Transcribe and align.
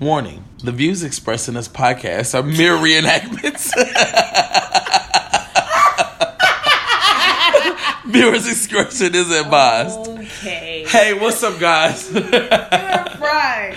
Warning 0.00 0.44
the 0.64 0.72
views 0.72 1.02
expressed 1.02 1.46
in 1.48 1.54
this 1.54 1.68
podcast 1.68 2.34
are 2.34 2.42
mere 2.42 2.74
reenactments. 2.74 3.70
Viewers' 8.10 8.46
discretion 8.46 9.14
is 9.14 9.30
advised. 9.30 10.08
Okay. 10.08 10.86
Hey, 10.88 11.12
what's 11.12 11.42
up, 11.42 11.60
guys? 11.60 12.10
You're 12.14 12.22
right. 12.30 13.76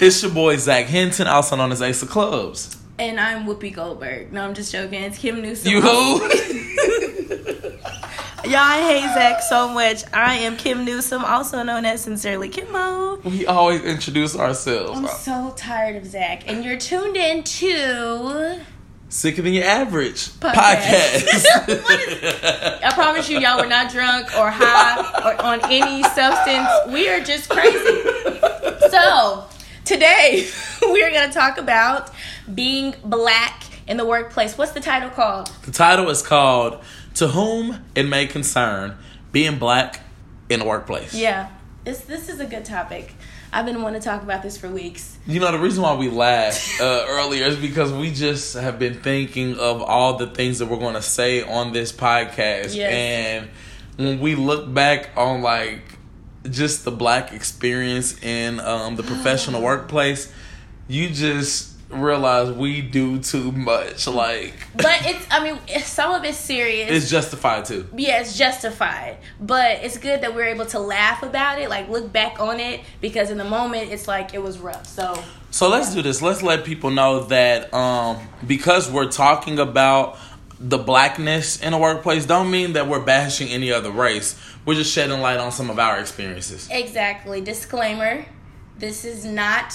it's 0.00 0.22
your 0.22 0.32
boy 0.32 0.56
Zach 0.56 0.86
Hinton, 0.86 1.26
also 1.26 1.54
known 1.54 1.70
as 1.70 1.82
Ace 1.82 2.02
of 2.02 2.08
Clubs. 2.08 2.74
And 2.98 3.20
I'm 3.20 3.44
Whoopi 3.44 3.74
Goldberg. 3.74 4.32
No, 4.32 4.44
I'm 4.44 4.54
just 4.54 4.72
joking. 4.72 5.02
It's 5.02 5.18
Kim 5.18 5.42
Newsom. 5.42 5.70
You 5.70 5.82
who? 5.82 6.18
Y'all, 8.48 8.60
I 8.60 8.80
hate 8.80 9.12
Zach 9.12 9.42
so 9.42 9.68
much. 9.68 10.04
I 10.14 10.36
am 10.36 10.56
Kim 10.56 10.82
Newsom, 10.86 11.22
also 11.22 11.62
known 11.62 11.84
as 11.84 12.00
Sincerely 12.00 12.48
Kimmo. 12.48 13.16
we 13.16 13.44
always 13.44 13.82
introduce 13.84 14.34
ourselves. 14.34 14.98
I'm 14.98 15.06
so 15.06 15.52
tired 15.54 15.96
of 15.96 16.06
Zach. 16.06 16.48
And 16.48 16.64
you're 16.64 16.78
tuned 16.78 17.18
in 17.18 17.44
to. 17.44 18.58
Sicker 19.10 19.42
than 19.42 19.52
your 19.52 19.64
average 19.64 20.28
Podcast. 20.40 21.26
podcast. 21.26 22.82
I 22.84 22.90
promise 22.94 23.28
you, 23.28 23.38
y'all, 23.38 23.58
we're 23.58 23.66
not 23.68 23.92
drunk 23.92 24.34
or 24.34 24.50
high 24.50 24.98
or 25.26 25.42
on 25.44 25.60
any 25.70 26.02
substance. 26.04 26.70
We 26.90 27.06
are 27.10 27.20
just 27.20 27.50
crazy. 27.50 28.02
So, 28.88 29.44
today 29.84 30.48
we 30.90 31.02
are 31.02 31.10
going 31.10 31.28
to 31.28 31.34
talk 31.34 31.58
about 31.58 32.10
being 32.54 32.94
black 33.04 33.64
in 33.86 33.98
the 33.98 34.06
workplace. 34.06 34.56
What's 34.56 34.72
the 34.72 34.80
title 34.80 35.10
called? 35.10 35.48
the 35.66 35.72
title 35.72 36.08
is 36.08 36.22
called 36.22 36.82
To 37.18 37.26
Whom 37.26 37.84
It 37.96 38.04
May 38.04 38.28
Concern 38.28 38.96
Being 39.32 39.58
Black 39.58 40.02
in 40.48 40.60
the 40.60 40.64
Workplace. 40.64 41.12
Yeah, 41.14 41.50
this 41.82 42.02
this 42.02 42.28
is 42.28 42.38
a 42.38 42.46
good 42.46 42.64
topic. 42.64 43.12
I've 43.52 43.66
been 43.66 43.82
wanting 43.82 44.00
to 44.00 44.04
talk 44.04 44.22
about 44.22 44.44
this 44.44 44.56
for 44.56 44.68
weeks. 44.68 45.18
You 45.26 45.40
know, 45.40 45.50
the 45.50 45.58
reason 45.58 45.82
why 45.82 45.96
we 45.96 46.10
laughed 46.10 46.62
uh, 46.80 47.06
earlier 47.08 47.46
is 47.46 47.56
because 47.56 47.92
we 47.92 48.12
just 48.12 48.54
have 48.54 48.78
been 48.78 49.00
thinking 49.00 49.58
of 49.58 49.82
all 49.82 50.16
the 50.16 50.28
things 50.28 50.60
that 50.60 50.66
we're 50.66 50.78
going 50.78 50.94
to 50.94 51.02
say 51.02 51.42
on 51.42 51.72
this 51.72 51.90
podcast. 51.90 52.76
Yes. 52.76 52.92
And 52.92 53.48
when 53.96 54.20
we 54.20 54.36
look 54.36 54.72
back 54.72 55.10
on, 55.16 55.42
like, 55.42 55.98
just 56.48 56.84
the 56.84 56.92
black 56.92 57.32
experience 57.32 58.22
in 58.22 58.60
um, 58.60 58.94
the 58.94 59.02
professional 59.02 59.60
workplace, 59.70 60.32
you 60.86 61.08
just 61.08 61.77
realize 61.90 62.50
we 62.50 62.82
do 62.82 63.18
too 63.18 63.52
much. 63.52 64.06
Like, 64.06 64.54
But 64.74 65.00
it's 65.04 65.26
I 65.30 65.42
mean 65.42 65.58
some 65.82 66.12
of 66.12 66.24
it's 66.24 66.38
serious. 66.38 66.90
it's 66.90 67.10
justified 67.10 67.64
too. 67.64 67.86
yeah, 67.96 68.20
it's 68.20 68.36
justified. 68.36 69.18
But 69.40 69.82
it's 69.82 69.98
good 69.98 70.20
that 70.22 70.34
we're 70.34 70.46
able 70.48 70.66
to 70.66 70.78
laugh 70.78 71.22
about 71.22 71.58
it, 71.58 71.68
like 71.68 71.88
look 71.88 72.12
back 72.12 72.40
on 72.40 72.60
it, 72.60 72.80
because 73.00 73.30
in 73.30 73.38
the 73.38 73.44
moment 73.44 73.90
it's 73.90 74.06
like 74.08 74.34
it 74.34 74.42
was 74.42 74.58
rough. 74.58 74.86
So 74.86 75.22
So 75.50 75.68
let's 75.68 75.94
do 75.94 76.02
this. 76.02 76.20
Let's 76.22 76.42
let 76.42 76.64
people 76.64 76.90
know 76.90 77.24
that 77.24 77.72
um, 77.72 78.18
because 78.46 78.90
we're 78.90 79.10
talking 79.10 79.58
about 79.58 80.18
the 80.60 80.78
blackness 80.78 81.60
in 81.62 81.72
a 81.72 81.78
workplace, 81.78 82.26
don't 82.26 82.50
mean 82.50 82.72
that 82.72 82.88
we're 82.88 83.04
bashing 83.04 83.48
any 83.48 83.72
other 83.72 83.90
race. 83.92 84.38
We're 84.64 84.74
just 84.74 84.92
shedding 84.92 85.20
light 85.20 85.38
on 85.38 85.52
some 85.52 85.70
of 85.70 85.78
our 85.78 85.98
experiences. 86.00 86.68
Exactly. 86.70 87.40
Disclaimer 87.40 88.26
this 88.78 89.04
is 89.04 89.24
not 89.24 89.74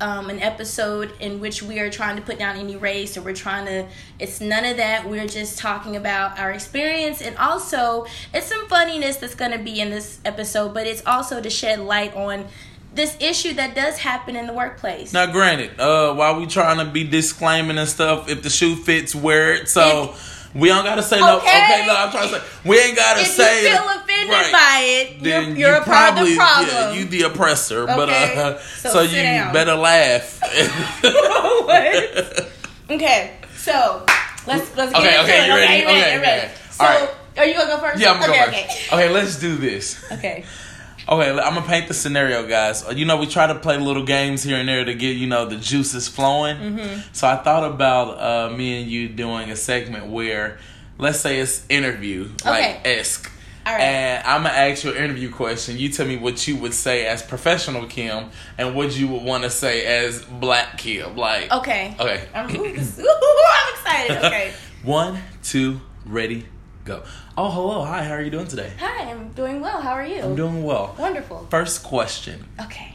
um, 0.00 0.28
an 0.28 0.40
episode 0.40 1.12
in 1.20 1.40
which 1.40 1.62
we 1.62 1.78
are 1.80 1.90
trying 1.90 2.16
to 2.16 2.22
put 2.22 2.38
down 2.38 2.56
any 2.56 2.76
race 2.76 3.16
or 3.16 3.22
we're 3.22 3.34
trying 3.34 3.66
to, 3.66 3.86
it's 4.18 4.40
none 4.40 4.64
of 4.64 4.76
that. 4.76 5.08
We're 5.08 5.26
just 5.26 5.58
talking 5.58 5.96
about 5.96 6.38
our 6.38 6.52
experience. 6.52 7.22
And 7.22 7.36
also, 7.38 8.06
it's 8.34 8.46
some 8.46 8.66
funniness 8.68 9.16
that's 9.16 9.34
going 9.34 9.52
to 9.52 9.58
be 9.58 9.80
in 9.80 9.90
this 9.90 10.20
episode, 10.24 10.74
but 10.74 10.86
it's 10.86 11.04
also 11.06 11.40
to 11.40 11.48
shed 11.48 11.80
light 11.80 12.14
on 12.14 12.46
this 12.94 13.16
issue 13.20 13.52
that 13.54 13.74
does 13.74 13.98
happen 13.98 14.36
in 14.36 14.46
the 14.46 14.52
workplace. 14.52 15.12
Now, 15.12 15.30
granted, 15.30 15.78
uh, 15.78 16.14
while 16.14 16.38
we 16.38 16.46
trying 16.46 16.78
to 16.78 16.90
be 16.90 17.04
disclaiming 17.04 17.78
and 17.78 17.88
stuff, 17.88 18.28
if 18.28 18.42
the 18.42 18.50
shoe 18.50 18.74
fits, 18.74 19.14
wear 19.14 19.54
it. 19.54 19.68
So 19.68 20.14
we 20.56 20.68
don't 20.68 20.84
gotta 20.84 21.02
say 21.02 21.20
no. 21.20 21.38
Okay. 21.38 21.48
Okay, 21.64 21.86
no, 21.86 21.94
I'm 21.96 22.10
trying 22.10 22.28
to 22.30 22.40
say 22.40 22.46
we 22.64 22.78
ain't 22.78 22.96
gotta 22.96 23.20
if 23.20 23.26
say. 23.28 23.62
you 23.70 23.76
feel 23.76 23.88
offended 23.88 24.28
Right. 24.30 24.52
by 24.52 24.80
it, 24.84 25.12
you're, 25.12 25.22
Then 25.22 25.56
you're 25.56 25.70
you 25.70 25.76
a 25.76 25.80
part 25.84 26.08
of 26.10 26.14
probably- 26.14 26.30
the 26.32 26.36
problem. 26.36 26.68
Yeah, 26.68 26.92
you 26.92 27.04
the 27.04 27.22
oppressor, 27.22 27.86
but 27.86 28.08
Okay. 28.08 28.36
uh, 28.36 28.58
So 28.58 28.90
so, 28.90 29.00
you 29.02 29.22
down. 29.22 29.52
better 29.52 29.74
laugh. 29.74 30.40
What? 31.66 32.48
Okay, 32.90 33.32
so 33.56 34.04
let's 34.46 34.74
let's 34.76 34.92
get 34.92 35.00
Okay, 35.02 35.18
into 35.18 35.22
okay, 35.22 35.42
it. 35.42 35.46
you 35.48 35.54
ready? 35.54 35.64
Okay, 35.64 35.84
Okay, 35.84 36.14
you 36.14 36.20
ready? 36.20 36.46
okay. 36.46 36.50
So, 36.70 36.84
All 36.84 36.90
right. 36.90 37.10
are 37.38 37.44
you 37.44 37.54
gonna 37.54 37.70
go 37.70 37.78
first? 37.78 37.98
Yeah, 38.00 38.12
I'm 38.12 38.20
gonna 38.20 38.32
okay, 38.32 38.44
go 38.44 38.48
okay. 38.48 38.68
Okay, 38.92 39.08
let's 39.10 39.36
do 39.36 39.56
this. 39.56 40.04
Okay. 40.12 40.44
Okay, 41.08 41.30
I'm 41.30 41.54
gonna 41.54 41.62
paint 41.66 41.86
the 41.88 41.94
scenario, 41.94 42.46
guys. 42.48 42.84
You 42.94 43.04
know, 43.04 43.16
we 43.16 43.26
try 43.26 43.46
to 43.46 43.54
play 43.54 43.78
little 43.78 44.04
games 44.04 44.42
here 44.42 44.56
and 44.58 44.68
there 44.68 44.84
to 44.84 44.94
get 44.94 45.16
you 45.16 45.28
know 45.28 45.46
the 45.46 45.56
juices 45.56 46.08
flowing. 46.08 46.56
Mm-hmm. 46.56 47.00
So 47.12 47.28
I 47.28 47.36
thought 47.36 47.62
about 47.70 48.18
uh, 48.52 48.56
me 48.56 48.82
and 48.82 48.90
you 48.90 49.08
doing 49.08 49.50
a 49.50 49.56
segment 49.56 50.06
where, 50.08 50.58
let's 50.98 51.20
say 51.20 51.38
it's 51.38 51.64
interview 51.68 52.28
like 52.44 52.64
Okay. 52.84 52.98
esque. 52.98 53.30
Right. 53.64 53.80
And 53.80 54.26
I'm 54.26 54.42
gonna 54.44 54.54
ask 54.54 54.82
you 54.84 54.90
an 54.92 54.96
interview 54.96 55.30
question. 55.30 55.76
You 55.78 55.88
tell 55.90 56.06
me 56.06 56.16
what 56.16 56.46
you 56.48 56.56
would 56.56 56.74
say 56.74 57.06
as 57.06 57.22
professional 57.22 57.86
Kim 57.86 58.30
and 58.58 58.74
what 58.74 58.96
you 58.96 59.08
would 59.08 59.22
want 59.22 59.42
to 59.44 59.50
say 59.50 59.84
as 59.84 60.22
black 60.24 60.78
Kim. 60.78 61.16
Like, 61.16 61.52
Okay. 61.52 61.94
okay. 61.98 62.24
I'm, 62.34 62.48
ooh, 62.56 62.72
this- 62.72 62.98
ooh, 63.00 63.04
I'm 63.52 63.74
excited. 63.74 64.24
Okay. 64.24 64.52
One, 64.84 65.18
two, 65.42 65.80
ready, 66.04 66.46
go. 66.84 67.02
Oh, 67.38 67.50
hello, 67.50 67.84
hi. 67.84 68.02
How 68.02 68.14
are 68.14 68.22
you 68.22 68.30
doing 68.30 68.46
today? 68.46 68.72
Hi, 68.80 69.10
I'm 69.10 69.28
doing 69.32 69.60
well. 69.60 69.82
How 69.82 69.90
are 69.92 70.06
you? 70.06 70.22
I'm 70.22 70.36
doing 70.36 70.62
well. 70.64 70.94
wonderful. 70.98 71.46
First 71.50 71.82
question. 71.82 72.46
Okay. 72.58 72.94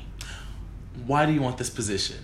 Why 1.06 1.28
do 1.28 1.32
you 1.32 1.42
want 1.42 1.60
this 1.60 1.70
position? 1.70 2.18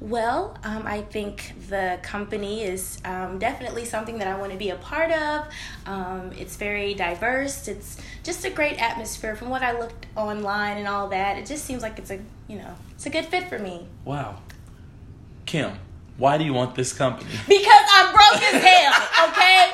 Well, 0.00 0.56
um, 0.64 0.86
I 0.86 1.02
think 1.02 1.52
the 1.68 1.98
company 2.02 2.62
is 2.62 2.98
um, 3.04 3.38
definitely 3.38 3.84
something 3.84 4.16
that 4.18 4.28
I 4.28 4.38
want 4.38 4.52
to 4.52 4.58
be 4.58 4.70
a 4.70 4.76
part 4.76 5.10
of. 5.10 5.46
Um, 5.84 6.32
it's 6.38 6.56
very 6.56 6.94
diverse. 6.94 7.68
It's 7.68 7.98
just 8.22 8.46
a 8.46 8.50
great 8.50 8.80
atmosphere. 8.80 9.36
From 9.36 9.50
what 9.50 9.62
I 9.62 9.78
looked 9.78 10.06
online 10.16 10.78
and 10.78 10.88
all 10.88 11.08
that, 11.08 11.36
it 11.36 11.44
just 11.44 11.66
seems 11.66 11.82
like 11.82 11.98
it's 11.98 12.10
a 12.10 12.18
you 12.48 12.58
know 12.58 12.74
it's 12.94 13.04
a 13.06 13.10
good 13.10 13.26
fit 13.26 13.48
for 13.48 13.58
me. 13.58 13.86
Wow. 14.04 14.36
Kim, 15.46 15.72
why 16.18 16.36
do 16.38 16.44
you 16.44 16.52
want 16.54 16.74
this 16.74 16.92
company? 16.92 17.30
Because 17.48 17.86
I'm 17.92 18.12
broke 18.12 18.42
as 18.42 18.62
hell. 18.68 19.28
Okay, 19.28 19.70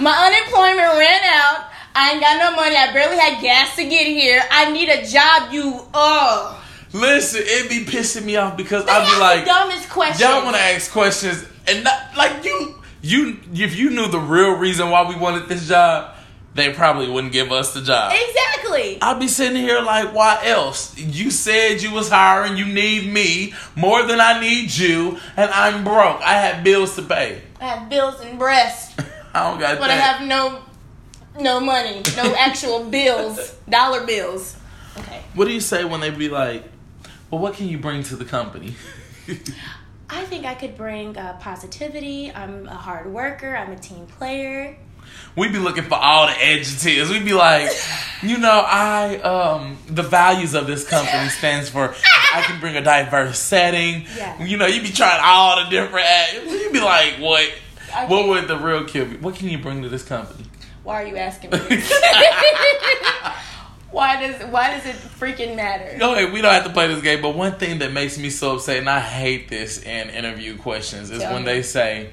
my 0.00 0.28
unemployment 0.62 0.98
ran 0.98 1.22
out. 1.24 1.70
I 1.94 2.12
ain't 2.12 2.20
got 2.20 2.38
no 2.38 2.56
money. 2.56 2.76
I 2.76 2.92
barely 2.92 3.18
had 3.18 3.40
gas 3.42 3.76
to 3.76 3.82
get 3.82 4.06
here. 4.06 4.42
I 4.50 4.72
need 4.72 4.88
a 4.88 5.04
job. 5.04 5.52
You 5.52 5.80
oh. 5.92 6.58
Listen, 6.92 7.42
it 7.44 7.68
be 7.68 7.84
pissing 7.84 8.24
me 8.24 8.36
off 8.36 8.56
because 8.56 8.84
I'll 8.86 9.10
be 9.10 9.20
like, 9.20 9.40
the 9.40 9.46
dumbest 9.46 9.88
question. 9.88 10.28
y'all 10.28 10.44
want 10.44 10.56
to 10.56 10.62
ask 10.62 10.90
questions 10.90 11.44
and 11.66 11.84
not 11.84 12.16
like 12.16 12.44
you. 12.44 12.82
You, 13.00 13.38
if 13.52 13.76
you 13.76 13.90
knew 13.90 14.08
the 14.08 14.18
real 14.18 14.52
reason 14.52 14.90
why 14.90 15.08
we 15.08 15.16
wanted 15.16 15.48
this 15.48 15.68
job, 15.68 16.14
they 16.54 16.72
probably 16.72 17.10
wouldn't 17.10 17.32
give 17.32 17.50
us 17.50 17.72
the 17.72 17.80
job. 17.80 18.12
exactly. 18.14 18.98
I'll 19.00 19.18
be 19.18 19.28
sitting 19.28 19.56
here 19.56 19.80
like, 19.80 20.14
why 20.14 20.40
else? 20.44 20.96
You 20.98 21.30
said 21.30 21.82
you 21.82 21.92
was 21.92 22.10
hiring, 22.10 22.56
you 22.56 22.66
need 22.66 23.10
me 23.10 23.54
more 23.74 24.02
than 24.02 24.20
I 24.20 24.40
need 24.40 24.74
you, 24.74 25.18
and 25.36 25.50
I'm 25.50 25.82
broke. 25.82 26.20
I 26.20 26.34
have 26.34 26.62
bills 26.62 26.94
to 26.96 27.02
pay. 27.02 27.40
I 27.58 27.64
have 27.64 27.88
bills 27.88 28.20
and 28.20 28.38
breasts. 28.38 28.94
I 29.34 29.50
don't 29.50 29.60
got 29.60 29.78
But 29.78 29.90
I 29.90 29.94
have 29.94 30.26
no 30.26 30.62
no 31.40 31.60
money, 31.60 32.02
no 32.16 32.34
actual 32.38 32.84
bills, 32.84 33.54
dollar 33.68 34.04
bills. 34.06 34.56
Okay. 34.98 35.22
what 35.34 35.46
do 35.46 35.52
you 35.54 35.60
say 35.60 35.84
when 35.84 36.00
they 36.00 36.10
be 36.10 36.28
like, 36.28 36.64
well, 37.30 37.40
what 37.40 37.54
can 37.54 37.66
you 37.66 37.78
bring 37.78 38.02
to 38.04 38.16
the 38.16 38.26
company? 38.26 38.74
I 40.10 40.24
think 40.26 40.44
I 40.44 40.54
could 40.54 40.76
bring 40.76 41.16
uh, 41.16 41.38
positivity. 41.40 42.30
I'm 42.30 42.66
a 42.68 42.74
hard 42.74 43.06
worker. 43.10 43.56
I'm 43.56 43.72
a 43.72 43.78
team 43.78 44.06
player. 44.06 44.76
We'd 45.34 45.52
be 45.52 45.58
looking 45.58 45.84
for 45.84 45.94
all 45.94 46.26
the 46.26 46.32
adjectives. 46.32 47.08
We'd 47.10 47.24
be 47.24 47.32
like, 47.32 47.70
you 48.22 48.36
know, 48.36 48.62
I 48.66 49.16
um 49.18 49.78
the 49.86 50.02
values 50.02 50.54
of 50.54 50.66
this 50.66 50.86
company 50.86 51.28
stands 51.30 51.70
for 51.70 51.94
I 52.34 52.42
can 52.42 52.60
bring 52.60 52.76
a 52.76 52.82
diverse 52.82 53.38
setting. 53.38 54.06
Yeah. 54.16 54.42
You 54.44 54.58
know, 54.58 54.66
you'd 54.66 54.82
be 54.82 54.90
trying 54.90 55.20
all 55.24 55.64
the 55.64 55.70
different 55.70 56.06
ad- 56.06 56.44
you'd 56.44 56.72
be 56.72 56.80
like, 56.80 57.14
what 57.14 57.50
I 57.94 58.06
what 58.06 58.28
would 58.28 58.48
the 58.48 58.56
real 58.58 58.84
kill 58.84 59.06
be? 59.06 59.16
What 59.16 59.34
can 59.34 59.48
you 59.48 59.58
bring 59.58 59.82
to 59.82 59.88
this 59.88 60.02
company? 60.04 60.44
Why 60.82 61.02
are 61.02 61.06
you 61.06 61.16
asking 61.16 61.50
me? 61.50 61.58
why 63.90 64.20
does 64.26 64.42
why 64.50 64.70
does 64.76 64.86
it 64.86 64.96
freaking 64.96 65.54
matter? 65.56 65.98
Okay, 66.02 66.30
we 66.30 66.40
don't 66.40 66.52
have 66.52 66.64
to 66.64 66.70
play 66.72 66.88
this 66.88 67.02
game, 67.02 67.20
but 67.22 67.34
one 67.36 67.52
thing 67.58 67.78
that 67.80 67.92
makes 67.92 68.18
me 68.18 68.30
so 68.30 68.56
upset, 68.56 68.78
and 68.78 68.88
I 68.88 69.00
hate 69.00 69.48
this 69.48 69.82
in 69.82 70.10
interview 70.10 70.56
questions, 70.56 71.10
is 71.10 71.20
Tell 71.20 71.34
when 71.34 71.42
me. 71.42 71.52
they 71.52 71.62
say, 71.62 72.10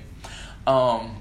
um, 0.67 1.15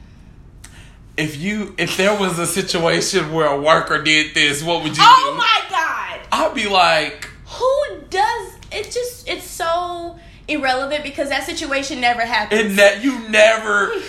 if 1.17 1.37
you 1.37 1.75
if 1.79 1.97
there 1.97 2.19
was 2.19 2.39
a 2.39 2.47
situation 2.47 3.33
where 3.33 3.47
a 3.47 3.61
worker 3.61 4.03
did 4.03 4.35
this, 4.35 4.63
what 4.63 4.83
would 4.83 4.97
you 4.97 5.03
Oh 5.07 5.23
do? 5.25 5.31
Oh 5.31 5.37
my 5.37 5.61
god! 5.71 6.21
I'd 6.33 6.55
be 6.55 6.69
like, 6.69 7.29
Who 7.47 8.01
does 8.11 8.53
it? 8.73 8.85
Just 8.91 9.29
it's 9.29 9.45
so 9.49 10.19
irrelevant 10.49 11.03
because 11.05 11.29
that 11.29 11.45
situation 11.45 12.01
never 12.01 12.23
happened. 12.23 12.61
and 12.61 12.79
that 12.79 13.03
you 13.05 13.19
never. 13.29 13.93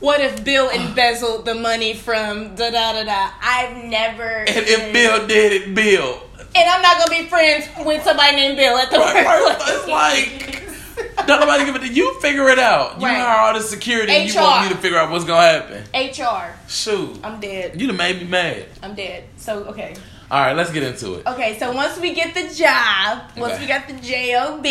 What 0.00 0.20
if 0.20 0.44
Bill 0.44 0.70
embezzled 0.70 1.44
the 1.44 1.54
money 1.54 1.92
from 1.94 2.54
da 2.54 2.70
da 2.70 2.92
da 2.94 3.04
da? 3.04 3.30
I've 3.42 3.84
never. 3.84 4.22
And 4.48 4.48
if 4.66 4.92
Bill 4.92 5.26
did 5.26 5.52
it, 5.52 5.74
Bill. 5.74 6.22
and 6.54 6.68
I'm 6.68 6.80
not 6.82 6.98
gonna 6.98 7.22
be 7.22 7.28
friends 7.28 7.66
with 7.84 8.02
somebody 8.02 8.34
named 8.36 8.56
Bill 8.56 8.76
at 8.78 8.90
the 8.90 8.98
Right, 8.98 9.24
right, 9.26 9.44
workplace. 9.44 9.78
it's 9.78 9.88
like- 9.88 11.26
Don't 11.26 11.40
nobody 11.40 11.64
give 11.66 11.76
it. 11.76 11.80
To 11.80 11.88
you 11.88 12.18
figure 12.20 12.48
it 12.48 12.58
out. 12.58 12.98
You 13.00 13.06
Right. 13.06 13.16
hire 13.18 13.38
all 13.48 13.54
the 13.54 13.62
security. 13.62 14.12
and 14.14 14.28
You 14.28 14.40
want 14.40 14.62
me 14.62 14.66
HR. 14.68 14.74
to 14.74 14.80
figure 14.80 14.98
out 14.98 15.10
what's 15.10 15.24
gonna 15.24 15.46
happen. 15.46 15.84
HR. 15.94 16.54
Shoot, 16.68 17.20
I'm 17.22 17.38
dead. 17.40 17.78
You'd 17.80 17.88
have 17.90 17.98
made 17.98 18.20
me 18.22 18.24
mad. 18.28 18.66
I'm 18.82 18.94
dead. 18.94 19.24
So 19.36 19.64
okay. 19.64 19.94
All 20.30 20.40
right, 20.40 20.56
let's 20.56 20.70
get 20.70 20.82
into 20.82 21.14
it. 21.16 21.26
Okay, 21.26 21.58
so 21.58 21.72
once 21.72 21.98
we 21.98 22.14
get 22.14 22.32
the 22.34 22.48
job, 22.54 23.22
once 23.36 23.54
Okay. 23.54 23.62
we 23.62 23.66
got 23.68 23.86
the 23.86 23.94
job, 23.94 24.64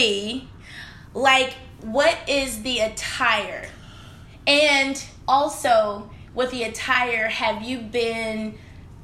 like 1.13 1.53
what 1.81 2.17
is 2.27 2.61
the 2.63 2.79
attire? 2.79 3.67
And 4.47 5.01
also 5.29 6.09
with 6.33 6.51
the 6.51 6.63
attire, 6.63 7.27
have 7.27 7.61
you 7.63 7.79
been 7.79 8.57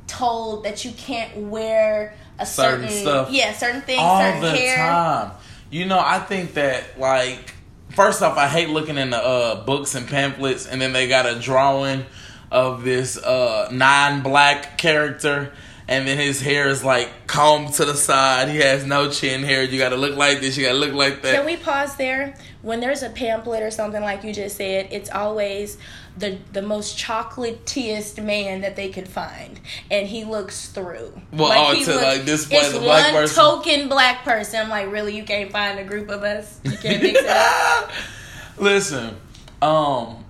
told 0.08 0.66
that 0.66 0.84
you 0.84 0.92
can't 0.92 1.36
wear 1.38 2.16
a 2.38 2.46
Certain 2.46 2.88
certain, 2.88 3.02
stuff. 3.02 3.32
Yeah, 3.32 3.54
certain 3.54 3.82
things, 3.82 4.02
all 4.02 4.20
certain 4.20 4.42
the 4.42 4.52
hair. 4.52 4.78
time. 4.78 5.32
You 5.70 5.86
know, 5.86 6.00
I 6.00 6.20
think 6.20 6.56
that 6.56 7.00
like 7.00 7.54
first 7.92 8.22
off, 8.22 8.38
I 8.38 8.48
hate 8.48 8.70
looking 8.70 8.98
in 8.98 9.12
the 9.12 9.18
uh, 9.18 9.64
books 9.64 9.96
and 9.96 10.08
pamphlets, 10.08 10.66
and 10.68 10.82
then 10.82 10.94
they 10.94 11.08
got 11.08 11.26
a 11.26 11.40
drawing 11.40 12.06
of 12.52 12.84
this 12.84 13.18
uh, 13.18 13.70
non-black 13.72 14.78
character. 14.78 15.54
And 15.88 16.08
then 16.08 16.18
his 16.18 16.42
hair 16.42 16.68
is 16.70 16.84
like 16.84 17.28
combed 17.28 17.74
to 17.76 17.86
the 17.86 17.94
side. 17.94 18.50
He 18.50 18.58
has 18.58 18.84
no 18.86 19.12
chin 19.12 19.44
hair. 19.44 19.64
You 19.64 19.78
gotta 19.78 19.98
look 19.98 20.16
like 20.16 20.42
this. 20.42 20.58
You 20.58 20.66
gotta 20.66 20.80
look 20.80 20.94
like 20.94 21.22
that. 21.22 21.36
Can 21.36 21.46
we 21.46 21.58
pause 21.58 21.96
there? 21.96 22.36
When 22.64 22.80
there's 22.80 23.04
a 23.04 23.10
pamphlet 23.10 23.62
or 23.62 23.70
something 23.70 24.02
like 24.02 24.24
you 24.24 24.34
just 24.34 24.58
said, 24.58 24.88
it's 24.90 25.12
always 25.12 25.78
the 26.18 26.38
the 26.54 26.62
most 26.62 26.98
chocolatiest 26.98 28.24
man 28.24 28.62
that 28.62 28.76
they 28.76 28.90
could 28.90 29.08
find, 29.08 29.60
and 29.92 30.08
he 30.08 30.24
looks 30.24 30.68
through. 30.70 31.12
Well, 31.32 31.52
oh, 31.52 31.74
he 31.74 31.84
to, 31.86 31.96
like, 31.96 32.26
display 32.26 32.60
it's 32.60 32.74
the 32.74 32.80
black 32.80 33.14
one 33.14 33.24
person? 33.24 33.36
token 33.36 33.90
black 33.90 34.24
person. 34.24 34.62
I'm 34.62 34.70
like, 34.70 34.92
really? 34.92 35.16
You 35.16 35.24
can't 35.24 35.52
find 35.52 35.80
a 35.80 35.84
group 35.84 36.10
of 36.10 36.24
us? 36.24 36.60
You 36.64 36.78
can't 36.78 37.02
mix 37.04 37.20
it 37.20 37.28
up? 37.28 37.92
Listen, 38.58 39.18
um, 39.62 40.24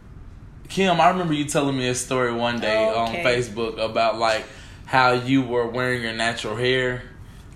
Kim, 0.69 0.99
I 0.99 1.09
remember 1.09 1.33
you 1.33 1.45
telling 1.45 1.77
me 1.77 1.87
a 1.87 1.95
story 1.95 2.33
one 2.33 2.59
day 2.59 2.89
Okay. 2.89 2.97
on 2.97 3.15
Facebook 3.25 3.77
about 3.79 4.17
like 4.17 4.45
how 4.85 5.11
you 5.13 5.41
were 5.43 5.67
wearing 5.67 6.01
your 6.01 6.13
natural 6.13 6.55
hair 6.55 7.03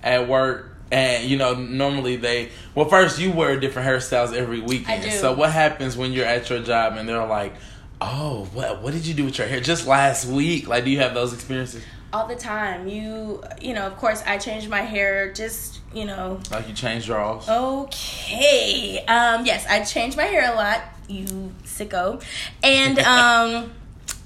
at 0.04 0.28
work. 0.28 0.68
And 0.92 1.26
you 1.26 1.38
know, 1.38 1.54
normally 1.54 2.16
they 2.16 2.50
well, 2.74 2.88
first 2.88 3.20
you 3.20 3.32
wear 3.32 3.60
different 3.60 3.88
hairstyles 3.88 4.34
every 4.34 4.60
weekend. 4.60 5.12
So 5.12 5.34
what 5.34 5.52
happens 5.52 5.96
when 5.96 6.14
you're 6.14 6.26
at 6.26 6.50
your 6.50 6.62
job 6.62 6.98
and 6.98 7.08
they're 7.08 7.26
like, 7.26 7.54
"Oh, 8.02 8.48
what 8.54 8.82
what 8.82 8.94
did 8.94 9.06
you 9.06 9.14
do 9.14 9.26
with 9.26 9.38
your 9.38 9.48
hair 9.48 9.60
just 9.60 9.86
last 9.88 10.26
week?" 10.26 10.68
Like, 10.68 10.84
do 10.86 10.90
you 10.90 11.00
have 11.00 11.14
those 11.14 11.34
experiences? 11.34 11.84
All 12.12 12.28
the 12.28 12.36
time. 12.36 12.88
You, 12.88 13.44
you 13.62 13.76
know, 13.76 13.86
of 13.86 13.96
course, 13.98 14.24
I 14.26 14.40
changed 14.40 14.68
my 14.68 14.82
hair. 14.82 15.32
Just, 15.32 15.80
you 15.94 16.06
know, 16.06 16.40
Like 16.50 16.68
you 16.68 16.74
change 16.74 17.06
draws? 17.06 17.46
Oh. 17.48 17.84
Okay. 17.84 19.04
Um, 19.08 19.46
yes, 19.46 19.66
I 19.70 19.84
change 19.84 20.18
my 20.18 20.24
hair 20.24 20.52
a 20.52 20.56
lot, 20.56 20.82
you 21.08 21.52
sicko. 21.66 22.24
And 22.64 22.98
um, 23.16 23.74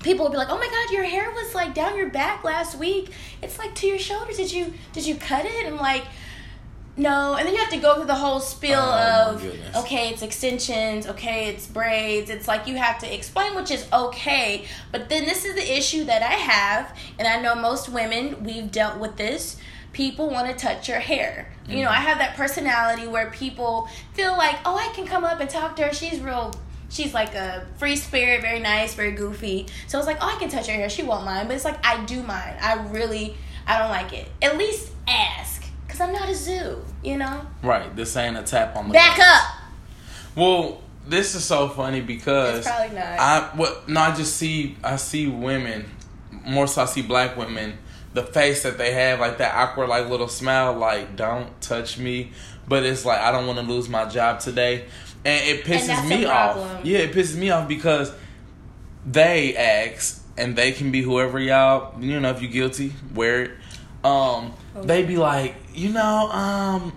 people 0.01 0.23
will 0.25 0.31
be 0.31 0.37
like, 0.37 0.47
"Oh 0.49 0.57
my 0.57 0.67
god, 0.67 0.93
your 0.93 1.03
hair 1.03 1.29
was 1.31 1.53
like 1.53 1.73
down 1.73 1.97
your 1.97 2.09
back 2.09 2.43
last 2.45 2.77
week. 2.77 3.09
It's 3.41 3.57
like 3.59 3.75
to 3.75 3.87
your 3.87 3.99
shoulders. 3.99 4.37
Did 4.37 4.51
you 4.53 4.73
did 4.93 5.05
you 5.05 5.15
cut 5.15 5.45
it?" 5.45 5.67
I'm 5.67 5.77
like, 5.77 6.03
"No." 6.95 7.35
And 7.35 7.47
then 7.47 7.53
you 7.53 7.59
have 7.59 7.71
to 7.71 7.77
go 7.77 7.95
through 7.95 8.05
the 8.05 8.15
whole 8.15 8.39
spiel 8.39 8.79
Oh, 8.79 9.33
of, 9.33 9.45
"Okay, 9.75 10.09
it's 10.09 10.21
extensions. 10.21 11.07
Okay, 11.07 11.47
it's 11.47 11.67
braids." 11.67 12.29
It's 12.29 12.47
like 12.47 12.67
you 12.67 12.77
have 12.77 12.99
to 12.99 13.13
explain, 13.13 13.55
which 13.55 13.71
is 13.71 13.85
okay. 13.91 14.65
But 14.91 15.09
then 15.09 15.25
this 15.25 15.45
is 15.45 15.55
the 15.55 15.77
issue 15.77 16.03
that 16.05 16.21
I 16.21 16.33
have, 16.33 16.97
and 17.17 17.27
I 17.27 17.41
know 17.41 17.55
most 17.55 17.89
women 17.89 18.43
we've 18.43 18.71
dealt 18.71 18.99
with 18.99 19.17
this 19.17 19.57
people 19.93 20.29
want 20.29 20.47
to 20.47 20.53
touch 20.53 20.89
your 20.89 20.99
hair. 20.99 21.47
You 21.67 21.83
know, 21.83 21.89
I 21.89 21.93
mm-hmm. 21.93 22.07
have 22.07 22.17
that 22.17 22.35
personality 22.35 23.07
where 23.07 23.29
people 23.31 23.87
feel 24.13 24.35
like, 24.35 24.57
oh, 24.65 24.75
I 24.75 24.91
can 24.93 25.05
come 25.05 25.23
up 25.23 25.39
and 25.39 25.49
talk 25.49 25.77
to 25.77 25.83
her. 25.83 25.93
She's 25.93 26.19
real. 26.19 26.53
She's 26.89 27.13
like 27.13 27.33
a 27.35 27.65
free 27.77 27.95
spirit, 27.95 28.41
very 28.41 28.59
nice, 28.59 28.93
very 28.93 29.13
goofy. 29.13 29.67
So 29.87 29.97
it's 29.97 30.07
like, 30.07 30.17
oh, 30.19 30.35
I 30.35 30.39
can 30.39 30.49
touch 30.49 30.67
her 30.67 30.73
hair. 30.73 30.89
She 30.89 31.03
won't 31.03 31.23
mind. 31.23 31.47
But 31.47 31.55
it's 31.55 31.65
like, 31.65 31.83
I 31.85 32.03
do 32.05 32.21
mind. 32.21 32.57
I 32.61 32.73
really, 32.89 33.37
I 33.65 33.79
don't 33.79 33.89
like 33.89 34.13
it. 34.13 34.27
At 34.41 34.57
least 34.57 34.91
ask. 35.07 35.62
Because 35.93 36.07
I'm 36.09 36.13
not 36.13 36.27
a 36.27 36.33
zoo, 36.33 36.83
you 37.03 37.17
know? 37.17 37.45
Right. 37.61 37.95
This 37.95 38.17
ain't 38.17 38.35
a 38.35 38.41
tap 38.41 38.75
on 38.75 38.87
the 38.87 38.93
Back 38.93 39.17
glass. 39.17 39.45
up. 39.45 39.55
Well, 40.35 40.81
this 41.07 41.35
is 41.35 41.45
so 41.45 41.69
funny 41.69 42.01
because 42.01 42.59
It's 42.59 42.67
probably 42.67 42.95
not. 42.95 43.05
I 43.05 43.49
what 43.55 43.87
no, 43.87 44.01
I 44.01 44.15
just 44.15 44.35
see 44.35 44.75
I 44.83 44.95
see 44.95 45.27
women 45.27 45.85
more 46.47 46.65
so 46.65 46.81
I 46.81 46.85
see 46.85 47.03
black 47.03 47.37
women 47.37 47.77
the 48.13 48.23
face 48.23 48.63
that 48.63 48.79
they 48.79 48.91
have 48.93 49.19
like 49.19 49.37
that 49.37 49.53
awkward 49.53 49.87
like 49.87 50.09
little 50.09 50.27
smile 50.27 50.73
like 50.73 51.15
don't 51.15 51.61
touch 51.61 51.99
me 51.99 52.31
but 52.67 52.83
it's 52.83 53.05
like 53.05 53.19
I 53.19 53.31
don't 53.31 53.45
want 53.45 53.59
to 53.59 53.65
lose 53.65 53.87
my 53.87 54.05
job 54.05 54.39
today 54.39 54.85
and 55.25 55.47
it 55.47 55.63
pisses 55.63 55.87
that's 55.87 56.07
me 56.07 56.23
a 56.23 56.29
off 56.31 56.85
yeah 56.85 56.99
it 56.99 57.11
pisses 57.13 57.35
me 57.35 57.49
off 57.49 57.67
because 57.67 58.11
they 59.05 59.55
ask 59.55 60.23
and 60.37 60.55
they 60.55 60.71
can 60.71 60.91
be 60.91 61.01
whoever 61.01 61.39
y'all 61.39 61.99
you 62.01 62.19
know 62.19 62.29
if 62.29 62.41
you're 62.41 62.51
guilty 62.51 62.93
wear 63.13 63.43
it 63.43 63.51
um 64.03 64.53
they 64.83 65.03
be 65.03 65.17
like 65.17 65.55
you 65.73 65.89
know 65.89 66.29
um 66.31 66.93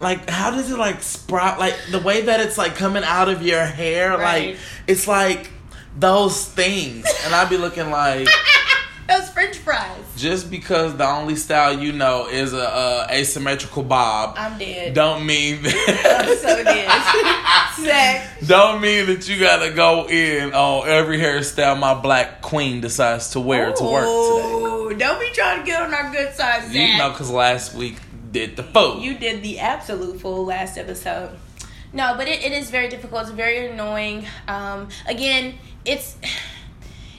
like 0.00 0.28
how 0.28 0.50
does 0.50 0.70
it 0.70 0.78
like 0.78 1.02
sprout 1.02 1.58
like 1.58 1.76
the 1.90 1.98
way 2.00 2.22
that 2.22 2.40
it's 2.40 2.58
like 2.58 2.74
coming 2.74 3.04
out 3.04 3.28
of 3.28 3.42
your 3.42 3.64
hair 3.64 4.10
Right. 4.10 4.50
like 4.50 4.56
it's 4.86 5.06
like 5.08 5.50
those 5.98 6.44
things 6.46 7.04
and 7.24 7.34
i'd 7.34 7.50
be 7.50 7.56
looking 7.58 7.90
like 7.90 8.26
Those 9.18 9.28
french 9.30 9.56
fries. 9.58 9.98
just 10.16 10.50
because 10.50 10.96
the 10.96 11.06
only 11.06 11.36
style 11.36 11.78
you 11.78 11.92
know 11.92 12.28
is 12.28 12.52
a, 12.52 12.68
uh 12.68 13.06
asymmetrical 13.10 13.82
bob 13.82 14.34
I'm 14.38 14.58
dead. 14.58 14.94
don't 14.94 15.26
mean 15.26 15.56
I'm 15.58 15.62
that 15.64 16.38
so 16.40 16.64
dead. 16.64 17.86
Zach. 17.86 18.30
don't 18.46 18.80
mean 18.80 19.06
that 19.06 19.28
you 19.28 19.38
gotta 19.38 19.70
go 19.72 20.08
in 20.08 20.52
on 20.54 20.88
every 20.88 21.18
hairstyle 21.18 21.78
my 21.78 21.94
black 21.94 22.40
queen 22.42 22.80
decides 22.80 23.30
to 23.30 23.40
wear 23.40 23.72
to 23.72 23.84
work 23.84 24.04
today 24.06 24.98
Don't 24.98 25.20
be 25.20 25.30
trying 25.34 25.60
to 25.60 25.66
get 25.66 25.82
on 25.82 25.92
our 25.92 26.10
good 26.12 26.32
side, 26.34 26.62
Zach. 26.64 26.74
you 26.74 26.98
know 26.98 27.10
because 27.10 27.30
last 27.30 27.74
week 27.74 27.96
did 28.30 28.56
the 28.56 28.62
food 28.62 29.02
You 29.02 29.18
did 29.18 29.42
the 29.42 29.58
absolute 29.58 30.20
full 30.20 30.46
last 30.46 30.78
episode. 30.78 31.36
No, 31.92 32.14
but 32.16 32.26
it, 32.26 32.42
it 32.42 32.52
is 32.52 32.70
very 32.70 32.88
difficult. 32.88 33.22
It's 33.24 33.30
very 33.32 33.66
annoying. 33.66 34.24
Um, 34.48 34.88
again, 35.06 35.56
it's 35.84 36.16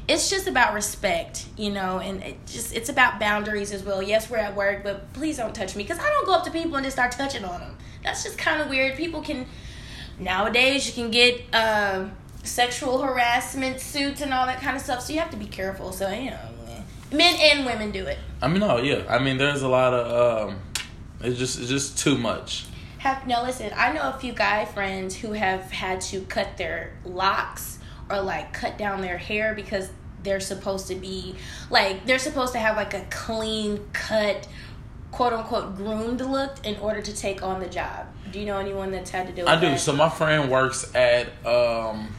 it's 0.08 0.30
just 0.30 0.48
about 0.48 0.74
respect, 0.74 1.46
you 1.58 1.72
know, 1.72 2.00
and 2.00 2.22
it 2.24 2.46
just 2.46 2.76
it's 2.76 2.90
about 2.90 3.20
boundaries 3.20 3.72
as 3.72 3.84
well. 3.84 4.04
Yes, 4.04 4.30
we're 4.30 4.38
at 4.38 4.56
work, 4.56 4.84
but 4.84 5.12
please 5.14 5.38
don't 5.38 5.56
touch 5.56 5.76
me 5.76 5.84
because 5.84 6.00
I 6.00 6.10
don't 6.10 6.26
go 6.26 6.34
up 6.34 6.44
to 6.46 6.52
people 6.52 6.76
and 6.76 6.84
just 6.84 6.96
start 6.96 7.12
touching 7.14 7.46
on 7.46 7.60
them. 7.62 7.78
That's 8.04 8.24
just 8.24 8.38
kind 8.38 8.62
of 8.62 8.70
weird. 8.70 8.98
People 8.98 9.22
can 9.22 9.46
nowadays 10.20 10.86
you 10.88 10.94
can 10.94 11.10
get 11.10 11.44
um, 11.54 12.12
sexual 12.44 13.02
harassment 13.02 13.80
suits 13.80 14.22
and 14.22 14.34
all 14.34 14.46
that 14.46 14.62
kind 14.62 14.76
of 14.76 14.82
stuff, 14.82 15.02
so 15.02 15.14
you 15.14 15.20
have 15.20 15.32
to 15.32 15.38
be 15.38 15.48
careful. 15.48 15.94
So 15.94 16.10
you 16.12 16.32
know, 16.32 16.40
men 17.12 17.36
and 17.40 17.66
women 17.66 17.92
do 17.92 18.06
it. 18.06 18.18
I 18.42 18.50
mean, 18.50 18.60
no, 18.60 18.78
yeah. 18.80 19.04
I 19.08 19.20
mean, 19.20 19.38
there's 19.38 19.62
a 19.62 19.70
lot 19.70 19.94
of 19.94 20.50
um, 20.50 20.60
it's 21.22 21.40
just 21.40 21.60
it's 21.60 21.70
just 21.70 21.98
too 21.98 22.18
much. 22.18 22.66
Have 22.98 23.26
no 23.26 23.42
listen. 23.44 23.72
I 23.76 23.94
know 23.94 24.02
a 24.10 24.18
few 24.20 24.34
guy 24.34 24.66
friends 24.66 25.16
who 25.16 25.32
have 25.32 25.72
had 25.72 26.02
to 26.02 26.22
cut 26.22 26.58
their 26.58 26.94
locks 27.06 27.80
or 28.10 28.22
like 28.22 28.54
cut 28.54 28.78
down 28.78 29.02
their 29.02 29.18
hair 29.18 29.54
because 29.54 29.90
they're 30.24 30.40
supposed 30.40 30.88
to 30.88 30.96
be 30.96 31.36
like 31.70 32.06
they're 32.06 32.20
supposed 32.20 32.54
to 32.54 32.60
have 32.60 32.76
like 32.78 32.94
a 32.94 33.06
clean 33.10 33.80
cut, 33.94 34.48
quote 35.12 35.34
unquote 35.34 35.76
groomed 35.76 36.22
look 36.22 36.66
in 36.66 36.78
order 36.78 37.02
to 37.02 37.16
take 37.16 37.44
on 37.44 37.60
the 37.60 37.68
job. 37.68 38.08
Do 38.32 38.40
you 38.40 38.46
know 38.46 38.58
anyone 38.58 38.92
that's 38.92 39.12
had 39.12 39.28
to 39.28 39.34
do? 39.34 39.42
With 39.44 39.50
I 39.50 39.60
do. 39.60 39.68
that? 39.68 39.80
So 39.80 39.94
my 39.94 40.10
friend 40.10 40.50
works 40.50 40.94
at 40.96 41.28
um, 41.46 42.14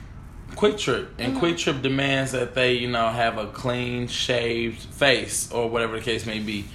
QuikTrip, 0.53 1.09
and 1.19 1.35
Mm-hmm. 1.37 1.45
QuikTrip 1.45 1.83
demands 1.83 2.33
that 2.33 2.55
they, 2.55 2.75
you 2.75 2.89
know, 2.89 3.09
have 3.09 3.37
a 3.39 3.47
clean 3.49 4.07
shaved 4.07 4.81
face 4.81 5.51
or 5.51 5.69
whatever 5.69 5.99
the 5.99 6.05
case 6.05 6.25
may 6.27 6.39
be. 6.39 6.67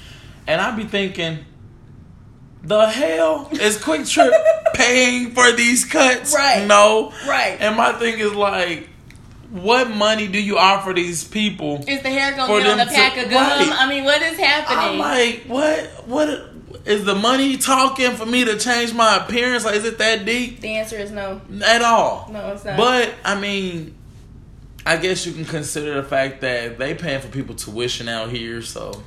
And 0.47 0.59
I'd 0.59 0.75
be 0.75 0.83
thinking, 0.83 1.45
the 2.63 2.87
hell 2.89 3.47
is 3.53 3.77
QuikTrip 3.77 4.31
paying 4.73 5.31
for 5.31 5.51
these 5.53 5.85
cuts? 5.85 6.35
Right. 6.35 6.65
No. 6.67 7.13
Right. 7.27 7.55
And 7.61 7.77
my 7.77 7.93
thing 7.93 8.19
is 8.19 8.33
like, 8.33 8.88
what 9.51 9.89
money 9.89 10.27
do 10.27 10.41
you 10.41 10.57
offer 10.57 10.93
these 10.93 11.23
people? 11.23 11.83
Is 11.87 12.01
the 12.01 12.09
hair 12.09 12.35
gonna 12.35 12.63
be 12.63 12.69
on 12.69 12.79
a 12.79 12.85
pack 12.85 13.15
to- 13.15 13.23
of 13.25 13.29
gum? 13.29 13.41
right. 13.41 13.71
I 13.79 13.89
mean, 13.89 14.03
what 14.03 14.21
is 14.21 14.37
happening? 14.37 14.77
I'm 14.79 14.97
like, 14.99 15.43
what? 15.47 16.07
What 16.07 16.49
is 16.85 17.03
the 17.05 17.15
money 17.15 17.57
talking 17.57 18.11
for 18.11 18.25
me 18.25 18.45
to 18.45 18.57
change 18.57 18.93
my 18.93 19.17
appearance? 19.17 19.65
Like, 19.65 19.75
is 19.75 19.85
it 19.85 19.97
that 19.97 20.25
deep 20.25 20.61
the 20.61 20.75
answer 20.75 20.97
is 20.97 21.11
no. 21.11 21.41
at 21.65 21.81
all? 21.81 22.29
No, 22.31 22.51
it's 22.53 22.63
not. 22.63 22.77
But 22.77 23.13
I 23.25 23.39
mean, 23.39 23.95
I 24.85 24.97
guess 24.97 25.25
you 25.25 25.33
can 25.33 25.45
consider 25.45 25.95
the 25.95 26.07
fact 26.07 26.41
that 26.41 26.77
they 26.77 26.93
paying 26.93 27.21
for 27.21 27.27
people 27.27 27.55
tuition 27.55 28.07
out 28.07 28.29
here, 28.29 28.61
so 28.61 29.03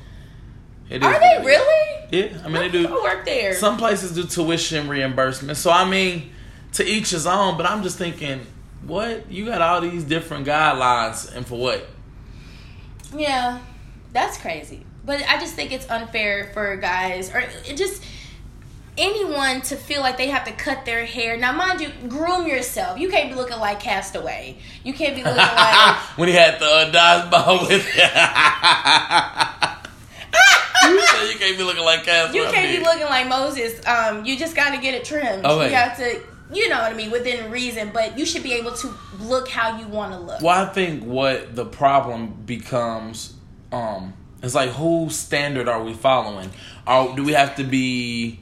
it 0.90 1.02
is 1.02 1.06
Are 1.06 1.18
they 1.18 1.44
really? 1.44 1.88
Yeah, 2.12 2.38
I 2.44 2.48
mean 2.48 2.70
they 2.72 2.78
I 2.80 2.82
do. 2.82 2.92
work 3.02 3.24
there. 3.24 3.54
Some 3.54 3.78
places 3.78 4.12
do 4.12 4.24
tuition 4.24 4.88
reimbursement, 4.88 5.56
so 5.56 5.70
I 5.70 5.88
mean, 5.88 6.30
to 6.74 6.84
each 6.84 7.10
his 7.10 7.26
own. 7.26 7.56
But 7.56 7.66
I'm 7.66 7.82
just 7.82 7.96
thinking, 7.96 8.46
what 8.86 9.30
you 9.30 9.46
got 9.46 9.60
all 9.60 9.80
these 9.80 10.04
different 10.04 10.46
guidelines, 10.46 11.34
and 11.34 11.46
for 11.46 11.58
what? 11.58 11.86
Yeah, 13.14 13.60
that's 14.12 14.38
crazy. 14.38 14.84
But 15.04 15.22
I 15.28 15.38
just 15.38 15.54
think 15.54 15.72
it's 15.72 15.88
unfair 15.90 16.50
for 16.52 16.76
guys, 16.76 17.34
or 17.34 17.40
it 17.40 17.76
just 17.76 18.02
anyone 18.96 19.62
to 19.62 19.76
feel 19.76 20.00
like 20.00 20.16
they 20.18 20.28
have 20.28 20.44
to 20.44 20.52
cut 20.52 20.84
their 20.84 21.04
hair. 21.04 21.36
Now, 21.36 21.52
mind 21.52 21.80
you, 21.80 21.90
groom 22.08 22.46
yourself. 22.46 22.98
You 22.98 23.08
can't 23.08 23.30
be 23.30 23.34
looking 23.34 23.58
like 23.58 23.80
Castaway. 23.80 24.58
You 24.84 24.92
can't 24.92 25.16
be 25.16 25.22
looking 25.22 25.38
like 25.38 25.96
when 26.18 26.28
he 26.28 26.34
had 26.34 26.60
the 26.60 26.66
uh, 26.66 26.92
dodgeball 26.92 27.68
with 27.68 27.86
you 30.84 31.32
you 31.32 31.38
can't 31.38 31.56
be 31.56 31.64
looking 31.64 31.84
like 31.84 32.04
Castaway. 32.04 32.44
you 32.44 32.50
can't 32.50 32.78
be 32.78 32.84
looking 32.84 33.06
like 33.06 33.28
Moses. 33.28 33.84
Um, 33.86 34.24
you 34.24 34.36
just 34.38 34.54
got 34.54 34.74
to 34.74 34.80
get 34.80 34.94
it 34.94 35.04
trimmed. 35.04 35.44
Okay. 35.44 35.68
You 35.70 35.74
have 35.74 35.96
to, 35.96 36.20
you 36.52 36.68
know 36.68 36.78
what 36.78 36.92
I 36.92 36.94
mean, 36.94 37.10
within 37.10 37.50
reason. 37.50 37.90
But 37.92 38.18
you 38.18 38.26
should 38.26 38.42
be 38.42 38.52
able 38.54 38.72
to 38.72 38.94
look 39.20 39.48
how 39.48 39.78
you 39.78 39.86
want 39.88 40.12
to 40.12 40.18
look. 40.18 40.40
Well, 40.40 40.66
I 40.66 40.72
think 40.72 41.04
what 41.04 41.54
the 41.54 41.64
problem 41.64 42.42
becomes, 42.44 43.34
um, 43.70 44.14
is 44.42 44.54
like 44.54 44.70
whose 44.70 45.16
standard 45.16 45.68
are 45.68 45.82
we 45.82 45.94
following? 45.94 46.50
Or 46.86 47.14
do 47.14 47.24
we 47.24 47.32
have 47.32 47.56
to 47.56 47.64
be 47.64 48.40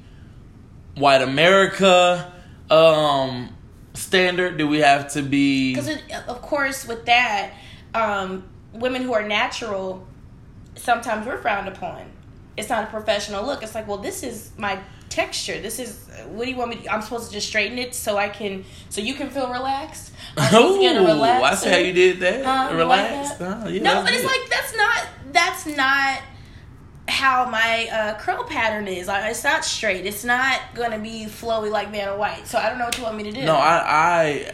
white 0.94 1.22
America 1.22 2.32
um 2.70 3.54
standard? 3.94 4.56
Do 4.58 4.66
we 4.66 4.78
have 4.78 5.12
to 5.12 5.22
be 5.22 5.74
Because 5.74 5.96
of 6.26 6.42
course, 6.42 6.86
with 6.86 7.06
that, 7.06 7.52
um, 7.94 8.44
women 8.72 9.02
who 9.02 9.12
are 9.12 9.26
natural, 9.26 10.06
sometimes 10.76 11.26
we're 11.26 11.38
frowned 11.38 11.68
upon. 11.68 12.10
It's 12.56 12.68
not 12.68 12.84
a 12.84 12.86
professional 12.88 13.44
look. 13.44 13.62
It's 13.62 13.74
like, 13.74 13.88
well, 13.88 13.98
this 13.98 14.22
is 14.22 14.50
my 14.56 14.78
texture. 15.10 15.60
This 15.60 15.78
is 15.78 16.08
what 16.28 16.44
do 16.44 16.50
you 16.50 16.56
want 16.56 16.70
me? 16.70 16.76
to 16.76 16.92
I'm 16.92 17.02
supposed 17.02 17.26
to 17.26 17.32
just 17.32 17.48
straighten 17.48 17.76
it 17.78 17.94
so 17.94 18.16
I 18.16 18.28
can, 18.28 18.64
so 18.88 19.00
you 19.00 19.14
can 19.14 19.28
feel 19.28 19.50
relaxed. 19.50 20.12
I'm 20.36 20.48
supposed 20.50 20.76
to 20.76 20.80
get 20.80 20.96
a 20.96 21.00
Ooh, 21.02 21.22
I 21.22 21.54
see 21.54 21.68
how 21.68 21.76
you 21.76 21.92
did 21.92 22.20
that. 22.20 22.44
Huh? 22.44 22.68
You 22.72 22.78
Relax. 22.78 23.30
like 23.30 23.38
that? 23.38 23.66
Oh, 23.66 23.68
yeah, 23.68 23.82
no, 23.82 24.02
but 24.02 24.12
it's 24.12 24.22
good. 24.22 24.28
like 24.28 24.48
that's 24.48 24.76
not 24.76 25.06
that's 25.32 25.66
not 25.66 26.22
how 27.08 27.50
my 27.50 27.88
uh, 27.92 28.18
curl 28.20 28.44
pattern 28.44 28.86
is. 28.86 29.08
Like, 29.08 29.28
it's 29.30 29.42
not 29.42 29.64
straight. 29.64 30.06
It's 30.06 30.24
not 30.24 30.60
gonna 30.74 30.98
be 30.98 31.26
flowy 31.26 31.70
like 31.70 31.90
Vanna 31.90 32.16
White. 32.16 32.46
So 32.46 32.58
I 32.58 32.68
don't 32.68 32.78
know 32.78 32.84
what 32.86 32.96
you 32.96 33.04
want 33.04 33.16
me 33.16 33.24
to 33.24 33.32
do. 33.32 33.42
No, 33.44 33.56
I 33.56 33.82
I 33.86 34.52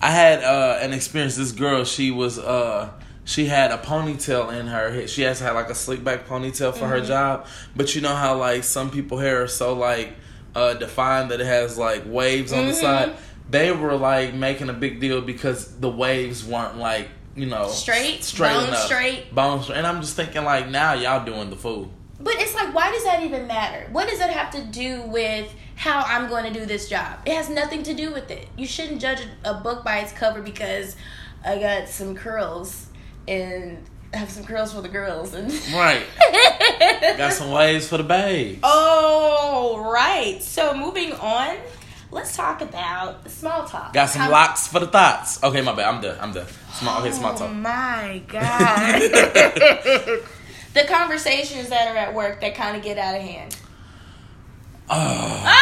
I 0.00 0.10
had 0.10 0.44
uh 0.44 0.78
an 0.80 0.92
experience. 0.92 1.36
This 1.36 1.52
girl, 1.52 1.84
she 1.84 2.10
was 2.10 2.38
uh 2.38 2.90
she 3.24 3.46
had 3.46 3.70
a 3.70 3.78
ponytail 3.78 4.52
in 4.58 4.66
her 4.66 4.90
head. 4.92 5.08
She 5.10 5.22
has 5.22 5.38
to 5.38 5.44
have 5.44 5.54
like 5.54 5.70
a 5.70 5.74
slick 5.74 6.02
back 6.02 6.26
ponytail 6.26 6.74
for 6.74 6.88
her 6.88 6.96
Mm-hmm. 6.98 7.06
job. 7.06 7.46
But 7.76 7.94
you 7.94 8.00
know 8.00 8.14
how 8.14 8.36
like 8.36 8.64
some 8.64 8.90
people 8.90 9.18
hair 9.18 9.42
are 9.42 9.48
so 9.48 9.74
like 9.74 10.14
uh 10.54 10.74
defined 10.74 11.30
that 11.30 11.40
it 11.40 11.46
has 11.46 11.78
like 11.78 12.02
waves 12.06 12.52
on 12.52 12.66
the 12.66 12.74
side. 12.74 13.14
They 13.50 13.70
were 13.72 13.94
like 13.96 14.34
making 14.34 14.68
a 14.70 14.72
big 14.72 15.00
deal 15.00 15.20
because 15.20 15.78
the 15.78 15.88
waves 15.90 16.44
weren't 16.44 16.78
like 16.78 17.08
you 17.34 17.46
know 17.46 17.68
Straight? 17.68 18.22
straight 18.24 18.52
Bone 18.52 18.68
enough. 18.68 18.84
straight? 18.84 19.34
bone 19.34 19.62
straight. 19.62 19.78
And 19.78 19.86
I'm 19.86 20.00
just 20.02 20.16
thinking 20.16 20.44
like 20.44 20.68
now 20.68 20.92
y'all 20.94 21.24
doing 21.24 21.48
the 21.50 21.56
fool. 21.56 21.90
But 22.20 22.34
it's 22.36 22.54
like, 22.54 22.72
why 22.74 22.90
does 22.92 23.02
that 23.04 23.22
even 23.24 23.46
matter? 23.48 23.88
What 23.90 24.08
does 24.08 24.18
that 24.20 24.30
have 24.30 24.50
to 24.52 24.62
do 24.64 25.02
with 25.02 25.52
how 25.74 26.04
I'm 26.06 26.28
going 26.28 26.44
to 26.52 26.56
do 26.56 26.64
this 26.66 26.88
job? 26.88 27.18
It 27.26 27.34
has 27.34 27.48
nothing 27.50 27.82
to 27.84 27.94
do 27.94 28.12
with 28.12 28.30
it. 28.30 28.46
You 28.56 28.64
shouldn't 28.66 29.00
judge 29.00 29.18
a 29.44 29.54
book 29.54 29.82
by 29.84 29.98
its 29.98 30.12
cover 30.12 30.40
because 30.40 30.94
I 31.44 31.58
got 31.58 31.88
some 31.88 32.14
curls 32.14 32.86
and 33.28 33.78
have 34.14 34.30
some 34.30 34.44
curls 34.44 34.72
for 34.72 34.80
the 34.82 34.88
girls 34.88 35.32
and 35.34 35.50
Right. 35.74 36.04
Got 37.16 37.32
some 37.32 37.50
waves 37.50 37.88
for 37.88 37.96
the 37.96 38.04
babe. 38.04 38.58
Oh, 38.62 39.90
right. 39.92 40.42
So 40.42 40.74
moving 40.74 41.12
on, 41.14 41.56
let's 42.10 42.36
talk 42.36 42.60
about 42.60 43.30
small 43.30 43.64
talk. 43.66 43.92
Got 43.94 44.10
some 44.10 44.22
How- 44.22 44.30
locks 44.30 44.66
for 44.68 44.80
the 44.80 44.86
thoughts. 44.86 45.42
Okay, 45.42 45.60
my 45.62 45.72
bad. 45.74 45.94
I'm 45.94 46.00
done. 46.02 46.18
I'm 46.20 46.32
done. 46.32 46.46
Small. 46.74 47.00
Okay, 47.00 47.10
small 47.12 47.34
talk 47.34 47.50
Oh 47.50 47.54
my 47.54 48.22
god. 48.28 49.00
the 50.74 50.84
conversations 50.88 51.68
that 51.70 51.88
are 51.88 51.96
at 51.96 52.12
work 52.14 52.40
that 52.42 52.54
kind 52.54 52.76
of 52.76 52.82
get 52.82 52.98
out 52.98 53.14
of 53.14 53.22
hand. 53.22 53.56
Oh. 54.90 55.42
Ah! 55.46 55.61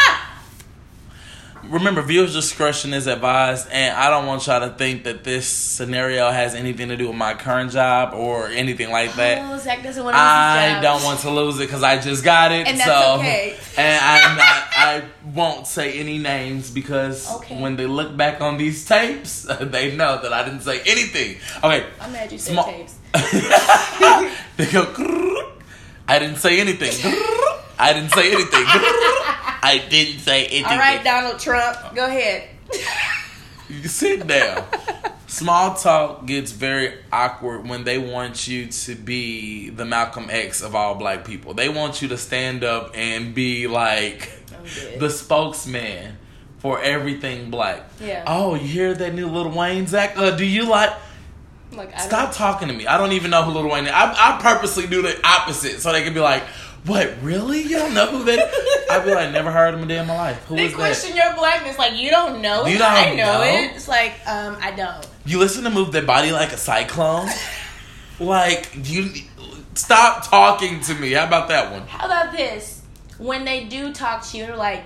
Remember, 1.71 2.01
viewers' 2.01 2.33
discretion 2.33 2.93
is 2.93 3.07
advised, 3.07 3.69
and 3.71 3.95
I 3.95 4.09
don't 4.09 4.25
want 4.25 4.45
y'all 4.45 4.59
to 4.69 4.75
think 4.75 5.05
that 5.05 5.23
this 5.23 5.47
scenario 5.47 6.29
has 6.29 6.53
anything 6.53 6.89
to 6.89 6.97
do 6.97 7.07
with 7.07 7.15
my 7.15 7.33
current 7.33 7.71
job 7.71 8.13
or 8.13 8.47
anything 8.49 8.91
like 8.91 9.13
that. 9.15 9.49
Oh, 9.49 9.57
Zach 9.57 9.81
doesn't 9.81 10.03
want 10.03 10.13
to 10.13 10.19
lose 10.19 10.25
I 10.77 10.81
don't 10.81 11.03
want 11.03 11.19
to 11.21 11.29
lose 11.31 11.55
it 11.61 11.67
because 11.67 11.81
I 11.81 11.97
just 11.97 12.25
got 12.25 12.51
it. 12.51 12.67
And 12.67 12.77
that's 12.77 12.89
so, 12.89 13.15
okay. 13.19 13.55
And 13.77 14.03
I'm 14.03 14.35
not, 14.35 14.63
I 14.75 15.03
won't 15.33 15.65
say 15.65 15.97
any 15.97 16.17
names 16.17 16.69
because 16.69 17.31
Okay. 17.37 17.61
when 17.61 17.77
they 17.77 17.85
look 17.85 18.17
back 18.17 18.41
on 18.41 18.57
these 18.57 18.83
tapes, 18.85 19.43
they 19.61 19.95
know 19.95 20.21
that 20.21 20.33
I 20.33 20.43
didn't 20.43 20.61
say 20.63 20.81
anything. 20.85 21.37
Okay. 21.63 21.85
I'm 22.01 22.11
mad 22.11 22.33
you 22.33 22.37
said 22.37 22.51
Small- 22.51 22.65
tapes. 22.65 22.95
they 24.57 24.65
go. 24.71 25.53
I 26.05 26.19
didn't 26.19 26.37
say 26.37 26.59
anything. 26.59 26.91
I 27.79 27.93
didn't 27.93 28.11
say 28.11 28.33
anything. 28.33 29.50
I 29.63 29.77
didn't 29.89 30.19
say 30.19 30.45
anything. 30.45 30.65
All 30.65 30.77
right, 30.77 31.03
Donald 31.03 31.39
Trump, 31.39 31.95
go 31.95 32.05
ahead. 32.05 32.49
You 33.69 33.87
sit 33.87 34.27
down. 34.27 34.65
Small 35.27 35.75
talk 35.75 36.25
gets 36.25 36.51
very 36.51 36.93
awkward 37.11 37.67
when 37.67 37.85
they 37.85 37.97
want 37.97 38.47
you 38.47 38.67
to 38.67 38.95
be 38.95 39.69
the 39.69 39.85
Malcolm 39.85 40.27
X 40.29 40.61
of 40.61 40.75
all 40.75 40.95
black 40.95 41.23
people. 41.23 41.53
They 41.53 41.69
want 41.69 42.01
you 42.01 42.09
to 42.09 42.17
stand 42.17 42.65
up 42.65 42.91
and 42.95 43.33
be 43.33 43.67
like 43.67 44.29
the 44.99 45.09
spokesman 45.09 46.17
for 46.57 46.81
everything 46.81 47.49
black. 47.49 47.83
Yeah. 48.01 48.25
Oh, 48.27 48.55
you 48.55 48.67
hear 48.67 48.93
that 48.93 49.13
new 49.13 49.27
Lil 49.27 49.49
Wayne, 49.49 49.87
Zach? 49.87 50.17
Uh, 50.17 50.31
do 50.31 50.45
you 50.45 50.65
like? 50.65 50.91
Like, 51.71 51.95
I 51.95 51.99
Stop 52.01 52.33
talking 52.33 52.67
to 52.67 52.73
me. 52.73 52.85
I 52.85 52.97
don't 52.97 53.13
even 53.13 53.31
know 53.31 53.43
who 53.43 53.51
Lil 53.51 53.69
Wayne 53.69 53.85
is. 53.85 53.91
I, 53.91 54.11
I 54.11 54.41
purposely 54.41 54.85
do 54.87 55.01
the 55.01 55.17
opposite 55.25 55.79
so 55.79 55.93
they 55.93 56.03
can 56.03 56.13
be 56.13 56.19
like, 56.19 56.43
"What? 56.85 57.13
Really? 57.21 57.61
You 57.61 57.77
don't 57.77 57.93
know 57.93 58.07
who 58.07 58.23
that?" 58.25 58.51
I'd 58.89 59.05
be 59.05 59.13
like, 59.13 59.31
"Never 59.31 59.51
heard 59.51 59.73
of 59.73 59.79
him 59.79 59.85
a 59.85 59.87
day 59.87 59.97
in 59.99 60.07
my 60.07 60.15
life. 60.17 60.43
Who 60.47 60.55
They 60.55 60.65
is 60.65 60.71
that?" 60.71 60.77
question 60.77 61.15
your 61.15 61.33
blackness 61.35 61.77
like 61.77 61.93
you 61.95 62.09
don't 62.09 62.41
know 62.41 62.65
it. 62.65 62.71
You 62.71 62.77
don't 62.77 62.91
I 62.91 63.15
know, 63.15 63.39
know? 63.39 63.43
it. 63.43 63.75
It's 63.75 63.87
like 63.87 64.13
um 64.27 64.57
I 64.61 64.71
don't. 64.71 65.07
You 65.25 65.39
listen 65.39 65.63
to 65.63 65.69
"Move 65.69 65.91
their 65.91 66.01
Body 66.03 66.31
Like 66.31 66.51
a 66.51 66.57
Cyclone." 66.57 67.29
like 68.19 68.69
you, 68.83 69.09
stop 69.75 70.27
talking 70.29 70.79
to 70.81 70.93
me. 70.95 71.11
How 71.13 71.25
about 71.25 71.47
that 71.49 71.71
one? 71.71 71.87
How 71.87 72.05
about 72.05 72.31
this? 72.35 72.81
When 73.17 73.45
they 73.45 73.65
do 73.65 73.93
talk 73.93 74.25
to 74.29 74.37
you, 74.37 74.45
they're 74.47 74.55
like, 74.55 74.83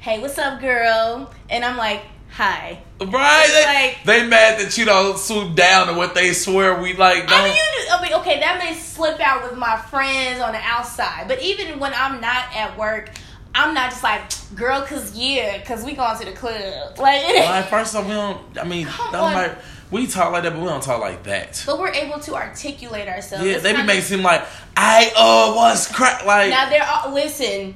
"Hey, 0.00 0.18
what's 0.20 0.38
up, 0.38 0.60
girl?" 0.60 1.32
And 1.50 1.64
I'm 1.64 1.76
like, 1.76 2.02
"Hi." 2.32 2.80
Right? 3.00 3.46
They, 3.48 3.64
like- 3.64 4.04
they 4.04 4.26
mad 4.28 4.60
that 4.60 4.76
you 4.78 4.84
don't 4.84 5.18
swoop 5.18 5.54
down 5.54 5.88
to 5.88 5.94
what 5.94 6.14
they 6.14 6.32
swear 6.32 6.80
we 6.80 6.94
like. 6.94 7.26
Don't. 7.26 7.40
I 7.40 7.44
mean, 7.44 7.54
you, 7.54 7.86
I 7.90 8.02
mean, 8.02 8.12
okay, 8.20 8.40
that 8.40 8.58
may 8.58 8.74
slip 8.74 9.20
out 9.20 9.42
with 9.42 9.58
my 9.58 9.76
friends 9.76 10.40
on 10.40 10.52
the 10.52 10.60
outside, 10.60 11.26
but 11.28 11.40
even 11.42 11.78
when 11.78 11.92
I'm 11.94 12.20
not 12.20 12.44
at 12.54 12.76
work, 12.78 13.10
I'm 13.54 13.74
not 13.74 13.90
just 13.90 14.02
like, 14.02 14.22
"Girl, 14.54 14.82
cause 14.82 15.14
yeah, 15.16 15.62
cause 15.64 15.84
we 15.84 15.94
going 15.94 16.18
to 16.18 16.24
the 16.24 16.32
club." 16.32 16.98
Like, 16.98 17.22
like 17.26 17.68
first 17.68 17.94
off, 17.94 18.06
we 18.06 18.12
don't. 18.12 18.58
I 18.58 18.64
mean, 18.64 18.86
don't 19.10 19.14
on. 19.14 19.34
like 19.34 19.58
we 19.90 20.06
talk 20.06 20.32
like 20.32 20.42
that, 20.44 20.54
but 20.54 20.60
we 20.62 20.66
don't 20.68 20.82
talk 20.82 21.00
like 21.00 21.22
that. 21.24 21.62
but 21.66 21.78
we're 21.78 21.92
able 21.92 22.18
to 22.20 22.34
articulate 22.34 23.08
ourselves. 23.08 23.44
Yeah, 23.44 23.54
It's 23.54 23.62
they 23.62 23.72
be 23.74 23.82
making 23.82 23.98
it 24.00 24.04
seem 24.04 24.22
like 24.22 24.42
I 24.74 25.12
uh 25.14 25.54
was 25.54 25.86
crack 25.92 26.24
like. 26.24 26.48
Now 26.50 26.70
they're 26.70 26.82
all, 26.88 27.12
listen, 27.12 27.74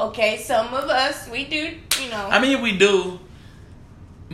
okay. 0.00 0.38
Some 0.38 0.74
of 0.74 0.90
us 0.90 1.28
we 1.28 1.44
do, 1.44 1.78
you 2.02 2.10
know. 2.10 2.28
I 2.30 2.40
mean, 2.40 2.60
we 2.62 2.76
do, 2.76 3.20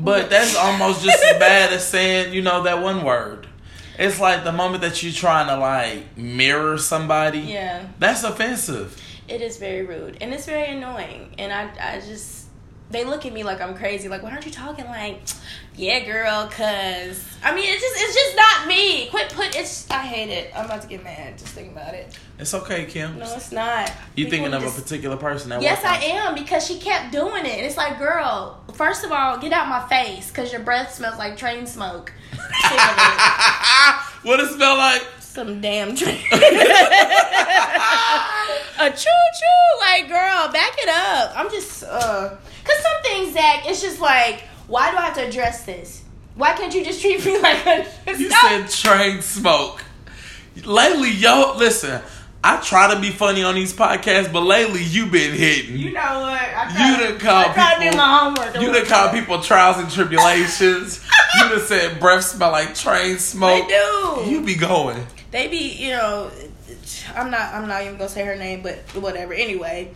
but 0.05 0.31
that's 0.31 0.55
almost 0.57 1.05
just 1.05 1.23
as 1.23 1.39
bad 1.39 1.73
as 1.73 1.87
saying 1.87 2.33
you 2.33 2.43
know 2.43 2.63
that 2.63 2.83
one 2.83 3.05
word. 3.05 3.47
It's 3.99 4.21
like 4.21 4.45
the 4.45 4.53
moment 4.53 4.83
that 4.83 5.03
you're 5.03 5.13
trying 5.13 5.49
to 5.49 5.57
like 5.57 6.17
mirror 6.17 6.79
somebody. 6.79 7.41
yeah, 7.41 7.87
That's 7.99 8.23
offensive. 8.23 8.97
it 9.27 9.41
is 9.43 9.57
very 9.59 9.83
rude 9.85 10.19
and 10.21 10.33
it's 10.33 10.47
very 10.47 10.71
annoying. 10.77 11.35
And 11.39 11.53
I, 11.53 11.97
I 11.97 12.01
just 12.01 12.38
they 12.91 13.05
look 13.05 13.27
at 13.27 13.33
me 13.33 13.45
like 13.45 13.61
I'm 13.61 13.75
crazy. 13.75 14.09
Like, 14.09 14.23
why 14.23 14.31
aren't 14.31 14.47
you 14.47 14.53
talking 14.53 14.87
like, 14.87 15.21
yeah, 15.77 16.01
girl? 16.05 16.49
Cause 16.51 17.25
I 17.45 17.55
mean, 17.55 17.65
it's 17.69 17.83
just 17.83 17.97
it's 17.97 18.15
just 18.15 18.37
not 18.37 18.67
me. 18.69 19.09
Quit 19.11 19.29
put 19.31 19.57
it's. 19.57 19.91
I 19.91 19.99
hate 20.07 20.31
it. 20.31 20.51
I'm 20.57 20.65
about 20.65 20.83
to 20.83 20.89
get 20.89 21.05
mad 21.05 21.39
just 21.39 21.53
thinking 21.53 21.73
about 21.73 21.95
it. 21.95 22.19
It's 22.39 22.55
okay, 22.55 22.87
Kim. 22.87 23.19
No, 23.19 23.25
it's 23.35 23.53
not. 23.53 23.91
you 24.15 24.25
People 24.27 24.39
thinking 24.39 24.55
of 24.55 24.63
just- 24.63 24.79
a 24.79 24.83
particular 24.83 25.17
person 25.17 25.51
that 25.51 25.61
Yes, 25.61 25.85
I 25.85 25.97
am 25.97 26.35
because 26.35 26.67
she 26.67 26.79
kept 26.79 27.13
doing 27.13 27.45
it. 27.45 27.57
And 27.59 27.67
it's 27.67 27.77
like, 27.77 27.99
girl, 27.99 28.63
first 28.75 29.05
of 29.05 29.13
all, 29.13 29.39
get 29.39 29.53
out 29.53 29.69
my 29.69 29.87
face 29.89 30.29
because 30.29 30.53
your 30.53 30.63
breath 30.63 30.95
smells 30.95 31.19
like 31.19 31.37
train 31.37 31.67
smoke. 31.67 32.13
What 34.23 34.41
it 34.41 34.49
smell 34.51 34.77
like? 34.77 35.03
Some 35.39 35.61
damn 35.61 35.95
train. 35.95 36.19
a 36.33 36.37
choo 38.91 38.97
choo, 38.97 39.81
like 39.81 40.09
girl, 40.09 40.51
back 40.53 40.73
it 40.79 40.89
up. 40.89 41.33
I'm 41.37 41.49
just, 41.49 41.85
uh, 41.85 42.31
cause 42.65 42.77
some 42.83 43.03
things, 43.05 43.35
Zach, 43.35 43.65
it's 43.69 43.81
just 43.81 44.01
like, 44.01 44.41
why 44.67 44.91
do 44.91 44.97
I 44.97 45.03
have 45.03 45.15
to 45.15 45.29
address 45.29 45.65
this? 45.65 46.03
Why 46.35 46.55
can't 46.55 46.75
you 46.75 46.85
just 46.85 47.01
treat 47.01 47.25
me 47.25 47.39
like 47.41 47.65
a? 47.67 47.87
You 48.19 48.31
said 48.31 48.69
train 48.97 49.23
smoke. 49.23 49.85
Lately, 50.65 51.11
yo, 51.13 51.55
listen. 51.57 52.01
I 52.43 52.61
try 52.61 52.95
to 52.95 53.01
be 53.01 53.11
funny 53.11 53.43
on 53.43 53.55
these 53.57 53.73
podcasts, 53.75 54.33
but 54.33 54.43
lately 54.43 54.83
you 54.83 55.07
been 55.07 55.35
hitting. 55.35 55.77
You 55.77 55.91
know 55.93 56.01
what? 56.01 56.41
I 56.41 56.97
You 56.99 57.05
done 57.11 57.19
call 57.21 57.51
I 57.51 57.53
try 57.53 57.75
to 57.75 57.81
people- 57.81 57.91
do 57.93 57.97
my 57.97 58.19
homework. 58.19 58.61
You 58.61 58.73
done 58.73 58.87
called 58.87 59.13
people 59.13 59.41
trials 59.43 59.79
and 59.79 59.91
tribulations. 59.91 61.05
you 61.37 61.49
done 61.49 61.61
said 61.61 61.99
breath 62.01 62.25
smell 62.25 62.51
like 62.53 62.75
train 62.77 63.19
smoke. 63.19 63.69
They 63.69 63.75
do. 63.75 64.31
You 64.31 64.41
be 64.43 64.55
going. 64.57 65.05
They 65.31 65.49
be 65.49 65.73
you 65.75 65.91
know 65.91 66.31
i'm 67.15 67.31
not 67.31 67.55
i'm 67.55 67.69
not 67.69 67.83
even 67.83 67.97
gonna 67.97 68.09
say 68.09 68.25
her 68.25 68.37
name 68.37 68.63
but 68.63 68.77
whatever 68.95 69.33
anyway 69.33 69.93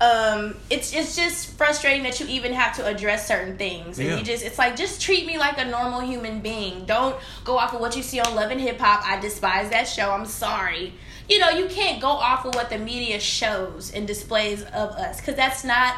um, 0.00 0.56
it's 0.68 0.92
it's 0.92 1.14
just 1.14 1.56
frustrating 1.56 2.02
that 2.02 2.18
you 2.18 2.26
even 2.26 2.52
have 2.54 2.74
to 2.76 2.84
address 2.86 3.28
certain 3.28 3.56
things, 3.56 4.00
and 4.00 4.08
Yeah. 4.08 4.16
you 4.16 4.24
just 4.24 4.44
it's 4.44 4.58
like 4.58 4.74
just 4.74 5.00
treat 5.00 5.26
me 5.26 5.38
like 5.38 5.58
a 5.58 5.64
normal 5.64 6.00
human 6.00 6.40
being. 6.40 6.86
Don't 6.86 7.14
go 7.44 7.56
off 7.56 7.72
of 7.72 7.80
what 7.80 7.94
you 7.96 8.02
see 8.02 8.18
on 8.18 8.34
Love 8.34 8.50
and 8.50 8.60
Hip 8.60 8.80
Hop. 8.80 9.04
I 9.08 9.20
despise 9.20 9.70
that 9.70 9.84
show. 9.86 10.10
I'm 10.10 10.26
sorry. 10.26 10.92
You 11.28 11.38
know 11.38 11.50
you 11.50 11.66
can't 11.66 12.02
go 12.02 12.08
off 12.08 12.44
of 12.44 12.56
what 12.56 12.68
the 12.68 12.78
media 12.78 13.20
shows 13.20 13.92
and 13.92 14.04
displays 14.04 14.62
of 14.62 14.90
us 14.90 15.20
because 15.20 15.36
that's 15.36 15.62
not 15.62 15.94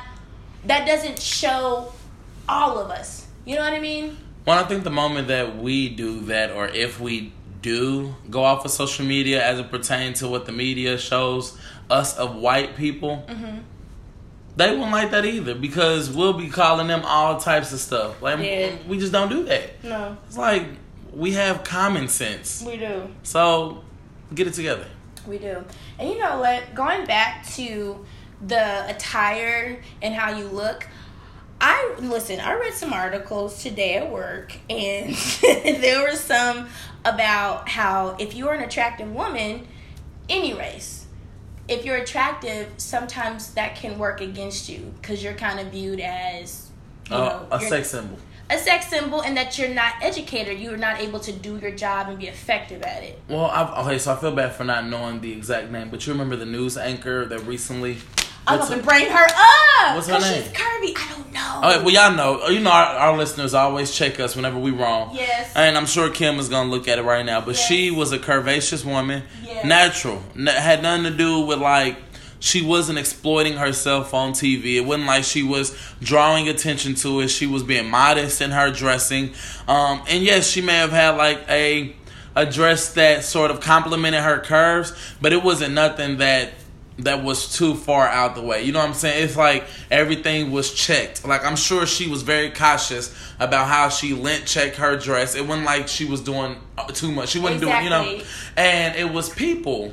that 0.66 0.86
doesn't 0.86 1.18
show 1.18 1.90
all 2.46 2.78
of 2.78 2.90
us. 2.90 3.26
You 3.46 3.56
know 3.56 3.62
what 3.62 3.72
I 3.72 3.80
mean? 3.80 4.18
Well, 4.46 4.62
I 4.62 4.68
think 4.68 4.84
the 4.84 4.90
moment 4.90 5.28
that 5.28 5.56
we 5.56 5.88
do 5.88 6.20
that, 6.26 6.50
or 6.50 6.68
if 6.68 7.00
we 7.00 7.32
do 7.64 8.14
go 8.28 8.44
off 8.44 8.64
of 8.66 8.70
social 8.70 9.06
media 9.06 9.42
as 9.44 9.58
it 9.58 9.70
pertains 9.70 10.18
to 10.20 10.28
what 10.28 10.44
the 10.44 10.52
media 10.52 10.98
shows 10.98 11.56
us 11.90 12.16
of 12.18 12.36
white 12.36 12.76
people, 12.76 13.24
Mm-hmm. 13.26 13.58
they 14.56 14.76
won't 14.76 14.92
like 14.92 15.10
that 15.12 15.24
either 15.24 15.54
because 15.54 16.10
we'll 16.10 16.34
be 16.34 16.48
calling 16.48 16.86
them 16.88 17.02
all 17.04 17.40
types 17.40 17.72
of 17.72 17.80
stuff. 17.80 18.20
Like 18.22 18.38
Yeah. 18.38 18.72
we 18.86 18.98
just 18.98 19.12
don't 19.12 19.30
do 19.30 19.44
that. 19.44 19.82
No, 19.82 20.16
It's 20.26 20.36
like 20.36 20.66
we 21.12 21.32
have 21.32 21.64
common 21.64 22.08
sense. 22.08 22.62
we 22.66 22.76
do. 22.76 23.08
So 23.22 23.82
get 24.34 24.46
it 24.46 24.52
together. 24.54 24.86
We 25.26 25.38
do. 25.38 25.64
And 25.98 26.10
you 26.10 26.18
know 26.18 26.38
what? 26.40 26.74
Going 26.74 27.06
back 27.06 27.46
to 27.56 28.04
the 28.46 28.88
attire 28.94 29.82
and 30.02 30.14
how 30.14 30.36
you 30.36 30.46
look, 30.48 30.86
I 31.60 31.94
listen, 32.00 32.40
I 32.40 32.54
read 32.54 32.74
some 32.74 32.92
articles 32.92 33.62
today 33.62 33.94
at 33.94 34.10
work 34.10 34.54
and 34.68 35.14
there 35.42 36.02
were 36.02 36.16
some 36.16 36.68
about 37.04 37.68
how 37.68 38.16
if 38.18 38.34
you're 38.34 38.52
an 38.52 38.62
attractive 38.62 39.10
woman, 39.12 39.66
any 40.28 40.54
race, 40.54 41.06
if 41.68 41.84
you're 41.84 41.96
attractive, 41.96 42.68
sometimes 42.76 43.54
that 43.54 43.74
can 43.76 43.98
work 43.98 44.20
against 44.20 44.68
you 44.68 44.92
because 45.00 45.22
you're 45.22 45.34
kind 45.34 45.60
of 45.60 45.68
viewed 45.68 46.00
as 46.00 46.70
you 47.10 47.16
Uh, 47.16 47.18
know, 47.28 47.46
a 47.50 47.60
sex 47.60 47.90
symbol. 47.90 48.18
a 48.50 48.58
sex 48.58 48.88
symbol 48.88 49.22
and 49.22 49.36
that 49.36 49.58
you're 49.58 49.68
not 49.68 49.94
educated, 50.02 50.58
you're 50.58 50.76
not 50.76 51.00
able 51.00 51.20
to 51.20 51.32
do 51.32 51.56
your 51.58 51.70
job 51.70 52.08
and 52.08 52.18
be 52.18 52.26
effective 52.26 52.82
at 52.82 53.02
it. 53.02 53.18
Well, 53.28 53.46
I've, 53.46 53.86
okay, 53.86 53.98
so 53.98 54.12
I 54.12 54.16
feel 54.16 54.32
bad 54.32 54.54
for 54.54 54.64
not 54.64 54.86
knowing 54.86 55.20
the 55.20 55.32
exact 55.32 55.70
name, 55.70 55.88
but 55.90 56.06
you 56.06 56.12
remember 56.12 56.36
the 56.36 56.46
news 56.46 56.76
anchor 56.76 57.24
that 57.26 57.40
recently. 57.40 57.98
I'm 58.46 58.58
gonna 58.60 58.82
bring 58.82 59.06
her 59.06 59.24
up. 59.26 59.96
What's 59.96 60.08
her 60.08 60.18
name? 60.20 60.42
She's 60.42 60.52
curvy. 60.52 60.92
I 60.96 61.12
don't 61.14 61.32
know. 61.32 61.60
Oh, 61.62 61.82
well, 61.84 61.90
y'all 61.90 62.14
know. 62.14 62.46
You 62.48 62.60
know, 62.60 62.70
our, 62.70 62.84
our 62.96 63.16
listeners 63.16 63.54
always 63.54 63.94
check 63.94 64.20
us 64.20 64.36
whenever 64.36 64.58
we 64.58 64.70
wrong. 64.70 65.10
Yes. 65.14 65.52
And 65.56 65.76
I'm 65.76 65.86
sure 65.86 66.10
Kim 66.10 66.38
is 66.38 66.48
gonna 66.48 66.70
look 66.70 66.86
at 66.88 66.98
it 66.98 67.02
right 67.02 67.24
now. 67.24 67.40
But 67.40 67.56
Yes. 67.56 67.66
she 67.66 67.90
was 67.90 68.12
a 68.12 68.18
curvaceous 68.18 68.84
woman, 68.84 69.22
Yes. 69.44 69.64
natural, 69.64 70.22
N- 70.36 70.46
had 70.46 70.82
nothing 70.82 71.04
to 71.04 71.10
do 71.16 71.40
with 71.40 71.58
like. 71.60 71.96
She 72.40 72.60
wasn't 72.60 72.98
exploiting 72.98 73.54
herself 73.56 74.12
on 74.12 74.32
TV. 74.32 74.76
It 74.76 74.80
wasn't 74.84 75.06
like 75.06 75.24
she 75.24 75.42
was 75.42 75.74
drawing 76.02 76.46
attention 76.46 76.94
to 76.96 77.20
it. 77.20 77.28
She 77.28 77.46
was 77.46 77.62
being 77.62 77.88
modest 77.88 78.42
in 78.42 78.50
her 78.50 78.70
dressing. 78.70 79.32
Um, 79.66 80.02
and 80.10 80.22
yes, 80.22 80.46
she 80.46 80.60
may 80.60 80.74
have 80.74 80.90
had 80.90 81.16
like 81.16 81.40
a 81.48 81.96
a 82.36 82.44
dress 82.44 82.92
that 82.94 83.24
sort 83.24 83.50
of 83.50 83.60
complemented 83.60 84.20
her 84.20 84.40
curves, 84.40 84.92
but 85.22 85.32
it 85.32 85.42
wasn't 85.42 85.72
nothing 85.72 86.18
that 86.18 86.50
that 86.98 87.24
was 87.24 87.56
too 87.56 87.74
far 87.74 88.06
out 88.06 88.34
the 88.34 88.42
way. 88.42 88.62
You 88.62 88.72
know 88.72 88.78
what 88.78 88.88
I'm 88.88 88.94
saying? 88.94 89.24
It's 89.24 89.36
like 89.36 89.64
everything 89.90 90.52
was 90.52 90.72
checked. 90.72 91.26
Like 91.26 91.44
I'm 91.44 91.56
sure 91.56 91.86
she 91.86 92.08
was 92.08 92.22
very 92.22 92.50
cautious 92.50 93.14
about 93.40 93.66
how 93.66 93.88
she 93.88 94.14
lint 94.14 94.46
checked 94.46 94.76
her 94.76 94.96
dress. 94.96 95.34
It 95.34 95.46
wasn't 95.46 95.66
like 95.66 95.88
she 95.88 96.04
was 96.04 96.20
doing 96.20 96.56
uh, 96.78 96.86
too 96.86 97.10
much. 97.10 97.30
She 97.30 97.40
wasn't 97.40 97.62
doing, 97.62 97.84
you 97.84 97.90
know. 97.90 98.20
And 98.56 98.96
it 98.96 99.12
was 99.12 99.28
people, 99.28 99.92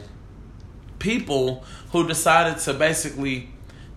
people 0.99 1.63
who 1.91 2.07
decided 2.07 2.59
to 2.63 2.73
basically 2.73 3.49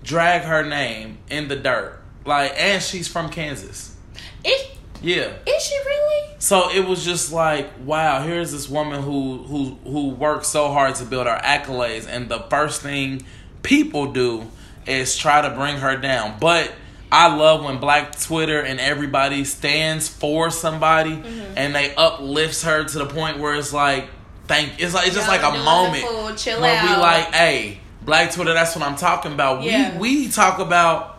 drag 0.02 0.42
her 0.42 0.64
name 0.64 1.18
in 1.28 1.48
the 1.48 1.56
dirt. 1.56 2.00
Like, 2.24 2.54
and 2.56 2.82
she's 2.82 3.06
from 3.06 3.28
Kansas. 3.28 3.96
Is, 4.44 4.62
Yeah. 5.04 5.32
is 5.46 5.62
she 5.62 5.76
really? 5.76 6.34
So 6.38 6.70
it 6.70 6.86
was 6.86 7.04
just 7.04 7.32
like, 7.32 7.70
wow, 7.84 8.22
here's 8.22 8.52
this 8.52 8.68
woman 8.68 9.02
who 9.02 9.38
who 9.38 9.78
who 9.84 10.08
worked 10.10 10.46
so 10.46 10.68
hard 10.72 10.94
to 10.96 11.04
build 11.04 11.26
her 11.26 11.40
accolades, 11.42 12.06
and 12.08 12.28
the 12.28 12.40
first 12.50 12.82
thing 12.82 13.24
people 13.62 14.12
do 14.12 14.46
is 14.86 15.16
try 15.16 15.40
to 15.40 15.50
bring 15.50 15.76
her 15.78 15.96
down. 15.96 16.36
But 16.40 16.72
I 17.10 17.34
love 17.34 17.64
when 17.64 17.78
Black 17.78 18.18
Twitter 18.18 18.60
and 18.60 18.80
everybody 18.80 19.44
stands 19.44 20.08
for 20.08 20.50
somebody 20.50 21.12
mm-hmm. 21.12 21.54
and 21.56 21.74
they 21.74 21.94
uplifts 21.94 22.62
her 22.64 22.84
to 22.84 22.98
the 22.98 23.06
point 23.06 23.38
where 23.38 23.54
it's 23.54 23.72
like, 23.72 24.08
thank. 24.46 24.80
It's 24.80 24.94
like 24.94 25.06
it's 25.06 25.14
just 25.14 25.28
Y'all 25.28 25.40
like 25.40 25.54
a 25.54 25.64
moment 25.64 26.02
the 26.02 26.08
fool, 26.08 26.34
chill 26.34 26.60
where 26.60 26.82
we 26.82 26.88
like, 26.88 27.32
hey, 27.34 27.80
Black 28.02 28.32
Twitter. 28.32 28.52
That's 28.52 28.74
what 28.74 28.84
I'm 28.84 28.96
talking 28.96 29.32
about. 29.32 29.62
Yeah. 29.62 29.98
We 29.98 30.24
we 30.24 30.28
talk 30.28 30.58
about 30.58 31.18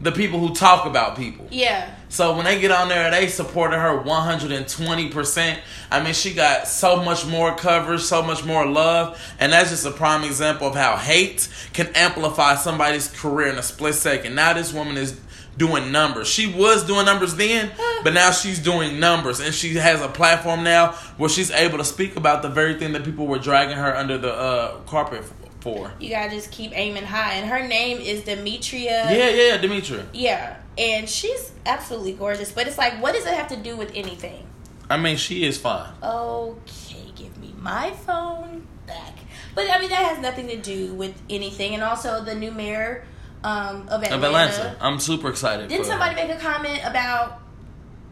the 0.00 0.12
people 0.12 0.40
who 0.40 0.54
talk 0.54 0.86
about 0.86 1.16
people. 1.16 1.48
Yeah. 1.50 1.93
So 2.14 2.36
when 2.36 2.44
they 2.44 2.60
get 2.60 2.70
on 2.70 2.88
there, 2.88 3.10
they 3.10 3.26
supported 3.26 3.76
her 3.76 4.00
120%. 4.00 5.58
I 5.90 6.00
mean, 6.00 6.14
she 6.14 6.32
got 6.32 6.68
so 6.68 7.02
much 7.02 7.26
more 7.26 7.56
coverage, 7.56 8.02
so 8.02 8.22
much 8.22 8.44
more 8.44 8.64
love. 8.64 9.20
And 9.40 9.52
that's 9.52 9.70
just 9.70 9.84
a 9.84 9.90
prime 9.90 10.22
example 10.22 10.68
of 10.68 10.76
how 10.76 10.96
hate 10.96 11.48
can 11.72 11.88
amplify 11.96 12.54
somebody's 12.54 13.08
career 13.08 13.48
in 13.48 13.58
a 13.58 13.64
split 13.64 13.96
second. 13.96 14.36
Now 14.36 14.52
this 14.52 14.72
woman 14.72 14.96
is 14.96 15.20
doing 15.58 15.90
numbers. 15.90 16.28
She 16.28 16.46
was 16.52 16.86
doing 16.86 17.04
numbers 17.04 17.34
then, 17.34 17.72
but 18.04 18.14
now 18.14 18.30
she's 18.30 18.60
doing 18.60 19.00
numbers. 19.00 19.40
And 19.40 19.52
she 19.52 19.74
has 19.74 20.00
a 20.00 20.08
platform 20.08 20.62
now 20.62 20.92
where 21.16 21.28
she's 21.28 21.50
able 21.50 21.78
to 21.78 21.84
speak 21.84 22.14
about 22.14 22.42
the 22.42 22.48
very 22.48 22.78
thing 22.78 22.92
that 22.92 23.04
people 23.04 23.26
were 23.26 23.40
dragging 23.40 23.76
her 23.76 23.92
under 23.96 24.18
the 24.18 24.32
uh, 24.32 24.76
carpet 24.86 25.24
for. 25.58 25.90
You 25.98 26.10
gotta 26.10 26.30
just 26.30 26.52
keep 26.52 26.70
aiming 26.78 27.06
high. 27.06 27.32
And 27.32 27.48
her 27.50 27.66
name 27.66 27.98
is 27.98 28.22
Demetria. 28.22 29.10
Yeah, 29.10 29.30
yeah, 29.30 29.56
Demetria. 29.56 30.06
Yeah. 30.12 30.58
And 30.76 31.08
she's 31.08 31.52
absolutely 31.66 32.12
gorgeous. 32.12 32.52
But 32.52 32.66
it's 32.66 32.78
like, 32.78 33.00
what 33.02 33.14
does 33.14 33.26
it 33.26 33.34
have 33.34 33.48
to 33.48 33.56
do 33.56 33.76
with 33.76 33.92
anything? 33.94 34.46
I 34.90 34.96
mean, 34.96 35.16
she 35.16 35.44
is 35.44 35.58
fine. 35.58 35.92
Okay, 36.02 37.10
give 37.14 37.36
me 37.38 37.54
my 37.58 37.90
phone 37.92 38.66
back. 38.86 39.14
But 39.54 39.70
I 39.70 39.78
mean, 39.78 39.90
that 39.90 40.04
has 40.04 40.18
nothing 40.18 40.48
to 40.48 40.56
do 40.56 40.94
with 40.94 41.14
anything. 41.30 41.74
And 41.74 41.82
also, 41.82 42.24
the 42.24 42.34
new 42.34 42.50
mayor 42.50 43.04
um, 43.42 43.88
of 43.88 44.02
Atlanta. 44.02 44.16
Of 44.16 44.24
Atlanta. 44.24 44.76
I'm 44.80 44.98
super 44.98 45.28
excited. 45.30 45.68
Didn't 45.68 45.86
somebody 45.86 46.20
her. 46.20 46.26
make 46.26 46.36
a 46.36 46.40
comment 46.40 46.80
about 46.84 47.40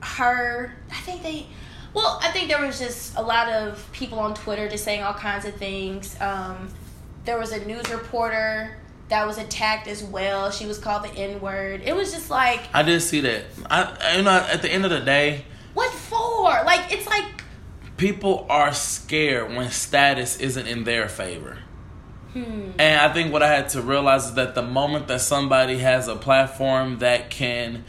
her? 0.01 0.77
I 0.91 1.01
think 1.01 1.23
they. 1.23 1.47
Well, 1.95 2.21
I 2.23 2.31
think 2.31 2.49
there 2.49 2.65
was 2.65 2.79
just 2.79 3.17
a 3.17 3.23
lot 3.23 3.51
of 3.51 3.87
people 3.93 4.19
on 4.19 4.35
Twitter 4.35 4.69
just 4.69 4.85
saying 4.85 5.03
all 5.03 5.13
kinds 5.13 5.45
of 5.45 5.55
things. 5.57 6.19
Um, 6.21 6.69
there 7.25 7.39
was 7.39 7.53
a 7.53 7.65
news 7.67 7.91
reporter 7.91 8.79
that 9.09 9.27
was 9.27 9.39
attacked 9.39 9.89
as 9.89 10.03
well. 10.03 10.51
She 10.51 10.67
was 10.67 10.79
called 10.79 11.05
the 11.05 11.11
N 11.11 11.41
word. 11.41 11.83
It 11.85 11.95
was 11.95 12.13
just 12.13 12.31
like, 12.31 12.61
I 12.73 12.83
did 12.83 13.01
see 13.01 13.21
that. 13.21 13.45
I 13.71 14.17
you 14.17 14.23
know 14.23 14.31
at 14.31 14.63
the 14.63 14.71
end 14.71 14.85
of 14.85 14.91
the 14.91 15.01
day, 15.01 15.45
what 15.75 15.91
for? 15.93 16.51
Like, 16.65 16.93
it's 16.93 17.07
like, 17.07 17.25
people 17.97 18.47
are 18.49 18.73
scared 18.73 19.55
when 19.55 19.71
status 19.71 20.39
isn't 20.39 20.67
in 20.67 20.85
their 20.85 21.09
favor. 21.09 21.59
hmm. 22.33 22.71
And 22.79 23.01
I 23.01 23.13
think 23.13 23.33
what 23.33 23.43
I 23.43 23.49
had 23.49 23.69
to 23.71 23.83
realize 23.83 24.27
is 24.27 24.35
that 24.35 24.55
the 24.55 24.63
moment 24.63 25.09
that 25.09 25.21
somebody 25.21 25.79
has 25.79 26.09
a 26.09 26.17
platform 26.17 26.99
that 26.99 27.31
can 27.31 27.85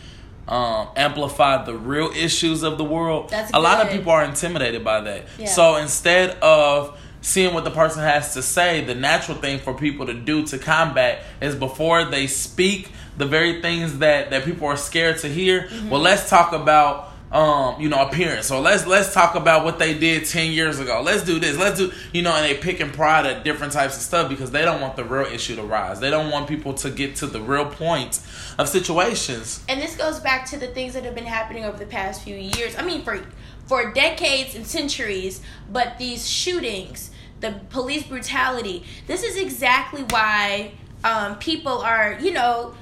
um, 0.48 0.90
amplify 0.96 1.64
the 1.64 1.76
real 1.76 2.10
issues 2.16 2.64
of 2.64 2.78
the 2.78 2.84
world, 2.84 3.30
That's 3.30 3.52
a 3.54 3.60
lot 3.60 3.82
of 3.86 3.92
people 3.92 4.12
are 4.12 4.24
intimidated 4.24 4.84
by 4.84 5.02
that. 5.02 5.26
Yeah. 5.38 5.48
So 5.48 5.76
instead 5.78 6.32
of 6.42 6.98
seeing 7.24 7.54
what 7.54 7.64
the 7.64 7.72
person 7.72 8.04
has 8.04 8.34
to 8.36 8.42
say, 8.44 8.84
the 8.84 8.94
natural 8.94 9.38
thing 9.38 9.58
for 9.58 9.74
people 9.74 10.06
to 10.06 10.14
do 10.14 10.46
to 10.46 10.60
combat 10.60 11.24
is 11.42 11.56
before 11.56 12.06
they 12.06 12.28
speak 12.28 12.92
the 13.18 13.26
very 13.26 13.62
things 13.62 14.00
that, 14.00 14.30
that 14.30 14.44
people 14.44 14.68
are 14.68 14.78
scared 14.78 15.18
to 15.20 15.30
hear. 15.30 15.62
Mm-hmm. 15.62 15.90
Well, 15.90 16.02
let's 16.02 16.30
talk 16.30 16.52
about 16.52 17.10
um, 17.32 17.82
you 17.82 17.90
know, 17.90 18.00
appearance. 18.06 18.46
So 18.46 18.62
let's 18.62 18.86
let's 18.86 19.12
talk 19.12 19.34
about 19.34 19.66
what 19.66 19.80
they 19.80 19.98
did 19.98 20.26
ten 20.26 20.52
years 20.52 20.80
ago. 20.80 21.02
Let's 21.04 21.24
do 21.24 21.40
this. 21.40 21.58
Let's 21.58 21.80
do 21.80 21.92
you 22.12 22.22
know, 22.22 22.32
and 22.32 22.46
they 22.46 22.56
pick 22.56 22.80
and 22.80 22.94
pride 22.94 23.26
at 23.26 23.44
different 23.44 23.74
types 23.74 23.96
of 23.96 24.04
stuff 24.04 24.30
because 24.30 24.52
they 24.52 24.62
don't 24.62 24.80
want 24.82 24.96
the 24.96 25.04
real 25.04 25.26
issue 25.26 25.56
to 25.56 25.64
rise. 25.64 26.00
They 26.00 26.12
don't 26.12 26.30
want 26.30 26.48
people 26.48 26.76
to 26.76 26.92
get 26.92 27.16
to 27.18 27.26
the 27.26 27.42
real 27.42 27.66
points 27.66 28.24
of 28.60 28.70
situations. 28.70 29.64
and 29.68 29.82
this 29.82 29.96
goes 29.96 30.20
back 30.20 30.46
to 30.52 30.60
the 30.60 30.68
things 30.68 30.94
that 30.94 31.06
have 31.06 31.16
been 31.16 31.26
happening 31.26 31.66
over 31.66 31.76
the 31.76 31.88
past 31.88 32.22
few 32.22 32.36
years. 32.36 32.76
I 32.78 32.84
mean, 32.84 33.02
for 33.02 33.20
for 33.66 33.92
decades 33.92 34.56
and 34.56 34.66
centuries. 34.66 35.42
But 35.72 35.98
these 35.98 36.30
shootings, 36.30 37.12
the 37.44 37.60
police 37.70 38.04
brutality. 38.04 38.84
This 39.06 39.22
is 39.22 39.38
exactly 39.38 40.04
why 40.10 40.72
um, 41.04 41.38
people 41.38 41.80
are, 41.80 42.18
you 42.20 42.32
know. 42.32 42.74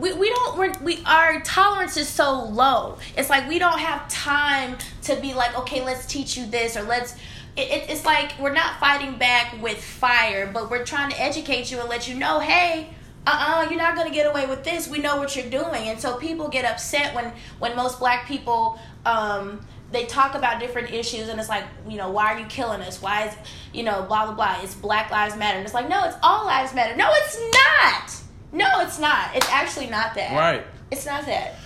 We, 0.00 0.12
we 0.14 0.28
don't 0.30 0.58
we're, 0.58 0.72
we 0.82 0.98
our 1.06 1.40
tolerance 1.42 1.96
is 1.96 2.08
so 2.08 2.42
low. 2.42 2.98
It's 3.16 3.30
like 3.30 3.48
we 3.48 3.60
don't 3.60 3.78
have 3.78 4.08
time 4.08 4.78
to 5.02 5.14
be 5.14 5.32
like 5.32 5.56
okay 5.56 5.84
let's 5.84 6.06
teach 6.06 6.36
you 6.36 6.44
this 6.44 6.76
or 6.76 6.82
let's 6.82 7.14
it, 7.56 7.70
it, 7.70 7.90
it's 7.90 8.04
like 8.04 8.36
we're 8.40 8.52
not 8.52 8.80
fighting 8.80 9.16
back 9.16 9.62
with 9.62 9.82
fire, 9.82 10.50
but 10.52 10.70
we're 10.70 10.84
trying 10.84 11.10
to 11.10 11.22
educate 11.22 11.70
you 11.70 11.78
and 11.78 11.88
let 11.88 12.08
you 12.08 12.16
know, 12.16 12.40
hey, 12.40 12.90
uh-uh, 13.26 13.68
you're 13.70 13.78
not 13.78 13.96
gonna 13.96 14.10
get 14.10 14.26
away 14.26 14.46
with 14.46 14.62
this. 14.64 14.88
We 14.88 14.98
know 14.98 15.16
what 15.16 15.34
you're 15.36 15.50
doing, 15.50 15.88
and 15.88 16.00
so 16.00 16.16
people 16.16 16.48
get 16.48 16.64
upset 16.64 17.14
when 17.14 17.32
when 17.58 17.74
most 17.74 17.98
black 17.98 18.26
people 18.26 18.78
um 19.04 19.64
they 19.92 20.04
talk 20.04 20.34
about 20.34 20.60
different 20.60 20.90
issues 20.90 21.28
and 21.28 21.38
it's 21.38 21.48
like 21.48 21.64
you 21.88 21.96
know 21.96 22.10
why 22.10 22.34
are 22.34 22.40
you 22.40 22.46
killing 22.46 22.80
us 22.80 23.00
why 23.00 23.26
is 23.26 23.34
you 23.72 23.84
know 23.84 24.04
blah 24.08 24.26
blah 24.26 24.34
blah 24.34 24.58
it's 24.60 24.74
black 24.74 25.10
lives 25.10 25.36
matter 25.36 25.56
and 25.58 25.64
it's 25.64 25.74
like 25.74 25.88
no 25.88 26.04
it's 26.04 26.16
all 26.22 26.44
lives 26.44 26.74
matter 26.74 26.96
no 26.96 27.08
it's 27.12 27.40
not 27.40 28.26
No, 28.56 28.80
it's 28.80 28.98
not. 28.98 29.36
It's 29.36 29.48
actually 29.50 29.88
not 29.88 30.14
that. 30.14 30.32
Right. 30.32 30.64
It's 30.90 31.04
not 31.04 31.26
that. 31.26 31.56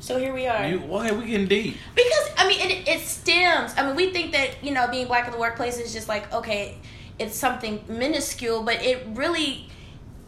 So 0.00 0.18
here 0.18 0.34
we 0.34 0.46
are. 0.46 0.68
You, 0.68 0.78
why 0.80 1.10
we 1.10 1.26
getting 1.26 1.48
deep? 1.48 1.76
Because 1.94 2.30
I 2.36 2.46
mean, 2.46 2.60
it, 2.60 2.88
it 2.88 3.00
stems. 3.00 3.72
I 3.76 3.86
mean, 3.86 3.96
we 3.96 4.12
think 4.12 4.32
that 4.32 4.62
you 4.62 4.72
know 4.72 4.88
being 4.88 5.06
black 5.06 5.26
in 5.26 5.32
the 5.32 5.38
workplace 5.38 5.78
is 5.78 5.92
just 5.92 6.08
like 6.08 6.32
okay, 6.32 6.78
it's 7.18 7.34
something 7.34 7.82
minuscule, 7.88 8.62
but 8.62 8.82
it 8.82 9.06
really 9.14 9.68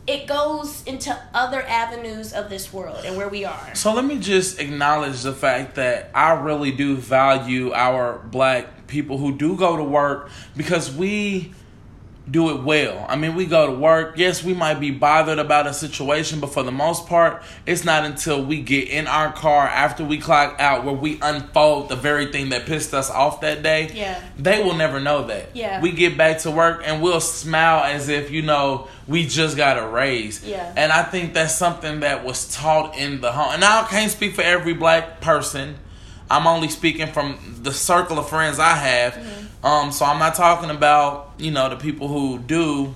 it 0.06 0.26
goes 0.26 0.82
into 0.84 1.16
other 1.34 1.62
avenues 1.62 2.32
of 2.32 2.50
this 2.50 2.72
world 2.72 3.04
and 3.04 3.16
where 3.16 3.28
we 3.28 3.44
are. 3.44 3.74
So 3.74 3.92
let 3.92 4.04
me 4.04 4.18
just 4.18 4.58
acknowledge 4.58 5.22
the 5.22 5.32
fact 5.32 5.76
that 5.76 6.10
I 6.14 6.32
really 6.32 6.72
do 6.72 6.96
value 6.96 7.72
our 7.72 8.18
black 8.18 8.86
people 8.86 9.18
who 9.18 9.36
do 9.36 9.56
go 9.56 9.76
to 9.76 9.84
work 9.84 10.30
because 10.56 10.92
we 10.92 11.52
do 12.30 12.50
it 12.50 12.62
well. 12.62 13.04
I 13.08 13.16
mean, 13.16 13.34
we 13.34 13.46
go 13.46 13.66
to 13.66 13.72
work. 13.72 14.14
Yes, 14.16 14.44
we 14.44 14.54
might 14.54 14.80
be 14.80 14.90
bothered 14.90 15.38
about 15.38 15.66
a 15.66 15.74
situation, 15.74 16.40
but 16.40 16.52
for 16.52 16.62
the 16.62 16.72
most 16.72 17.06
part, 17.06 17.42
it's 17.66 17.84
not 17.84 18.04
until 18.04 18.44
we 18.44 18.60
get 18.60 18.88
in 18.88 19.06
our 19.06 19.32
car 19.32 19.66
after 19.66 20.04
we 20.04 20.18
clock 20.18 20.56
out 20.58 20.84
where 20.84 20.94
we 20.94 21.18
unfold 21.22 21.88
the 21.88 21.96
very 21.96 22.30
thing 22.30 22.50
that 22.50 22.66
pissed 22.66 22.94
us 22.94 23.10
off 23.10 23.40
that 23.40 23.62
day. 23.62 23.90
Yeah. 23.92 24.22
They 24.38 24.62
will 24.62 24.74
never 24.74 25.00
know 25.00 25.26
that. 25.26 25.56
Yeah. 25.56 25.80
We 25.80 25.92
get 25.92 26.16
back 26.16 26.38
to 26.40 26.50
work 26.50 26.82
and 26.84 27.02
we'll 27.02 27.20
smile 27.20 27.84
as 27.84 28.08
if, 28.08 28.30
you 28.30 28.42
know, 28.42 28.88
we 29.08 29.26
just 29.26 29.56
got 29.56 29.78
a 29.78 29.86
raise. 29.86 30.44
Yeah. 30.46 30.72
And 30.76 30.92
I 30.92 31.02
think 31.02 31.34
that's 31.34 31.54
something 31.54 32.00
that 32.00 32.24
was 32.24 32.54
taught 32.54 32.96
in 32.96 33.20
the 33.20 33.32
home. 33.32 33.54
And 33.54 33.64
I 33.64 33.86
can't 33.88 34.10
speak 34.10 34.34
for 34.34 34.42
every 34.42 34.74
black 34.74 35.20
person. 35.20 35.76
I'm 36.30 36.46
only 36.46 36.68
speaking 36.68 37.08
from 37.08 37.38
the 37.62 37.72
circle 37.72 38.18
of 38.18 38.28
friends 38.28 38.58
I 38.58 38.74
have. 38.74 39.14
Mm-hmm. 39.14 39.66
Um, 39.66 39.92
so 39.92 40.04
I'm 40.06 40.18
not 40.18 40.34
talking 40.34 40.70
about 40.70 41.32
you 41.38 41.50
know 41.50 41.68
the 41.68 41.76
people 41.76 42.08
who 42.08 42.38
do 42.38 42.94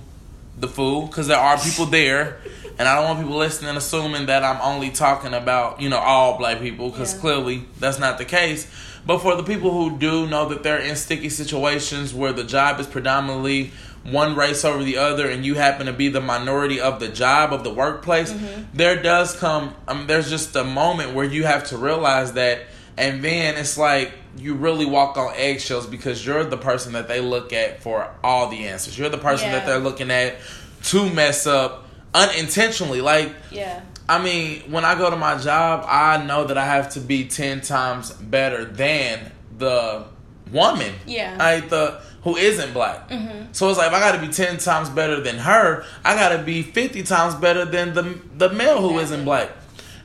the 0.57 0.67
fool 0.67 1.07
because 1.07 1.27
there 1.27 1.37
are 1.37 1.57
people 1.59 1.85
there, 1.85 2.39
and 2.79 2.87
I 2.87 2.95
don't 2.95 3.03
want 3.05 3.19
people 3.19 3.37
listening 3.37 3.75
assuming 3.75 4.27
that 4.27 4.43
I'm 4.43 4.59
only 4.61 4.89
talking 4.89 5.33
about 5.33 5.81
you 5.81 5.89
know 5.89 5.99
all 5.99 6.37
black 6.37 6.59
people 6.61 6.89
because 6.89 7.13
Yeah. 7.13 7.19
clearly 7.21 7.65
that's 7.79 7.99
not 7.99 8.17
the 8.17 8.25
case. 8.25 8.67
But 9.05 9.19
for 9.19 9.35
the 9.35 9.43
people 9.43 9.71
who 9.71 9.99
do 9.99 10.25
know 10.25 10.49
that 10.49 10.63
they're 10.63 10.79
in 10.79 10.95
sticky 10.95 11.29
situations 11.29 12.11
where 12.11 12.33
the 12.33 12.43
job 12.43 12.79
is 12.79 12.87
predominantly 12.87 13.71
one 14.03 14.35
race 14.35 14.65
over 14.65 14.83
the 14.83 14.97
other 14.97 15.29
and 15.29 15.45
you 15.45 15.53
happen 15.55 15.85
to 15.87 15.93
be 15.93 16.09
the 16.09 16.21
minority 16.21 16.79
of 16.79 16.99
the 16.99 17.07
job 17.07 17.51
of 17.53 17.63
the 17.63 17.73
workplace 17.73 18.31
there 18.71 19.01
does 19.01 19.35
come 19.35 19.73
um, 19.87 20.05
there's 20.05 20.29
just 20.29 20.55
a 20.55 20.63
moment 20.63 21.13
where 21.15 21.25
you 21.25 21.43
have 21.43 21.63
to 21.63 21.75
realize 21.77 22.33
that 22.33 22.61
and 22.97 23.23
then 23.23 23.55
it's 23.57 23.77
like 23.77 24.13
you 24.37 24.53
really 24.53 24.85
walk 24.85 25.17
on 25.17 25.33
eggshells 25.35 25.87
because 25.87 26.25
you're 26.25 26.43
the 26.43 26.57
person 26.57 26.93
that 26.93 27.07
they 27.07 27.21
look 27.21 27.53
at 27.53 27.81
for 27.81 28.09
all 28.23 28.49
the 28.49 28.67
answers 28.67 28.97
you're 28.97 29.09
the 29.09 29.17
person 29.17 29.51
that 29.51 29.65
they're 29.65 29.79
looking 29.79 30.11
at 30.11 30.35
to 30.83 31.09
mess 31.13 31.47
up 31.47 31.87
unintentionally 32.13 33.01
like 33.01 33.33
Yeah. 33.51 33.81
I 34.07 34.21
mean, 34.21 34.71
when 34.71 34.85
I 34.85 34.95
go 34.95 35.09
to 35.09 35.15
my 35.15 35.37
job, 35.39 35.83
I 35.87 36.23
know 36.23 36.45
that 36.45 36.57
I 36.57 36.65
have 36.65 36.93
to 36.93 36.99
be 36.99 37.27
ten 37.27 37.61
times 37.61 38.11
better 38.11 38.63
than 38.63 39.31
the 39.57 40.05
woman. 40.51 40.93
Yeah. 41.07 41.35
Like 41.39 41.69
the 41.69 42.01
who 42.21 42.35
isn't 42.37 42.73
black. 42.73 43.09
Mm-hmm. 43.09 43.47
So 43.51 43.69
it's 43.69 43.77
like 43.77 43.87
if 43.87 43.93
I 43.93 43.99
got 43.99 44.11
to 44.13 44.21
be 44.25 44.31
ten 44.31 44.57
times 44.57 44.89
better 44.89 45.21
than 45.21 45.37
her, 45.37 45.85
I 46.03 46.15
got 46.15 46.37
to 46.37 46.43
be 46.43 46.61
fifty 46.61 47.03
times 47.03 47.35
better 47.35 47.65
than 47.65 47.93
the 47.93 48.19
the 48.35 48.49
male 48.49 48.79
who 48.79 48.99
isn't 48.99 49.25
black. 49.25 49.49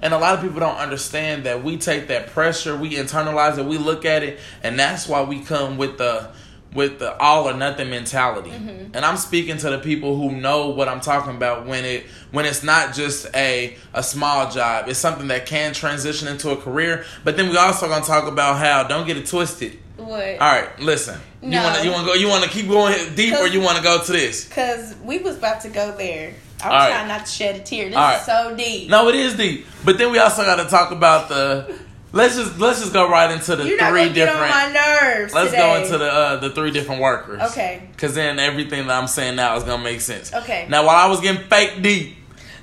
And 0.03 0.15
a 0.15 0.19
lot 0.19 0.35
of 0.35 0.41
people 0.41 0.61
don't 0.61 0.79
understand 0.79 1.45
that 1.45 1.63
we 1.63 1.77
take 1.77 2.09
that 2.09 2.29
pressure, 2.29 2.77
we 2.77 2.95
internalize 2.95 3.59
it, 3.59 3.67
we 3.67 3.79
look 3.79 4.05
at 4.05 4.23
it, 4.23 4.39
and 4.63 4.79
that's 4.79 5.07
why 5.07 5.23
we 5.23 5.41
come 5.41 5.77
with 5.77 5.99
the 5.99 6.31
with 6.75 7.01
the 7.01 7.17
all 7.19 7.49
or 7.49 7.55
nothing 7.55 7.91
mentality. 7.91 8.51
Mm-hmm. 8.51 8.95
And 8.95 9.05
I'm 9.05 9.17
speaking 9.17 9.57
to 9.59 9.71
the 9.71 9.79
people 9.79 10.17
who 10.17 10.31
know 10.31 10.69
what 10.69 10.89
I'm 10.89 11.01
talking 11.01 11.35
about 11.35 11.67
when 11.67 11.85
it 11.85 12.07
when 12.31 12.45
it's 12.45 12.63
not 12.63 12.95
just 12.95 13.27
a 13.35 13.77
a 13.93 14.03
small 14.03 14.51
job. 14.51 14.89
It's 14.89 14.99
something 14.99 15.29
that 15.29 15.47
can 15.47 15.73
transition 15.73 16.29
into 16.29 16.51
a 16.51 16.57
career. 16.57 17.05
But 17.25 17.37
then 17.37 17.51
we 17.51 17.57
also 17.57 17.89
gonna 17.89 18.05
talk 18.05 18.29
about 18.31 18.59
how 18.59 18.85
don't 18.85 19.07
get 19.07 19.17
it 19.17 19.27
twisted. 19.27 19.79
What? 19.97 20.11
All 20.13 20.39
right, 20.39 20.79
listen. 20.79 21.21
You 21.43 21.51
No. 21.51 21.63
wanna 21.65 21.83
you 21.85 21.91
wanna 21.91 22.07
go 22.07 22.15
you 22.15 22.29
wanna 22.29 22.49
keep 22.49 22.69
going 22.69 23.15
deep 23.15 23.35
or 23.35 23.47
you 23.47 23.61
wanna 23.61 23.83
go 23.83 24.03
to 24.03 24.13
this? 24.13 24.45
Because 24.45 24.95
we 25.03 25.19
was 25.19 25.37
about 25.37 25.61
to 25.63 25.69
go 25.69 25.95
there. 25.97 26.35
I 26.63 26.67
was 26.69 26.73
All 26.73 26.79
right. 26.79 26.91
trying 26.95 27.09
not 27.09 27.27
to 27.27 27.31
shed 27.33 27.57
a 27.57 27.61
tear. 27.61 27.89
This 27.89 27.97
All 27.97 28.11
is 28.11 28.29
right. 28.29 28.51
so 28.51 28.57
deep. 28.57 28.89
No, 28.91 29.09
it 29.09 29.15
is 29.15 29.35
deep. 29.37 29.67
But 29.85 29.99
then 29.99 30.13
we 30.13 30.19
also 30.19 30.43
gotta 30.45 30.69
talk 30.69 30.91
about 30.93 31.29
the 31.29 31.79
let's 32.13 32.37
just 32.37 32.59
let's 32.59 32.81
just 32.81 32.93
go 32.93 33.09
right 33.09 33.31
into 33.31 33.57
the 33.57 33.65
You're 33.67 33.79
not 33.79 33.91
three 33.91 34.03
gonna 34.03 34.15
get 34.15 34.27
different 34.27 34.55
on 34.55 34.73
my 34.73 34.73
nerves. 34.73 35.35
Let's 35.35 35.51
today. 35.51 35.63
go 35.63 35.83
into 35.83 35.99
the 35.99 36.05
uh, 36.11 36.37
the 36.37 36.51
three 36.51 36.71
different 36.71 37.01
workers. 37.01 37.41
Okay. 37.53 37.89
Cause 37.97 38.15
then 38.15 38.39
everything 38.39 38.87
that 38.87 39.01
I'm 39.01 39.09
saying 39.09 39.37
now 39.37 39.57
is 39.57 39.65
gonna 39.65 39.83
make 39.83 40.01
sense. 40.01 40.33
Okay. 40.35 40.67
Now 40.69 40.85
while 40.87 40.97
I 40.97 41.09
was 41.09 41.21
getting 41.21 41.43
fake 41.49 41.83
deep, 41.83 42.17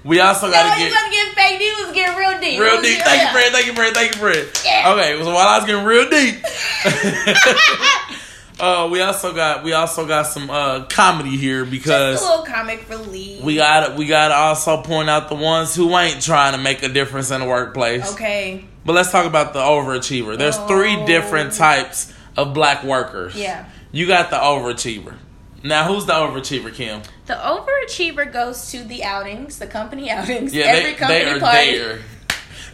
we 0.03 0.19
also 0.19 0.49
gotta 0.51 0.81
you 0.81 0.89
get 0.89 0.93
gonna 0.99 1.11
get 1.11 1.35
fake. 1.35 1.59
Deep. 1.59 1.73
Was 1.85 1.93
getting 1.95 2.17
real 2.17 2.39
deep. 2.39 2.59
real 2.59 2.81
deep. 2.81 2.99
Thank 3.01 3.21
you, 3.23 3.29
Fred. 3.29 3.51
Thank 3.51 3.65
you, 3.67 3.73
Fred. 3.73 3.93
Thank 3.93 4.13
you, 4.15 4.19
Fred. 4.19 4.47
Yeah. 4.65 4.93
Okay, 4.93 5.19
so 5.23 5.33
while 5.33 5.47
I 5.47 5.57
was 5.57 5.65
getting 5.65 5.85
real 5.85 6.09
deep, 6.09 6.35
uh, 8.59 8.87
we 8.91 9.01
also 9.01 9.33
got 9.33 9.63
we 9.63 9.73
also 9.73 10.07
got 10.07 10.23
some 10.27 10.49
uh, 10.49 10.85
comedy 10.85 11.37
here 11.37 11.65
because 11.65 12.19
Just 12.19 12.25
a 12.25 12.29
little 12.29 12.45
comic 12.45 12.89
relief. 12.89 13.43
we 13.43 13.55
got 13.55 13.97
we 13.97 14.05
got 14.07 14.29
to 14.29 14.35
also 14.35 14.81
point 14.81 15.09
out 15.09 15.29
the 15.29 15.35
ones 15.35 15.75
who 15.75 15.95
ain't 15.97 16.21
trying 16.21 16.53
to 16.53 16.57
make 16.57 16.83
a 16.83 16.89
difference 16.89 17.31
in 17.31 17.41
the 17.41 17.47
workplace. 17.47 18.13
okay. 18.13 18.65
But 18.85 18.93
let's 18.93 19.11
talk 19.11 19.25
about 19.25 19.53
the 19.53 19.59
overachiever. 19.59 20.37
There's 20.37 20.57
three 20.59 21.05
different 21.05 21.53
types 21.53 22.13
of 22.37 22.53
black 22.53 22.83
workers. 22.83 23.35
Yeah. 23.35 23.67
You 23.91 24.07
got 24.07 24.29
the 24.29 24.37
overachiever. 24.37 25.15
Now, 25.63 25.87
who's 25.91 26.05
the 26.05 26.13
overachiever, 26.13 26.73
Kim? 26.73 27.01
The 27.25 27.33
overachiever 27.33 28.31
goes 28.31 28.71
to 28.71 28.83
the 28.83 29.03
outings, 29.03 29.59
the 29.59 29.67
company 29.67 30.09
outings, 30.11 30.53
Yeah, 30.53 30.65
every 30.67 30.91
they, 30.91 30.97
company 30.97 31.19
they 31.25 31.31
are 31.31 31.39
party. 31.39 31.77
there. 31.77 31.99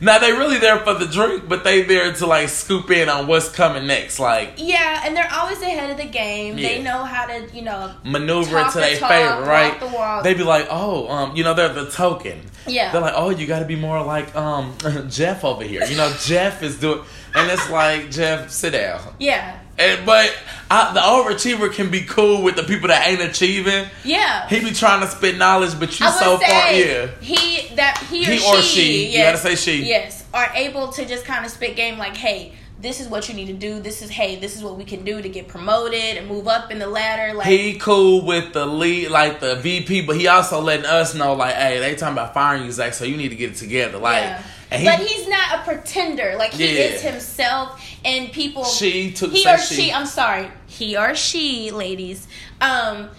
Now 0.03 0.19
they 0.19 0.33
really 0.33 0.57
there 0.57 0.79
for 0.79 0.93
the 0.95 1.05
drink, 1.07 1.47
but 1.47 1.63
they 1.63 1.83
there 1.83 2.11
to 2.11 2.25
like 2.27 2.49
scoop 2.49 2.91
in 2.91 3.07
on 3.07 3.25
what's 3.27 3.47
coming 3.49 3.87
next, 3.87 4.19
like 4.19 4.55
Yeah, 4.57 5.01
and 5.05 5.15
they're 5.15 5.31
always 5.31 5.61
ahead 5.61 5.89
of 5.91 5.97
the 5.97 6.05
game. 6.05 6.57
Yeah. 6.57 6.67
They 6.67 6.83
know 6.83 7.05
how 7.05 7.25
to, 7.25 7.47
you 7.55 7.61
know, 7.61 7.93
maneuver 8.03 8.59
it 8.59 8.71
to 8.71 8.79
their 8.79 8.97
favor, 8.97 9.41
right? 9.43 9.79
the 9.79 9.87
walk. 9.87 10.23
They 10.23 10.33
be 10.33 10.43
like, 10.43 10.67
oh, 10.69 11.07
um, 11.09 11.35
you 11.35 11.43
know, 11.43 11.53
they're 11.53 11.71
the 11.71 11.89
token. 11.89 12.41
Yeah. 12.67 12.91
They're 12.91 13.01
like, 13.01 13.13
oh, 13.15 13.29
you 13.29 13.47
got 13.47 13.59
to 13.59 13.65
be 13.65 13.75
more 13.77 14.03
like 14.03 14.35
um 14.35 14.75
Jeff 15.09 15.43
over 15.45 15.63
here. 15.63 15.85
You 15.85 15.95
know, 15.95 16.13
Jeff 16.19 16.63
is 16.63 16.79
doing, 16.79 17.03
and 17.33 17.49
it's 17.49 17.69
like 17.69 18.11
Jeff, 18.11 18.49
sit 18.51 18.71
down. 18.71 19.15
yeah, 19.19 19.57
And 19.77 20.05
but 20.05 20.35
I, 20.69 20.93
the 20.93 20.99
overachiever 20.99 21.71
can 21.73 21.89
be 21.89 22.01
cool 22.01 22.43
with 22.43 22.55
the 22.55 22.63
people 22.63 22.87
that 22.89 23.07
ain't 23.07 23.21
achieving. 23.21 23.87
yeah. 24.03 24.47
He 24.47 24.59
be 24.59 24.71
trying 24.71 25.01
to 25.01 25.07
spit 25.07 25.37
knowledge, 25.37 25.79
but 25.79 25.99
you 25.99 26.09
so 26.11 26.37
far, 26.37 26.71
yeah. 26.73 27.07
he 27.21 27.75
that 27.75 27.97
he 28.09 28.23
or 28.23 28.31
He 28.31 28.37
she, 28.37 28.47
or 28.47 28.61
she. 28.61 29.05
You 29.05 29.11
yes, 29.11 29.43
gotta 29.43 29.55
say 29.55 29.55
she. 29.55 29.85
Yes, 29.85 30.25
are 30.33 30.51
able 30.55 30.89
to 30.89 31.05
just 31.05 31.25
kind 31.25 31.45
of 31.45 31.51
spit 31.51 31.75
game 31.75 31.97
like, 31.97 32.15
hey, 32.15 32.53
this 32.79 32.99
is 32.99 33.07
what 33.07 33.29
you 33.29 33.33
need 33.33 33.47
to 33.47 33.53
do. 33.53 33.79
This 33.79 34.01
is 34.01 34.09
hey, 34.09 34.35
this 34.35 34.55
is 34.55 34.63
what 34.63 34.77
we 34.77 34.83
can 34.83 35.03
do 35.05 35.21
to 35.21 35.29
get 35.29 35.47
promoted 35.47 36.17
and 36.17 36.27
move 36.27 36.47
up 36.47 36.69
in 36.69 36.79
the 36.79 36.87
ladder. 36.87 37.33
Like, 37.33 37.47
He 37.47 37.79
cool 37.79 38.25
with 38.25 38.53
the 38.53 38.65
lead, 38.65 39.09
like 39.09 39.39
the 39.39 39.55
VP, 39.55 40.05
but 40.05 40.17
he 40.17 40.27
also 40.27 40.59
letting 40.61 40.85
us 40.85 41.15
know, 41.15 41.33
like, 41.33 41.55
hey, 41.55 41.79
they 41.79 41.95
talking 41.95 42.13
about 42.13 42.33
firing 42.33 42.65
you, 42.65 42.71
Zach, 42.71 42.93
so 42.93 43.05
you 43.05 43.15
need 43.15 43.29
to 43.29 43.35
get 43.35 43.51
it 43.51 43.55
together. 43.55 43.97
Like, 43.97 44.23
yeah. 44.23 44.43
He, 44.79 44.85
but 44.85 44.99
he's 44.99 45.27
not 45.27 45.59
a 45.59 45.63
pretender. 45.63 46.35
Like 46.37 46.51
he 46.53 46.65
Yeah. 46.77 46.83
is 46.85 47.01
himself, 47.01 47.81
and 48.05 48.31
people. 48.31 48.63
she 48.65 49.11
took 49.11 49.31
he 49.31 49.47
or 49.47 49.57
she, 49.57 49.91
I'm 49.91 50.05
sorry, 50.05 50.49
he 50.67 50.95
or 50.97 51.15
she, 51.15 51.71
ladies, 51.71 52.27
um, 52.61 53.09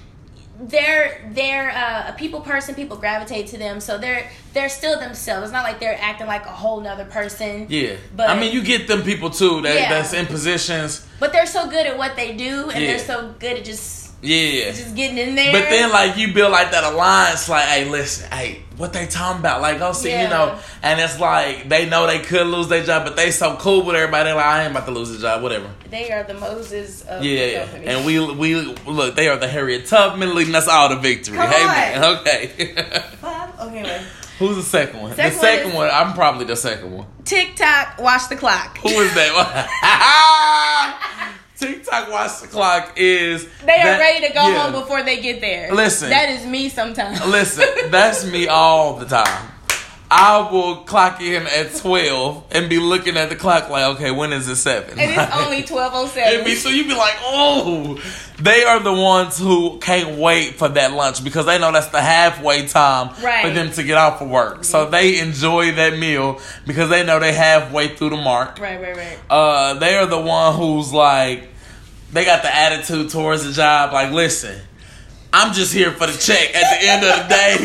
they're 0.60 1.28
they're 1.34 1.70
uh, 1.70 2.10
a 2.12 2.14
people 2.16 2.40
person. 2.40 2.74
People 2.74 2.96
gravitate 2.96 3.48
to 3.48 3.58
them, 3.58 3.80
so 3.80 3.98
they're 3.98 4.30
they're 4.52 4.68
still 4.68 4.98
themselves. 5.00 5.44
It's 5.44 5.52
not 5.52 5.64
like 5.64 5.80
they're 5.80 5.98
acting 6.00 6.26
like 6.28 6.46
a 6.46 6.50
whole 6.50 6.80
nother 6.80 7.04
person. 7.04 7.66
yeah. 7.68 7.96
but- 8.16 8.30
I 8.30 8.38
mean, 8.38 8.52
you 8.52 8.62
get 8.62 8.86
them 8.86 9.02
people 9.02 9.30
too 9.30 9.62
that 9.62 9.74
Yeah. 9.74 9.88
that's 9.88 10.12
in 10.12 10.26
positions. 10.26 11.04
But 11.18 11.32
they're 11.32 11.46
so 11.46 11.68
good 11.68 11.86
at 11.86 11.98
what 11.98 12.14
they 12.16 12.34
do, 12.34 12.70
and 12.70 12.82
Yeah. 12.82 12.90
they're 12.90 12.98
so 13.06 13.34
good 13.40 13.58
at 13.58 13.64
just 13.64 14.12
Yeah. 14.22 14.70
just 14.70 14.94
getting 14.94 15.18
in 15.18 15.34
there. 15.34 15.50
But 15.52 15.68
then, 15.70 15.90
like, 15.90 16.16
you 16.16 16.32
build 16.32 16.52
like 16.52 16.70
that 16.70 16.84
alliance, 16.84 17.48
like, 17.48 17.64
hey, 17.64 17.84
listen, 17.86 18.30
hey, 18.30 18.62
what 18.76 18.92
they 18.92 19.06
talking 19.06 19.40
about? 19.40 19.60
Like, 19.60 19.78
go 19.78 19.92
see, 19.92 20.10
Yeah. 20.10 20.22
you 20.24 20.28
know, 20.28 20.58
and 20.82 21.00
it's 21.00 21.18
like 21.20 21.68
they 21.68 21.88
know 21.88 22.06
they 22.06 22.18
could 22.18 22.46
lose 22.46 22.68
their 22.68 22.82
job, 22.84 23.04
but 23.04 23.16
they 23.16 23.30
so 23.30 23.56
cool 23.56 23.84
with 23.84 23.96
everybody. 23.96 24.24
They're 24.24 24.34
like, 24.34 24.44
I 24.46 24.62
ain't 24.62 24.70
about 24.72 24.87
to 24.87 24.92
lose 24.92 25.10
the 25.10 25.18
job, 25.18 25.42
whatever. 25.42 25.68
they 25.90 26.10
are 26.10 26.24
the 26.24 26.34
Moses 26.34 27.02
of 27.02 27.22
the 27.22 27.28
Yeah, 27.28 27.64
company. 27.66 27.87
and 27.87 28.04
we 28.06 28.18
we 28.34 28.54
look, 28.87 29.14
they 29.14 29.28
are 29.28 29.37
the 29.37 29.48
Harriet 29.48 29.87
Tubman 29.87 30.34
leading 30.34 30.54
us 30.54 30.66
all 30.68 30.88
to 30.88 30.96
victory. 30.96 31.37
Come 31.37 31.50
hey, 31.50 31.62
on. 31.62 31.68
man, 31.68 32.04
okay. 32.18 32.46
Five? 33.20 33.60
Okay, 33.60 33.82
wait. 33.84 34.00
Who's 34.40 34.56
the 34.56 34.62
second 34.64 35.00
one? 35.00 35.14
Second 35.14 35.30
the 35.30 35.37
one 35.37 35.44
second 35.46 35.68
is- 35.70 35.74
one, 35.76 35.90
I'm 35.92 36.12
probably 36.14 36.44
the 36.44 36.56
second 36.56 36.90
one. 36.92 37.06
TikTok, 37.24 37.98
watch 38.00 38.28
the 38.28 38.34
clock. 38.37 38.78
Who 38.78 38.88
is 38.88 39.14
that? 39.14 41.30
TikTok 41.66 42.11
watch 42.11 42.40
the 42.40 42.46
clock 42.48 42.92
is 42.96 43.48
They 43.64 43.81
are 43.81 43.98
ready 43.98 44.27
to 44.27 44.33
go 44.35 44.48
yeah. 44.48 44.62
home 44.70 44.72
before 44.81 45.03
they 45.03 45.20
get 45.20 45.40
there. 45.40 45.72
Listen. 45.72 46.11
that 46.11 46.29
is 46.31 46.46
me 46.46 46.68
sometimes. 46.68 47.24
Listen, 47.27 47.90
that's 47.90 48.24
me 48.24 48.48
all 48.48 48.96
the 48.96 49.07
time. 49.07 49.50
I 50.16 50.48
will 50.53 50.77
clock 50.85 51.20
in 51.20 51.44
at 51.48 51.74
twelve 51.74 52.44
and 52.53 52.68
be 52.70 52.79
looking 52.79 53.16
at 53.16 53.31
the 53.31 53.37
clock 53.37 53.68
like, 53.68 53.96
okay, 53.96 54.12
when 54.12 54.33
is 54.33 54.46
it 54.46 54.57
seven? 54.57 54.96
And 54.96 55.11
it's 55.11 55.35
only 55.35 55.62
twelve 55.66 55.92
oh 55.94 56.05
be, 56.05 56.11
seven. 56.11 56.57
so 56.57 56.68
you'd 56.68 56.87
be 56.87 56.94
like, 56.94 57.14
oh, 57.22 58.00
they 58.38 58.62
are 58.62 58.79
the 58.79 58.92
ones 58.92 59.38
who 59.38 59.79
can't 59.81 60.16
wait 60.18 60.55
for 60.55 60.68
that 60.68 60.92
lunch 60.92 61.24
because 61.24 61.46
they 61.46 61.59
know 61.59 61.72
that's 61.72 61.88
the 61.88 62.00
halfway 62.00 62.68
time 62.68 63.09
Right. 63.24 63.44
for 63.44 63.50
them 63.53 63.72
to 63.72 63.83
get 63.83 63.96
off 63.96 64.20
of 64.20 64.29
work. 64.29 64.62
So 64.64 64.88
they 64.88 65.18
enjoy 65.18 65.72
that 65.72 65.98
meal 65.98 66.38
because 66.64 66.90
they 66.90 67.03
know 67.05 67.18
they 67.18 67.33
halfway 67.33 67.88
through 67.96 68.11
the 68.11 68.16
mark. 68.16 68.61
Right, 68.61 68.81
right, 68.81 68.96
right. 68.96 69.18
Uh, 69.29 69.74
they 69.74 69.96
are 69.96 70.07
the 70.07 70.20
one 70.20 70.55
who's 70.55 70.92
like, 70.92 71.48
they 72.14 72.24
got 72.24 72.42
the 72.42 72.55
attitude 72.57 73.11
towards 73.11 73.44
the 73.44 73.53
job. 73.53 73.92
Like, 73.92 74.12
listen, 74.12 74.59
I'm 75.33 75.53
just 75.53 75.74
here 75.74 75.90
for 75.90 76.07
the 76.07 76.16
check. 76.16 76.55
At 76.55 76.79
the 76.81 76.87
end 76.88 77.05
of 77.05 77.22
the 77.24 77.29
day, 77.29 77.57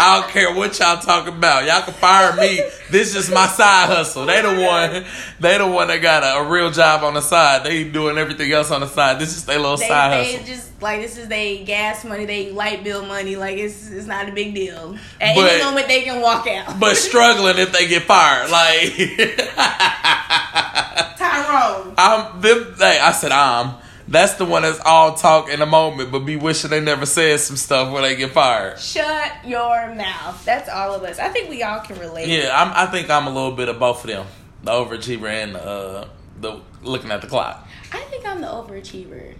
I 0.00 0.20
don't 0.20 0.30
care 0.30 0.54
what 0.54 0.78
y'all 0.78 1.00
talking 1.00 1.34
about. 1.36 1.64
Y'all 1.66 1.82
can 1.82 1.92
fire 1.94 2.36
me. 2.36 2.60
This 2.92 3.16
is 3.16 3.28
my 3.28 3.48
side 3.48 3.88
hustle. 3.88 4.24
They 4.24 4.40
the 4.40 4.62
one. 4.64 5.04
They 5.40 5.58
the 5.58 5.66
one 5.66 5.88
that 5.88 6.00
got 6.00 6.22
a, 6.22 6.38
a 6.38 6.48
real 6.48 6.70
job 6.70 7.02
on 7.02 7.14
the 7.14 7.20
side. 7.20 7.64
They 7.64 7.82
doing 7.82 8.18
everything 8.18 8.52
else 8.52 8.70
on 8.70 8.82
the 8.82 8.86
side. 8.86 9.18
This 9.18 9.36
is 9.36 9.44
their 9.46 9.58
little 9.58 9.76
They, 9.76 9.88
side 9.88 10.12
they 10.24 10.32
hustle. 10.34 10.46
just 10.46 10.80
like 10.80 11.00
this 11.00 11.18
is 11.18 11.26
they 11.26 11.64
gas 11.64 12.04
money, 12.04 12.24
they 12.24 12.52
light 12.52 12.84
bill 12.84 13.04
money. 13.04 13.34
Like 13.34 13.58
it's 13.58 13.90
it's 13.90 14.06
not 14.06 14.28
a 14.28 14.32
big 14.32 14.54
deal. 14.54 14.96
At 15.20 15.34
But- 15.34 15.50
any 15.50 15.64
moment 15.64 15.88
they 15.88 16.02
can 16.02 16.20
walk 16.22 16.46
out. 16.46 16.78
But 16.78 16.96
struggling 16.96 17.58
if 17.58 17.72
they 17.72 17.88
get 17.88 18.04
fired. 18.04 18.48
Like, 18.52 18.94
Tyrone. 21.18 21.94
I'm 21.98 22.40
them. 22.40 22.74
Hey, 22.78 22.98
I 23.00 23.10
said 23.12 23.32
I'm. 23.32 23.74
That's 24.08 24.34
the 24.34 24.46
one 24.46 24.62
that's 24.62 24.80
all 24.80 25.14
talk 25.14 25.50
in 25.50 25.60
the 25.60 25.66
moment, 25.66 26.10
but 26.10 26.20
be 26.20 26.36
wishing 26.36 26.70
they 26.70 26.80
never 26.80 27.04
said 27.04 27.40
some 27.40 27.56
stuff 27.56 27.92
when 27.92 28.02
they 28.02 28.16
get 28.16 28.30
fired. 28.30 28.78
Shut 28.78 29.32
your 29.44 29.94
mouth. 29.94 30.42
That's 30.46 30.68
all 30.68 30.94
of 30.94 31.02
us. 31.02 31.18
I 31.18 31.28
think 31.28 31.50
we 31.50 31.62
all 31.62 31.80
can 31.80 31.98
relate. 31.98 32.26
Yeah, 32.28 32.50
I'm, 32.54 32.72
I 32.74 32.90
think 32.90 33.10
I'm 33.10 33.26
a 33.26 33.30
little 33.30 33.52
bit 33.52 33.68
of 33.68 33.78
both 33.78 34.02
of 34.04 34.08
them, 34.10 34.26
the 34.62 34.70
overachiever 34.70 35.28
and 35.28 35.56
uh, 35.56 36.06
the 36.40 36.60
looking 36.82 37.10
at 37.10 37.20
the 37.20 37.26
clock. 37.26 37.68
I 37.92 38.00
think 38.04 38.26
I'm 38.26 38.40
the 38.40 38.46
overachiever. 38.46 39.36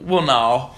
Well, 0.00 0.22
no, 0.22 0.72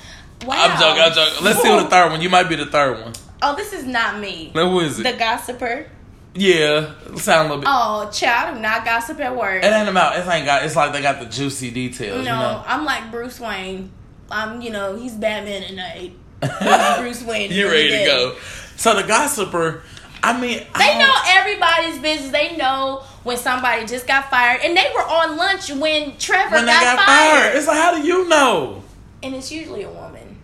Wow. 0.46 0.56
I'm 0.58 0.78
joking. 0.80 1.02
I'm 1.02 1.12
joking. 1.12 1.44
Let's 1.44 1.62
see 1.62 1.68
who 1.68 1.82
the 1.82 1.88
third 1.88 2.10
one. 2.10 2.20
You 2.20 2.28
might 2.28 2.48
be 2.48 2.56
the 2.56 2.66
third 2.66 3.00
one. 3.00 3.12
Oh, 3.42 3.54
this 3.56 3.72
is 3.72 3.84
not 3.84 4.18
me. 4.18 4.52
Now, 4.54 4.68
who 4.68 4.80
is 4.80 4.98
it? 4.98 5.04
The 5.04 5.12
gossiper. 5.12 5.86
Yeah, 6.34 6.94
sound 7.16 7.50
a 7.50 7.54
little 7.54 7.58
bit. 7.58 7.68
Oh, 7.70 8.10
child, 8.10 8.56
do 8.56 8.62
not 8.62 8.84
gossip 8.84 9.20
at 9.20 9.36
work. 9.36 9.62
It 9.62 9.66
ain't 9.66 9.88
about. 9.88 10.16
It 10.18 10.26
ain't 10.26 10.46
got. 10.46 10.64
It's 10.64 10.76
like 10.76 10.92
they 10.92 11.02
got 11.02 11.20
the 11.20 11.26
juicy 11.26 11.70
details. 11.70 12.24
no, 12.24 12.32
You 12.32 12.38
know. 12.38 12.64
I'm 12.66 12.84
like 12.84 13.10
Bruce 13.10 13.38
Wayne. 13.38 13.90
I'm, 14.30 14.62
you 14.62 14.70
know, 14.70 14.96
he's 14.96 15.12
Batman 15.12 15.62
at 15.62 15.74
night. 15.74 16.14
Bruce 17.00 17.22
Wayne. 17.22 17.50
you 17.52 17.66
ready 17.68 17.90
to 17.90 18.04
go? 18.06 18.36
So 18.76 18.94
the 18.96 19.02
gossiper. 19.06 19.82
I 20.24 20.40
mean, 20.40 20.58
They 20.78 20.86
don't- 20.86 20.98
know 21.00 21.14
everybody's 21.26 21.98
business. 21.98 22.30
They 22.30 22.56
know 22.56 23.02
when 23.24 23.36
somebody 23.36 23.84
just 23.86 24.06
got 24.06 24.30
fired, 24.30 24.60
and 24.64 24.76
they 24.76 24.86
were 24.94 25.02
on 25.02 25.36
lunch 25.36 25.70
when 25.72 26.16
Trevor 26.16 26.54
when 26.56 26.66
they 26.66 26.72
got, 26.72 26.96
got 26.96 27.06
fired. 27.06 27.42
fired. 27.42 27.56
It's 27.56 27.66
like, 27.66 27.76
how 27.76 27.94
do 28.00 28.06
you 28.06 28.28
know? 28.28 28.82
And 29.22 29.34
it's 29.34 29.50
usually 29.52 29.82
a 29.82 29.90
woman. 29.90 30.38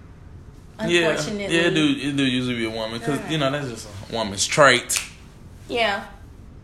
Yeah, 0.87 1.09
Unfortunately, 1.11 1.44
yeah, 1.57 1.62
it 1.62 1.74
do 1.74 1.94
it 1.98 2.16
do 2.16 2.24
usually 2.24 2.55
be 2.57 2.66
a 2.66 2.70
woman 2.70 3.01
because 3.01 3.18
you 3.31 3.38
know 3.38 3.51
that's 3.51 3.68
just 3.68 3.88
a 4.11 4.14
woman's 4.14 4.46
trait. 4.46 5.03
Yeah, 5.68 6.04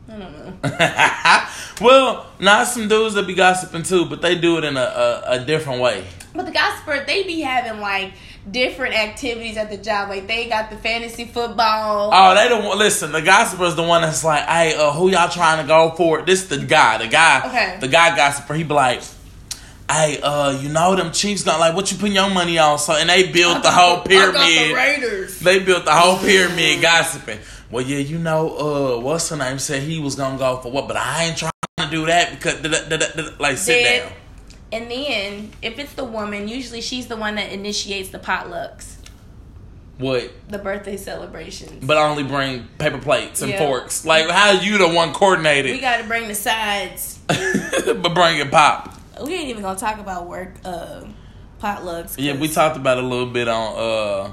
I 0.09 0.13
don't 0.19 0.33
know. 0.33 1.49
well, 1.87 2.27
not 2.41 2.67
some 2.67 2.89
dudes 2.89 3.15
that 3.15 3.27
be 3.27 3.35
gossiping 3.35 3.83
too, 3.83 4.07
but 4.07 4.23
they 4.23 4.35
do 4.37 4.59
it 4.59 4.65
in 4.65 4.77
a, 4.77 4.81
a, 4.81 5.23
a 5.33 5.45
different 5.45 5.81
way. 5.81 6.05
But 6.35 6.47
the 6.47 6.53
gossiper, 6.53 7.05
they 7.07 7.23
be 7.23 7.41
having 7.43 7.81
like 7.81 8.13
different 8.51 8.95
activities 8.95 9.57
at 9.57 9.71
the 9.71 9.77
job. 9.77 10.09
Like 10.09 10.27
they 10.27 10.49
got 10.49 10.69
the 10.71 10.77
fantasy 10.77 11.27
football. 11.27 12.11
Oh, 12.13 12.35
they 12.35 12.49
don't 12.49 12.77
listen. 12.79 13.13
The 13.13 13.23
gossiper 13.23 13.65
is 13.65 13.77
the 13.77 13.83
one 13.85 14.03
that's 14.03 14.25
like, 14.25 14.45
"Hey, 14.45 14.75
uh, 14.75 14.91
who 14.93 15.11
y'all 15.11 15.29
trying 15.29 15.63
to 15.63 15.69
go 15.69 15.91
for?" 15.97 16.23
This 16.23 16.47
the 16.47 16.59
guy, 16.59 16.99
the 16.99 17.07
guy, 17.09 17.43
Okay. 17.47 17.77
the 17.81 17.89
guy 17.89 18.17
gossiper. 18.17 18.55
He 18.55 18.65
be 18.65 18.75
like, 18.75 19.03
"Hey, 19.89 20.21
uh, 20.21 20.51
you 20.61 20.71
know 20.71 20.97
them 20.97 21.13
Chiefs 21.13 21.45
got 21.45 21.61
like 21.61 21.75
what 21.77 21.93
you 21.93 21.99
putting 21.99 22.15
your 22.17 22.31
money 22.31 22.59
on?" 22.59 22.79
So 22.81 22.95
and 22.95 23.09
they 23.09 23.31
built 23.31 23.63
the 23.63 23.71
whole 23.71 23.93
I 23.93 23.97
got 23.97 24.05
the 24.05 24.09
pyramid. 24.11 24.75
Raiders. 24.77 25.39
They 25.39 25.61
built 25.61 25.85
the 25.85 25.95
whole 25.95 26.19
pyramid 26.27 26.83
gossiping. 26.83 27.39
Well, 27.75 27.85
yeah, 27.85 27.99
you 27.99 28.21
know, 28.21 28.57
uh, 28.57 29.01
what's 29.01 29.29
her 29.31 29.37
name 29.37 29.59
said 29.59 29.83
he 29.83 29.99
was 29.99 30.15
gonna 30.15 30.39
go 30.39 30.59
for 30.59 30.71
what, 30.71 30.87
but 30.87 30.97
I 30.97 31.25
ain't 31.25 31.37
trying 31.37 31.51
to 31.79 31.91
do 31.91 32.07
that 32.07 32.31
because 32.31 32.61
da- 32.61 32.89
da- 32.89 32.97
da- 32.97 33.31
like 33.41 33.57
sit 33.59 33.83
Dead. 33.83 34.03
down. 34.05 34.13
And 34.71 34.89
then 34.89 35.51
if 35.61 35.81
it's 35.81 35.93
the 35.95 36.05
woman, 36.05 36.47
usually 36.47 36.81
she's 36.81 37.09
the 37.09 37.17
one 37.17 37.35
that 37.35 37.51
initiates 37.51 38.11
the 38.11 38.21
potlucks, 38.21 38.93
What? 39.99 40.31
the 40.49 40.59
birthday 40.59 40.97
celebrations. 40.97 41.85
But 41.85 41.97
I 41.97 42.09
only 42.09 42.23
bring 42.23 42.69
paper 42.79 42.99
plates 42.99 43.43
and 43.43 43.51
Yeah. 43.51 43.59
forks. 43.59 44.05
Like, 44.05 44.31
how 44.31 44.53
you 44.53 44.79
the 44.79 44.87
one 44.87 45.13
coordinating? 45.13 45.73
we 45.73 45.81
got 45.81 45.97
to 45.97 46.05
bring 46.05 46.29
the 46.29 46.37
sides. 46.37 47.19
but 47.27 48.15
bring 48.15 48.39
it 48.39 48.53
pop? 48.53 48.95
We 49.21 49.35
ain't 49.35 49.49
even 49.49 49.63
gonna 49.63 49.77
talk 49.77 49.99
about 49.99 50.29
work 50.29 50.55
uh, 50.65 51.01
potlucks. 51.61 52.15
Yeah, 52.19 52.37
we 52.37 52.47
talked 52.47 52.77
about 52.77 52.99
a 52.99 53.03
little 53.03 53.27
bit 53.27 53.49
on 53.49 54.33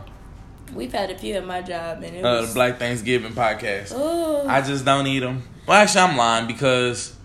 We've 0.73 0.91
had 0.91 1.11
a 1.11 1.17
few 1.17 1.35
at 1.35 1.45
my 1.45 1.61
job, 1.61 2.03
and 2.03 2.15
it 2.15 2.23
uh, 2.23 2.27
uh 2.27 2.41
was. 2.41 2.49
the 2.49 2.53
Black 2.53 2.79
Thanksgiving 2.79 3.33
podcast. 3.33 3.97
Ooh. 3.97 4.47
I 4.47 4.61
just 4.61 4.85
don't 4.85 5.07
eat 5.07 5.19
them. 5.19 5.43
Well, 5.67 5.81
actually, 5.81 6.01
I'm 6.01 6.17
lying 6.17 6.47
because 6.47 7.15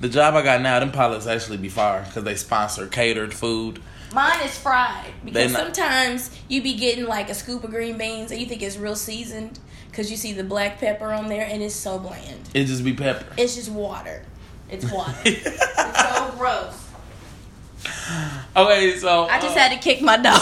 the 0.00 0.08
job 0.08 0.34
I 0.34 0.42
got 0.42 0.60
now, 0.60 0.80
them 0.80 0.92
pilots 0.92 1.26
actually 1.26 1.58
be 1.58 1.68
fire 1.68 2.04
because 2.06 2.24
they 2.24 2.34
sponsor 2.34 2.86
catered 2.86 3.32
food. 3.32 3.80
Mine 4.12 4.40
is 4.44 4.56
fried 4.56 5.12
because 5.24 5.52
not- 5.52 5.62
sometimes 5.74 6.30
you 6.48 6.62
be 6.62 6.74
getting 6.74 7.04
like 7.04 7.30
a 7.30 7.34
scoop 7.34 7.64
of 7.64 7.70
green 7.70 7.98
beans 7.98 8.30
and 8.30 8.40
you 8.40 8.46
think 8.46 8.62
it's 8.62 8.76
real 8.76 8.94
seasoned 8.94 9.58
because 9.90 10.10
you 10.10 10.16
see 10.16 10.32
the 10.32 10.44
black 10.44 10.78
pepper 10.78 11.12
on 11.12 11.28
there 11.28 11.46
and 11.50 11.62
it's 11.62 11.74
so 11.74 11.98
bland. 11.98 12.48
It 12.54 12.66
just 12.66 12.84
be 12.84 12.92
pepper. 12.92 13.26
It's 13.36 13.56
just 13.56 13.70
water. 13.70 14.24
It's 14.70 14.90
water. 14.90 15.14
it's 15.24 16.08
so 16.14 16.34
gross. 16.38 16.83
Okay, 18.56 18.96
so 18.98 19.24
I 19.24 19.40
just 19.40 19.56
uh, 19.56 19.60
had 19.60 19.72
to 19.72 19.78
kick 19.78 20.00
my 20.00 20.16
dog. 20.16 20.40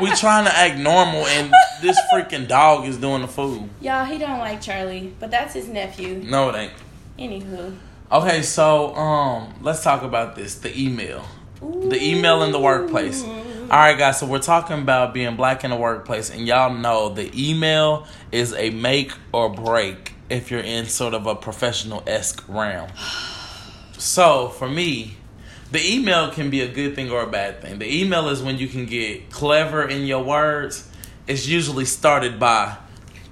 we 0.00 0.10
trying 0.16 0.44
to 0.44 0.56
act 0.56 0.78
normal, 0.78 1.26
and 1.26 1.52
this 1.80 1.98
freaking 2.12 2.48
dog 2.48 2.86
is 2.86 2.96
doing 2.96 3.22
the 3.22 3.28
food. 3.28 3.68
Y'all, 3.80 4.04
he 4.04 4.18
don't 4.18 4.38
like 4.38 4.60
Charlie, 4.60 5.14
but 5.20 5.30
that's 5.30 5.54
his 5.54 5.68
nephew. 5.68 6.22
No, 6.24 6.48
it 6.50 6.56
ain't. 6.56 6.72
Anywho. 7.18 7.76
Okay, 8.10 8.42
so 8.42 8.94
um, 8.96 9.54
let's 9.62 9.84
talk 9.84 10.02
about 10.02 10.34
this. 10.34 10.56
The 10.56 10.76
email, 10.78 11.24
the 11.60 12.02
email 12.02 12.42
in 12.42 12.50
the 12.50 12.58
workplace. 12.58 13.22
All 13.22 13.76
right, 13.76 13.96
guys. 13.96 14.18
So 14.18 14.26
we're 14.26 14.40
talking 14.40 14.80
about 14.80 15.14
being 15.14 15.36
black 15.36 15.62
in 15.62 15.70
the 15.70 15.76
workplace, 15.76 16.30
and 16.30 16.46
y'all 16.46 16.74
know 16.74 17.10
the 17.10 17.30
email 17.32 18.06
is 18.32 18.52
a 18.54 18.70
make 18.70 19.12
or 19.32 19.48
break 19.48 20.14
if 20.28 20.50
you're 20.50 20.60
in 20.60 20.86
sort 20.86 21.14
of 21.14 21.26
a 21.26 21.36
professional 21.36 22.02
esque 22.06 22.42
realm. 22.48 22.90
So 23.96 24.48
for 24.48 24.68
me, 24.68 25.18
the 25.70 25.94
email 25.94 26.30
can 26.30 26.50
be 26.50 26.60
a 26.62 26.68
good 26.68 26.94
thing 26.94 27.10
or 27.10 27.22
a 27.22 27.26
bad 27.30 27.60
thing. 27.62 27.78
The 27.78 28.00
email 28.02 28.28
is 28.28 28.42
when 28.42 28.58
you 28.58 28.68
can 28.68 28.86
get 28.86 29.30
clever 29.30 29.86
in 29.86 30.06
your 30.06 30.22
words. 30.24 30.88
It's 31.26 31.46
usually 31.46 31.84
started 31.84 32.40
by 32.40 32.76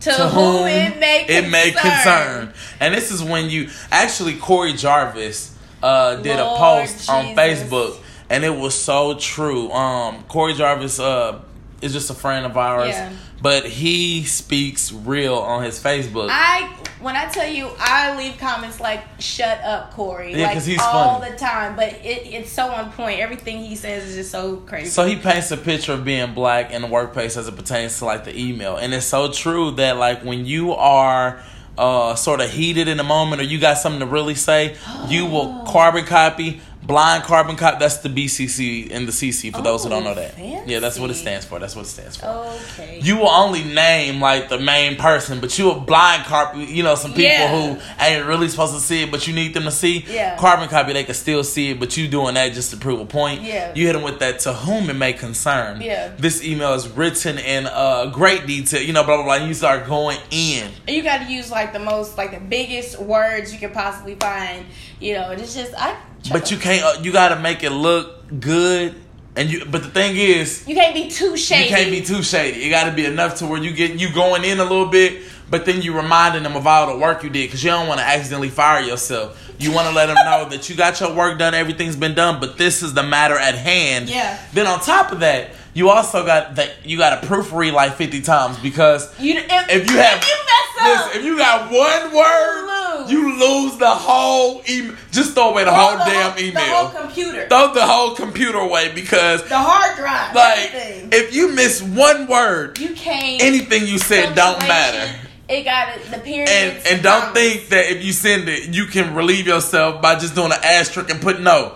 To, 0.01 0.13
whom 0.13 0.67
it 0.67 0.99
may 1.01 1.25
concern. 1.25 1.45
it 1.45 1.51
may 1.51 1.71
concern. 1.73 2.53
And 2.81 2.95
this 2.95 3.11
is 3.11 3.23
when 3.23 3.51
you 3.51 3.69
actually 3.91 4.37
Corey 4.37 4.73
Jarvis 4.75 5.57
uh, 5.83 6.17
did 6.17 6.39
a 6.39 6.45
Lord 6.45 6.59
post 6.87 7.11
on 7.11 7.35
Facebook, 7.37 7.99
and 8.31 8.45
it 8.45 8.51
was 8.57 8.75
so 8.75 9.15
true. 9.19 9.71
Um, 9.73 10.23
Corey 10.25 10.55
Jarvis 10.55 11.01
uh, 11.01 11.41
is 11.81 11.93
just 11.93 12.11
a 12.11 12.15
friend 12.15 12.45
of 12.45 12.57
ours, 12.57 12.89
Yeah. 12.89 13.13
but 13.41 13.65
he 13.65 14.25
speaks 14.25 14.93
real 14.93 15.37
on 15.37 15.63
his 15.63 15.83
Facebook. 15.83 16.29
I 16.31 16.75
when 17.01 17.15
I 17.15 17.27
tell 17.27 17.47
you 17.49 17.71
I 17.79 18.17
leave 18.17 18.39
comments 18.39 18.81
like 18.81 19.05
"Shut 19.21 19.61
up, 19.63 19.93
Corey," 19.93 20.35
Yeah, 20.35 20.49
like 20.49 20.63
he's 20.63 20.81
all 20.81 21.21
funny. 21.21 21.31
the 21.31 21.37
time. 21.39 21.77
But 21.77 21.91
it, 22.05 22.27
it's 22.27 22.51
so 22.51 22.69
on 22.69 22.91
point. 22.93 23.21
Everything 23.21 23.59
he 23.63 23.77
says 23.77 24.05
is 24.05 24.17
just 24.17 24.31
so 24.33 24.57
crazy. 24.57 24.91
So 24.91 25.05
he 25.07 25.15
paints 25.17 25.51
a 25.53 25.57
picture 25.57 25.93
of 25.93 26.05
being 26.05 26.35
black 26.35 26.73
in 26.73 26.83
the 26.83 26.89
workplace 26.89 27.37
as 27.37 27.47
it 27.47 27.55
pertains 27.57 27.99
to 27.99 28.05
like 28.07 28.25
the 28.25 28.37
email, 28.37 28.77
and 28.77 28.93
it's 28.93 29.07
so 29.07 29.31
true 29.31 29.71
that 29.73 29.97
like 29.97 30.25
when 30.25 30.45
you 30.47 30.73
are 30.75 31.41
uh 31.77 32.17
sort 32.17 32.41
of 32.41 32.51
heated 32.51 32.89
in 32.89 32.97
the 32.97 33.05
moment 33.05 33.41
or 33.41 33.45
you 33.45 33.61
got 33.61 33.79
something 33.79 34.01
to 34.01 34.07
really 34.07 34.35
say, 34.35 34.77
you 35.07 35.25
will 35.27 35.63
carbon 35.69 36.05
copy, 36.05 36.61
blind 36.89 37.23
carbon 37.23 37.55
copy. 37.55 37.77
That's 37.79 37.99
the 37.99 38.09
BCC 38.09 38.91
and 38.91 39.07
the 39.07 39.13
CC 39.13 39.55
for 39.55 39.61
those 39.63 39.85
who 39.85 39.91
don't 39.91 40.03
know 40.05 40.15
that. 40.15 40.35
Oh, 40.39 40.63
Yeah, 40.67 40.81
that's 40.81 40.99
what 40.99 41.11
it 41.11 41.15
stands 41.15 41.45
for. 41.45 41.59
That's 41.61 41.77
what 41.77 41.85
it 41.85 41.89
stands 41.91 42.17
for. 42.17 42.27
okay. 42.27 42.99
You 43.03 43.19
will 43.19 43.29
only 43.29 43.63
name 43.63 44.21
like 44.21 44.49
the 44.49 44.59
main 44.59 44.97
person, 44.97 45.39
but 45.39 45.57
you 45.59 45.71
a 45.71 45.79
blind 45.79 46.25
copy. 46.25 46.65
You 46.65 46.83
know, 46.83 46.95
some 46.95 47.11
people 47.13 47.25
Yeah. 47.31 47.75
who 47.75 47.79
ain't 48.05 48.27
really 48.27 48.49
supposed 48.49 48.75
to 48.75 48.81
see 48.81 49.03
it, 49.03 49.11
but 49.11 49.29
you 49.29 49.35
need 49.35 49.53
them 49.55 49.65
to 49.65 49.71
see. 49.71 50.05
Yeah. 50.09 50.37
Carbon 50.39 50.69
copy, 50.69 50.95
they 50.95 51.05
can 51.05 51.15
still 51.15 51.45
see 51.45 51.71
it, 51.73 51.79
but 51.79 51.97
you 51.97 52.09
doing 52.09 52.35
that 52.35 52.55
just 52.55 52.71
to 52.71 52.77
prove 52.79 53.01
a 53.01 53.05
point. 53.07 53.43
Yeah. 53.43 53.71
You 53.75 53.87
hit 53.87 53.93
them 53.93 54.03
with 54.03 54.19
that 54.21 54.41
to 54.41 54.55
whom 54.55 54.89
it 54.89 54.95
may 54.97 55.13
concern. 55.13 55.83
Yeah. 55.83 56.09
This 56.19 56.43
email 56.43 56.73
is 56.73 56.89
written 56.89 57.39
in 57.39 57.67
uh, 57.67 58.07
great 58.07 58.47
detail. 58.47 58.81
You 58.83 58.95
know, 58.95 59.05
blah 59.05 59.17
blah 59.17 59.25
blah. 59.25 59.35
And 59.35 59.47
you 59.47 59.55
start 59.55 59.87
going 59.87 60.19
in. 60.31 60.71
And 60.87 60.97
you 60.97 61.03
got 61.03 61.19
to 61.19 61.31
use 61.31 61.51
like 61.51 61.75
the 61.75 61.79
most, 61.81 62.17
like 62.17 62.33
the 62.33 62.41
biggest 62.41 62.99
words 62.99 63.53
you 63.53 63.59
can 63.59 63.73
possibly 63.73 64.15
find. 64.15 64.65
You 65.01 65.15
know, 65.15 65.31
and 65.31 65.41
it's 65.41 65.55
just 65.55 65.75
I. 65.77 65.95
But 66.33 66.51
you 66.51 66.57
can't. 66.59 66.83
Uh, 66.85 67.01
you 67.03 67.13
got 67.13 67.29
to 67.31 67.41
make 67.41 67.63
it 67.63 67.71
look 67.71 68.39
good 68.41 68.95
And 69.37 69.49
you, 69.51 69.65
but 69.65 69.83
the 69.83 69.89
thing 69.91 70.17
is, 70.17 70.67
You 70.69 70.75
can't 70.75 70.95
be 70.95 71.09
too 71.09 71.37
shady. 71.37 71.65
you 71.65 71.77
can't 71.77 71.91
be 71.91 72.03
too 72.03 72.23
shady. 72.23 72.65
It 72.65 72.71
got 72.71 72.85
to 72.85 72.93
be 72.93 73.05
enough 73.07 73.37
to 73.37 73.47
where 73.47 73.63
you 73.63 73.73
get 73.73 73.93
you 74.01 74.13
going 74.13 74.45
in 74.45 74.59
a 74.59 74.65
little 74.65 74.87
bit, 74.87 75.23
but 75.49 75.65
then 75.65 75.81
you 75.81 75.95
reminding 75.97 76.43
them 76.43 76.57
of 76.57 76.67
all 76.67 76.93
the 76.93 76.99
work 76.99 77.23
you 77.23 77.31
did 77.31 77.47
because 77.47 77.63
you 77.63 77.71
don't 77.71 77.87
want 77.87 78.01
to 78.01 78.07
accidentally 78.07 78.49
fire 78.51 78.81
yourself. 78.83 79.37
You 79.61 79.73
want 79.73 79.89
to 79.89 79.95
let 79.95 80.07
them 80.07 80.17
know 80.17 80.49
that 80.51 80.69
you 80.69 80.75
got 80.77 80.99
your 81.01 81.15
work 81.15 81.39
done, 81.39 81.55
everything's 81.55 81.97
been 81.97 82.15
done, 82.15 82.41
but 82.41 82.59
this 82.59 82.83
is 82.83 82.95
the 82.95 83.03
matter 83.05 83.39
at 83.39 83.55
hand. 83.55 84.09
Yeah. 84.09 84.39
Then 84.53 84.67
on 84.67 84.81
top 84.81 85.13
of 85.13 85.21
that, 85.21 85.51
you 85.73 85.89
also 85.91 86.27
got 86.27 86.57
that 86.57 86.85
you 86.85 86.99
got 86.99 87.23
to 87.23 87.27
proofread 87.29 87.73
like 87.73 87.95
fifty 87.95 88.21
times 88.21 88.59
because 88.59 89.03
You, 89.21 89.35
if, 89.37 89.45
if 89.71 89.91
you 89.91 89.97
have 89.99 90.19
if 90.19 90.27
you 90.29 90.35
mess 90.35 90.81
up, 90.81 91.07
listen, 91.07 91.21
if 91.21 91.25
you 91.27 91.39
got 91.39 91.71
one 91.71 92.15
word, 92.17 92.67
lose. 93.01 93.11
you 93.11 93.39
lose 93.39 93.77
the 93.79 93.91
whole 93.91 94.63
email. 94.69 94.97
Just 95.11 95.35
throw 95.35 95.51
away 95.51 95.65
the 95.65 95.71
throw 95.71 95.79
whole 95.79 95.99
the 95.99 96.05
damn 96.05 96.31
whole, 96.33 96.41
email. 96.41 96.53
the 96.53 96.61
whole 96.61 97.03
computer, 97.03 97.49
throw 97.49 97.75
the 97.75 97.87
whole 97.87 98.15
computer 98.15 98.59
away 98.59 98.93
because 98.95 99.43
the 99.49 99.57
hard 99.59 99.97
drive, 99.97 100.35
like 100.35 100.75
everything. 100.75 101.09
if 101.13 101.35
you 101.35 101.53
miss 101.53 101.83
one 101.83 102.27
word, 102.27 102.79
you 102.79 102.95
can't. 102.95 103.43
anything 103.43 103.87
you 103.87 103.99
said 103.99 104.35
don't 104.35 104.61
matter. 104.61 105.19
It 105.49 105.65
got 105.65 105.97
it, 105.97 106.05
the 106.11 106.19
periods 106.19 106.51
And 106.53 106.87
and 106.87 107.03
don't 107.03 107.33
think 107.33 107.69
that 107.71 107.91
if 107.91 108.05
you 108.05 108.13
send 108.13 108.51
it, 108.51 108.69
you 108.75 108.85
can 108.85 109.15
relieve 109.15 109.47
yourself 109.47 110.03
by 110.03 110.19
just 110.19 110.35
doing 110.35 110.53
an 110.53 110.59
asterisk 110.63 111.09
and 111.11 111.23
put 111.23 111.41
no. 111.41 111.75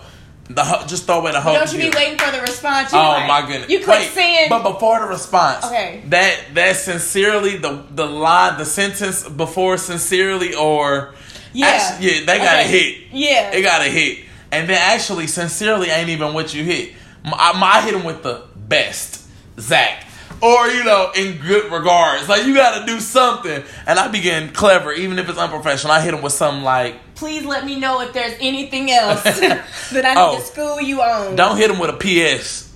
The 0.54 0.64
ho- 0.64 0.86
just 0.86 1.04
throw 1.06 1.20
away 1.20 1.32
the 1.32 1.40
whole. 1.40 1.54
Don't 1.54 1.72
you 1.72 1.78
be 1.78 1.96
waiting 1.96 2.18
for 2.18 2.30
the 2.30 2.40
response? 2.40 2.92
You 2.92 2.98
Oh 2.98 3.02
like- 3.02 3.28
my 3.28 3.46
goodness! 3.46 3.70
You 3.70 3.78
click 3.80 4.00
Wait, 4.00 4.08
send. 4.10 4.50
but 4.50 4.62
before 4.62 5.00
the 5.00 5.06
response, 5.06 5.64
Okay. 5.64 6.02
That 6.08 6.36
that 6.54 6.76
sincerely 6.76 7.56
the 7.58 7.82
the 7.94 8.06
line 8.06 8.58
the 8.58 8.64
sentence 8.64 9.28
before 9.28 9.76
sincerely 9.78 10.54
or 10.54 11.14
Yeah. 11.52 11.66
actually, 11.66 12.06
yeah 12.20 12.26
they 12.26 12.38
got 12.38 12.58
Okay. 12.60 12.68
hit 12.68 12.98
Yeah. 13.12 13.50
they 13.50 13.62
got 13.62 13.80
a 13.82 13.90
hit 13.90 14.18
and 14.50 14.68
then 14.68 14.78
actually 14.80 15.26
sincerely 15.26 15.88
ain't 15.90 16.08
even 16.10 16.34
what 16.34 16.52
you 16.54 16.64
hit. 16.64 16.92
I, 17.24 17.52
I 17.54 17.80
hit 17.82 17.94
him 17.94 18.04
with 18.04 18.22
the 18.22 18.42
best 18.56 19.20
Zach 19.60 20.04
or 20.40 20.66
you 20.68 20.82
know 20.84 21.12
in 21.14 21.38
good 21.38 21.70
regards 21.70 22.28
like 22.28 22.44
you 22.46 22.54
got 22.54 22.80
to 22.80 22.86
do 22.86 22.98
something 23.00 23.62
and 23.86 23.98
I 23.98 24.08
begin 24.08 24.48
clever 24.52 24.92
even 24.92 25.18
if 25.18 25.28
it's 25.28 25.38
unprofessional. 25.38 25.92
I 25.92 26.00
hit 26.00 26.14
him 26.14 26.22
with 26.22 26.32
something 26.32 26.64
like 26.64 26.96
Please 27.22 27.44
let 27.44 27.64
me 27.64 27.78
know 27.78 28.00
if 28.00 28.12
there's 28.12 28.34
anything 28.40 28.90
else 28.90 29.22
that 29.22 30.04
I 30.04 30.14
need 30.14 30.20
Oh. 30.20 30.38
to 30.40 30.44
school 30.44 30.80
you 30.80 31.00
on. 31.02 31.36
Don't 31.36 31.56
hit 31.56 31.70
him 31.70 31.78
with 31.78 31.90
a 31.90 31.96
PS. 32.36 32.68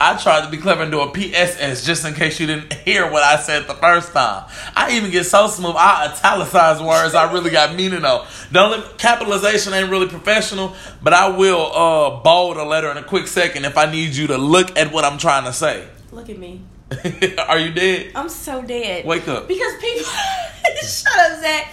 I 0.00 0.16
tried 0.16 0.44
to 0.44 0.50
be 0.52 0.56
clever 0.58 0.84
and 0.84 0.92
do 0.92 1.00
a 1.00 1.10
PSS 1.10 1.84
just 1.84 2.06
in 2.06 2.14
case 2.14 2.38
you 2.38 2.46
didn't 2.46 2.72
hear 2.72 3.10
what 3.10 3.24
I 3.24 3.34
said 3.40 3.66
the 3.66 3.74
first 3.74 4.12
time. 4.12 4.44
I 4.76 4.92
even 4.96 5.10
get 5.10 5.24
so 5.24 5.48
smooth, 5.48 5.74
I 5.76 6.06
italicize 6.14 6.80
words 6.80 7.16
I 7.16 7.32
really 7.32 7.50
got 7.50 7.74
meaning 7.74 8.04
on. 8.04 8.24
Don't 8.52 8.70
let, 8.70 8.98
capitalization 8.98 9.72
ain't 9.72 9.90
really 9.90 10.06
professional, 10.06 10.72
but 11.02 11.12
I 11.12 11.36
will 11.36 11.72
uh, 11.74 12.20
bold 12.22 12.58
a 12.58 12.62
letter 12.64 12.88
in 12.92 12.98
a 12.98 13.02
quick 13.02 13.26
second 13.26 13.64
if 13.64 13.76
I 13.76 13.90
need 13.90 14.14
you 14.14 14.28
to 14.28 14.38
look 14.38 14.78
at 14.78 14.92
what 14.92 15.04
I'm 15.04 15.18
trying 15.18 15.42
to 15.46 15.52
say. 15.52 15.88
Look 16.12 16.30
at 16.30 16.38
me. 16.38 16.60
Are 17.48 17.58
you 17.58 17.72
dead? 17.72 18.12
I'm 18.14 18.28
so 18.28 18.62
dead. 18.62 19.04
Wake 19.04 19.26
up. 19.26 19.48
Because 19.48 19.72
people 19.80 20.04
shut 20.84 21.18
up, 21.18 21.40
Zach. 21.40 21.66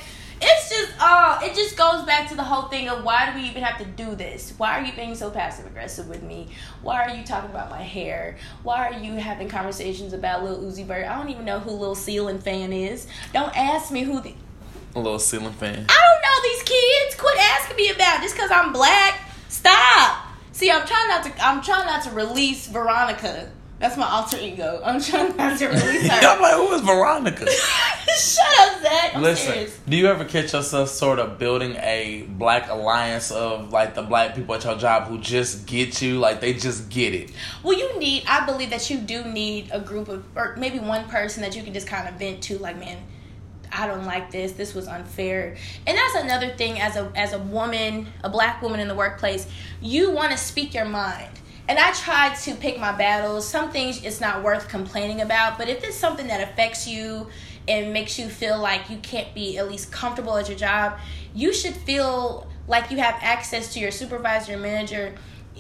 It's 0.46 0.70
just 0.70 0.92
uh 1.00 1.40
it 1.42 1.56
just 1.56 1.78
goes 1.78 2.04
back 2.06 2.28
to 2.30 2.36
the 2.36 2.44
whole 2.44 2.64
thing 2.64 2.90
of 2.90 3.04
why 3.04 3.32
do 3.32 3.40
we 3.40 3.48
even 3.48 3.64
have 3.64 3.78
to 3.80 3.86
do 3.86 4.16
this? 4.16 4.54
Why 4.58 4.78
are 4.78 4.84
you 4.84 4.94
being 4.94 5.16
so 5.16 5.30
passive 5.30 5.66
aggressive 5.66 6.10
with 6.10 6.22
me? 6.22 6.50
Why 6.82 7.04
are 7.04 7.16
you 7.16 7.24
talking 7.24 7.50
about 7.50 7.70
my 7.70 7.82
hair? 7.82 8.38
Why 8.64 8.88
are 8.90 9.00
you 9.00 9.14
having 9.14 9.48
conversations 9.48 10.14
about 10.14 10.44
Lil 10.44 10.60
Uzi 10.62 10.86
Vert 10.86 11.08
I 11.08 11.18
don't 11.18 11.30
even 11.30 11.46
know 11.46 11.60
who 11.60 11.72
Lil 11.72 11.96
Ceiling 11.96 12.40
fan 12.40 12.74
is. 12.74 13.08
Don't 13.34 13.56
ask 13.58 13.92
me 13.92 14.04
who 14.04 14.20
the 14.20 14.34
A 14.96 15.00
little 15.00 15.20
ceiling 15.20 15.54
fan. 15.54 15.86
I 15.90 16.00
don't 16.06 16.22
know 16.22 16.38
these 16.44 16.64
kids. 16.64 17.16
Quit 17.16 17.38
asking 17.40 17.78
me 17.78 17.90
about 17.90 18.20
it 18.20 18.24
just 18.24 18.36
because 18.36 18.52
I'm 18.52 18.74
black. 18.74 19.22
Stop. 19.48 20.28
See, 20.52 20.70
I'm 20.70 20.86
trying 20.86 21.08
not 21.08 21.24
to. 21.24 21.46
I'm 21.46 21.62
trying 21.62 21.86
not 21.86 22.04
to 22.04 22.12
release 22.12 22.68
Veronica. 22.68 23.50
That's 23.80 23.98
my 23.98 24.08
alter 24.08 24.38
ego. 24.40 24.82
I'm 24.84 25.02
trying 25.02 25.36
not 25.36 25.60
to 25.60 25.68
release 25.68 26.08
her. 26.10 26.28
I'm 26.28 26.42
like, 26.42 26.54
who 26.54 26.72
is 26.74 26.82
Veronica? 26.82 27.46
Shut 28.18 28.46
up, 28.60 28.82
Zach. 28.82 29.16
I'm 29.16 29.22
Listen, 29.22 29.54
serious. 29.54 29.80
do 29.88 29.98
you 29.98 30.08
ever 30.08 30.24
catch 30.24 30.54
yourself 30.54 30.88
sort 30.90 31.20
of 31.20 31.38
building 31.38 31.76
a 31.78 32.26
black 32.30 32.70
alliance 32.70 33.32
of 33.32 33.74
like 33.74 33.96
the 33.96 34.04
black 34.04 34.36
people 34.36 34.56
at 34.56 34.64
your 34.64 34.78
job 34.78 35.08
who 35.08 35.18
just 35.18 35.66
get 35.66 36.02
you, 36.02 36.20
like 36.20 36.40
they 36.40 36.54
just 36.54 36.90
get 36.90 37.14
it? 37.14 37.32
Well, 37.64 37.78
you 37.78 38.00
need. 38.00 38.24
I 38.28 38.46
believe 38.46 38.70
that 38.70 38.90
you 38.90 39.00
do 39.00 39.26
need 39.26 39.70
a 39.74 39.80
group 39.80 40.08
of, 40.08 40.24
or 40.36 40.56
maybe 40.58 40.80
one 40.80 41.10
person 41.10 41.42
that 41.42 41.56
you 41.56 41.64
can 41.64 41.74
just 41.74 41.88
kind 41.88 42.08
of 42.08 42.16
vent 42.16 42.42
to. 42.44 42.60
Like, 42.60 42.80
man, 42.80 42.98
I 43.72 43.88
don't 43.88 44.06
like 44.06 44.32
this. 44.32 44.54
This 44.54 44.74
was 44.74 44.88
unfair. 44.88 45.58
And 45.88 45.98
that's 45.98 46.16
another 46.16 46.50
thing. 46.56 46.80
As 46.80 46.96
a 46.96 47.12
as 47.16 47.34
a 47.34 47.40
woman, 47.40 48.08
a 48.24 48.30
black 48.30 48.62
woman 48.62 48.80
in 48.80 48.88
the 48.88 48.96
workplace, 48.96 49.48
you 49.82 50.12
want 50.12 50.32
to 50.32 50.38
speak 50.38 50.74
your 50.74 50.86
mind. 50.86 51.32
And 51.74 51.80
I 51.80 51.92
try 51.94 52.32
to 52.32 52.54
pick 52.54 52.80
my 52.80 52.92
battles. 52.92 53.48
Some 53.48 53.72
things 53.72 54.06
it's 54.06 54.22
not 54.22 54.44
worth 54.44 54.70
complaining 54.70 55.22
about, 55.22 55.58
but 55.58 55.68
if 55.70 55.84
it's 55.84 55.98
something 55.98 56.28
that 56.28 56.40
affects 56.48 56.88
you 56.88 57.26
and 57.68 57.92
makes 57.92 58.20
you 58.20 58.28
feel 58.28 58.62
like 58.62 58.92
you 58.92 58.98
can't 58.98 59.34
be 59.34 59.58
at 59.58 59.68
least 59.68 59.92
comfortable 59.92 60.38
at 60.38 60.48
your 60.48 60.56
job, 60.56 61.00
you 61.34 61.52
should 61.52 61.76
feel 61.76 62.48
like 62.68 62.92
you 62.92 62.98
have 62.98 63.18
access 63.24 63.74
to 63.74 63.80
your 63.80 63.90
supervisor 63.90 64.54
or 64.54 64.58
manager 64.58 65.16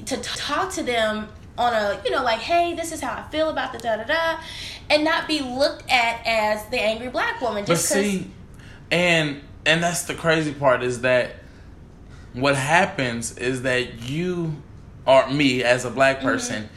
to 0.05 0.15
t- 0.17 0.21
talk 0.21 0.71
to 0.73 0.83
them 0.83 1.29
on 1.57 1.73
a 1.73 1.99
you 2.05 2.11
know 2.11 2.23
like 2.23 2.39
hey 2.39 2.75
this 2.75 2.91
is 2.91 3.01
how 3.01 3.13
i 3.13 3.21
feel 3.29 3.49
about 3.49 3.73
the 3.73 3.79
da 3.79 3.97
da 3.97 4.03
da 4.03 4.39
and 4.89 5.03
not 5.03 5.27
be 5.27 5.39
looked 5.39 5.87
at 5.89 6.19
as 6.25 6.65
the 6.69 6.79
angry 6.79 7.09
black 7.09 7.39
woman 7.41 7.63
But 7.63 7.73
just 7.73 7.89
because 7.89 8.03
see, 8.03 8.31
and 8.91 9.41
and 9.65 9.81
that's 9.81 10.03
the 10.03 10.13
crazy 10.13 10.53
part 10.53 10.83
is 10.83 11.01
that 11.01 11.31
what 12.33 12.55
happens 12.55 13.37
is 13.37 13.63
that 13.63 14.01
you 14.09 14.55
or 15.05 15.29
me 15.29 15.63
as 15.63 15.85
a 15.85 15.89
black 15.89 16.17
Mm-hmm. 16.17 16.27
person, 16.27 16.69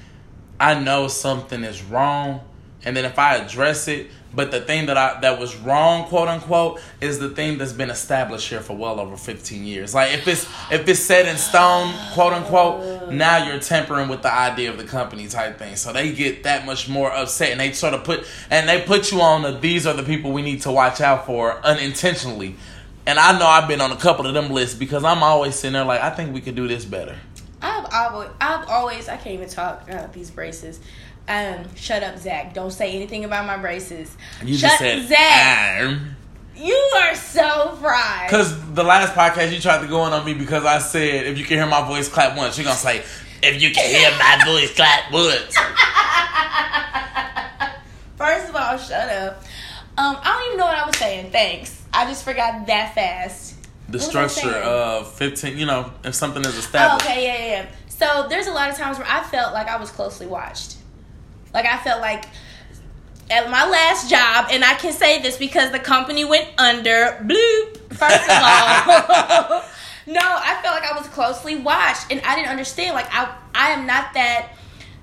I 0.58 0.78
know 0.78 1.08
something 1.08 1.62
is 1.64 1.82
wrong, 1.82 2.40
and 2.84 2.96
then 2.96 3.04
if 3.04 3.18
I 3.18 3.36
address 3.36 3.88
it, 3.88 4.08
but 4.34 4.50
the 4.50 4.60
thing 4.60 4.86
that 4.86 4.96
I 4.98 5.18
that 5.20 5.38
was 5.38 5.56
wrong, 5.56 6.04
quote 6.04 6.28
unquote, 6.28 6.80
is 7.00 7.18
the 7.18 7.30
thing 7.30 7.58
that's 7.58 7.72
been 7.72 7.90
established 7.90 8.48
here 8.48 8.60
for 8.60 8.76
well 8.76 9.00
over 9.00 9.16
fifteen 9.16 9.64
years. 9.64 9.94
Like 9.94 10.12
if 10.12 10.28
it's 10.28 10.44
if 10.70 10.86
it's 10.88 11.00
set 11.00 11.26
in 11.26 11.36
stone, 11.36 11.94
quote 12.12 12.32
unquote, 12.34 13.12
now 13.12 13.46
you're 13.46 13.58
tampering 13.60 14.08
with 14.08 14.22
the 14.22 14.32
idea 14.32 14.70
of 14.70 14.76
the 14.78 14.84
company 14.84 15.26
type 15.26 15.58
thing. 15.58 15.76
So 15.76 15.92
they 15.92 16.12
get 16.12 16.42
that 16.42 16.66
much 16.66 16.88
more 16.88 17.10
upset, 17.12 17.50
and 17.50 17.60
they 17.60 17.72
sort 17.72 17.94
of 17.94 18.04
put 18.04 18.26
and 18.50 18.68
they 18.68 18.82
put 18.82 19.10
you 19.10 19.20
on 19.22 19.42
the 19.42 19.52
these 19.52 19.86
are 19.86 19.94
the 19.94 20.02
people 20.02 20.32
we 20.32 20.42
need 20.42 20.62
to 20.62 20.70
watch 20.70 21.00
out 21.00 21.26
for 21.26 21.58
unintentionally. 21.64 22.56
And 23.06 23.18
I 23.18 23.38
know 23.38 23.46
I've 23.46 23.68
been 23.68 23.80
on 23.80 23.92
a 23.92 23.96
couple 23.96 24.26
of 24.26 24.34
them 24.34 24.50
lists 24.50 24.74
because 24.74 25.02
I'm 25.04 25.22
always 25.22 25.54
sitting 25.54 25.74
there 25.74 25.84
like 25.84 26.02
I 26.02 26.10
think 26.10 26.34
we 26.34 26.40
could 26.40 26.56
do 26.56 26.68
this 26.68 26.84
better. 26.84 27.16
I've 27.66 28.12
always, 28.12 28.31
I've 28.40 28.68
always, 28.68 29.09
I 29.09 29.16
can't 29.16 29.35
even 29.35 29.48
talk 29.48 29.88
about 29.88 30.12
these 30.12 30.31
braces. 30.31 30.81
Um, 31.29 31.74
shut 31.74 32.02
up, 32.02 32.18
Zach. 32.18 32.55
Don't 32.55 32.70
say 32.70 32.92
anything 32.94 33.24
about 33.24 33.46
my 33.46 33.57
braces. 33.57 34.16
You 34.44 34.57
shut 34.57 34.70
just 34.70 34.79
said 34.79 35.09
Zach. 35.09 35.83
"Arm." 35.83 36.16
You 36.57 36.74
are 36.96 37.14
so 37.14 37.76
fried. 37.83 38.31
Cause 38.31 38.72
the 38.72 38.83
last 38.83 39.14
podcast 39.14 39.52
you 39.52 39.61
tried 39.61 39.83
to 39.83 39.88
go 39.88 40.07
in 40.07 40.12
on 40.14 40.24
me 40.24 40.33
because 40.33 40.64
I 40.64 40.79
said 40.79 41.26
if 41.26 41.37
you 41.38 41.44
can 41.44 41.59
hear 41.59 41.66
my 41.66 41.87
voice 41.87 42.09
clap 42.09 42.37
once, 42.37 42.57
you're 42.57 42.64
gonna 42.64 42.76
say 42.76 43.02
if 43.42 43.61
you 43.61 43.72
can 43.72 43.90
hear 43.90 44.11
my 44.18 44.42
voice 44.46 44.74
clap 44.74 45.12
once. 45.12 45.55
First 48.16 48.48
of 48.48 48.57
all, 48.57 48.79
shut 48.79 49.11
up. 49.11 49.42
Um, 49.98 50.16
I 50.22 50.33
don't 50.33 50.46
even 50.46 50.59
know 50.59 50.66
what 50.66 50.79
I 50.79 50.87
was 50.87 50.96
saying. 50.96 51.31
Thanks. 51.31 51.83
I 51.92 52.07
just 52.07 52.24
forgot 52.24 52.66
that 52.66 52.94
fast. 52.94 53.56
The 53.88 54.01
structure 54.01 54.51
of 54.55 55.12
fifteen, 55.14 55.59
you 55.59 55.66
know, 55.66 55.92
if 56.05 56.14
something 56.14 56.42
is 56.44 56.55
Oh, 56.57 56.59
established. 56.59 57.07
okay, 57.07 57.25
yeah, 57.25 57.38
yeah, 57.38 57.62
yeah. 57.62 57.66
So 57.88 58.27
there's 58.29 58.46
a 58.46 58.53
lot 58.53 58.68
of 58.70 58.77
times 58.77 58.99
where 58.99 59.07
I 59.09 59.22
felt 59.22 59.55
like 59.55 59.68
I 59.68 59.77
was 59.77 59.90
closely 59.90 60.27
watched. 60.27 60.77
Like 61.55 61.66
I 61.66 61.79
felt 61.79 62.01
like 62.01 62.27
at 63.31 63.49
my 63.51 63.68
last 63.68 64.11
job, 64.11 64.46
and 64.51 64.64
I 64.64 64.75
can 64.75 64.92
say 64.92 65.22
this 65.22 65.37
because 65.37 65.70
the 65.72 65.79
company 65.79 66.25
went 66.25 66.49
under. 66.59 67.18
Bloop. 67.25 67.79
First 67.94 68.25
of 68.29 68.37
all, 68.37 69.62
no, 70.07 70.20
I 70.20 70.59
felt 70.62 70.75
like 70.75 70.85
I 70.92 70.96
was 70.99 71.07
closely 71.09 71.57
watched, 71.57 72.11
and 72.11 72.20
I 72.22 72.35
didn't 72.35 72.51
understand. 72.51 72.94
Like 72.94 73.07
I, 73.12 73.35
I 73.55 73.70
am 73.70 73.87
not 73.87 74.12
that 74.14 74.49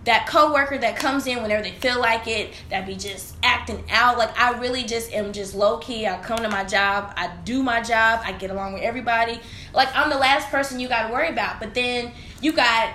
that 0.06 0.28
coworker 0.28 0.78
that 0.78 0.98
comes 0.98 1.28
in 1.28 1.42
whenever 1.42 1.64
they 1.64 1.72
feel 1.72 2.00
like 2.00 2.28
it, 2.28 2.54
that 2.70 2.86
be 2.86 2.96
just 2.96 3.36
acting 3.42 3.84
out. 3.90 4.18
Like 4.18 4.38
I 4.40 4.58
really 4.60 4.84
just 4.84 5.12
am 5.14 5.32
just 5.32 5.56
low 5.56 5.78
key. 5.78 6.08
I 6.08 6.22
come 6.22 6.38
to 6.38 6.50
my 6.50 6.64
job, 6.64 7.14
I 7.16 7.32
do 7.46 7.64
my 7.64 7.82
job, 7.82 8.22
I 8.24 8.34
get 8.34 8.50
along 8.50 8.74
with 8.74 8.84
everybody. 8.84 9.40
Like 9.74 9.90
I'm 9.96 10.10
the 10.10 10.18
last 10.18 10.50
person 10.50 10.80
you 10.80 10.88
got 10.88 11.08
to 11.08 11.14
worry 11.14 11.30
about. 11.30 11.60
But 11.60 11.74
then 11.74 12.12
you 12.42 12.52
got 12.52 12.94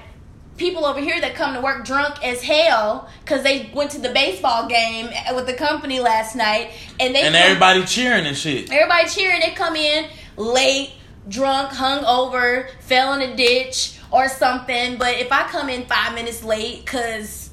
people 0.58 0.84
over 0.84 1.00
here 1.00 1.20
that 1.20 1.34
come 1.34 1.54
to 1.54 1.60
work 1.60 1.84
drunk 1.84 2.22
as 2.24 2.42
hell 2.42 3.08
because 3.20 3.42
they 3.42 3.70
went 3.72 3.92
to 3.92 4.00
the 4.00 4.10
baseball 4.10 4.68
game 4.68 5.08
with 5.34 5.46
the 5.46 5.54
company 5.54 6.00
last 6.00 6.36
night, 6.36 6.72
and 7.00 7.14
they 7.14 7.22
and 7.22 7.34
come- 7.34 7.42
everybody 7.42 7.84
cheering 7.84 8.26
and 8.26 8.36
shit. 8.36 8.70
Everybody 8.70 9.08
cheering. 9.08 9.40
They 9.40 9.52
come 9.52 9.76
in 9.76 10.06
late, 10.36 10.92
drunk, 11.28 11.70
hungover, 11.70 12.68
fell 12.80 13.14
in 13.14 13.22
a 13.22 13.34
ditch 13.36 13.97
or 14.10 14.28
something. 14.28 14.96
But 14.98 15.14
if 15.16 15.30
I 15.32 15.42
come 15.48 15.68
in 15.68 15.84
five 15.86 16.14
minutes 16.14 16.42
late, 16.44 16.86
cause 16.86 17.50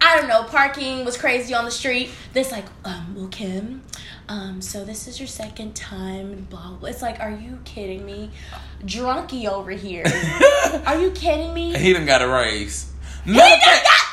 I 0.00 0.16
don't 0.16 0.28
know, 0.28 0.44
parking 0.44 1.04
was 1.04 1.16
crazy 1.16 1.52
on 1.54 1.64
the 1.64 1.70
street. 1.70 2.10
This 2.32 2.50
like, 2.52 2.64
um, 2.84 3.14
well, 3.14 3.28
Kim, 3.28 3.82
um, 4.28 4.62
so 4.62 4.84
this 4.84 5.06
is 5.06 5.18
your 5.20 5.26
second 5.28 5.74
time. 5.74 6.46
Blah. 6.48 6.72
blah. 6.74 6.88
It's 6.88 7.02
like, 7.02 7.20
are 7.20 7.30
you 7.30 7.58
kidding 7.64 8.06
me? 8.06 8.30
Drunky 8.84 9.46
over 9.46 9.70
here. 9.72 10.04
are 10.86 10.98
you 10.98 11.10
kidding 11.10 11.52
me? 11.52 11.76
He 11.76 11.92
done 11.92 12.06
got 12.06 12.22
a 12.22 12.28
raise. 12.28 12.90
He 13.24 13.32
that- 13.32 13.60
got, 13.62 14.06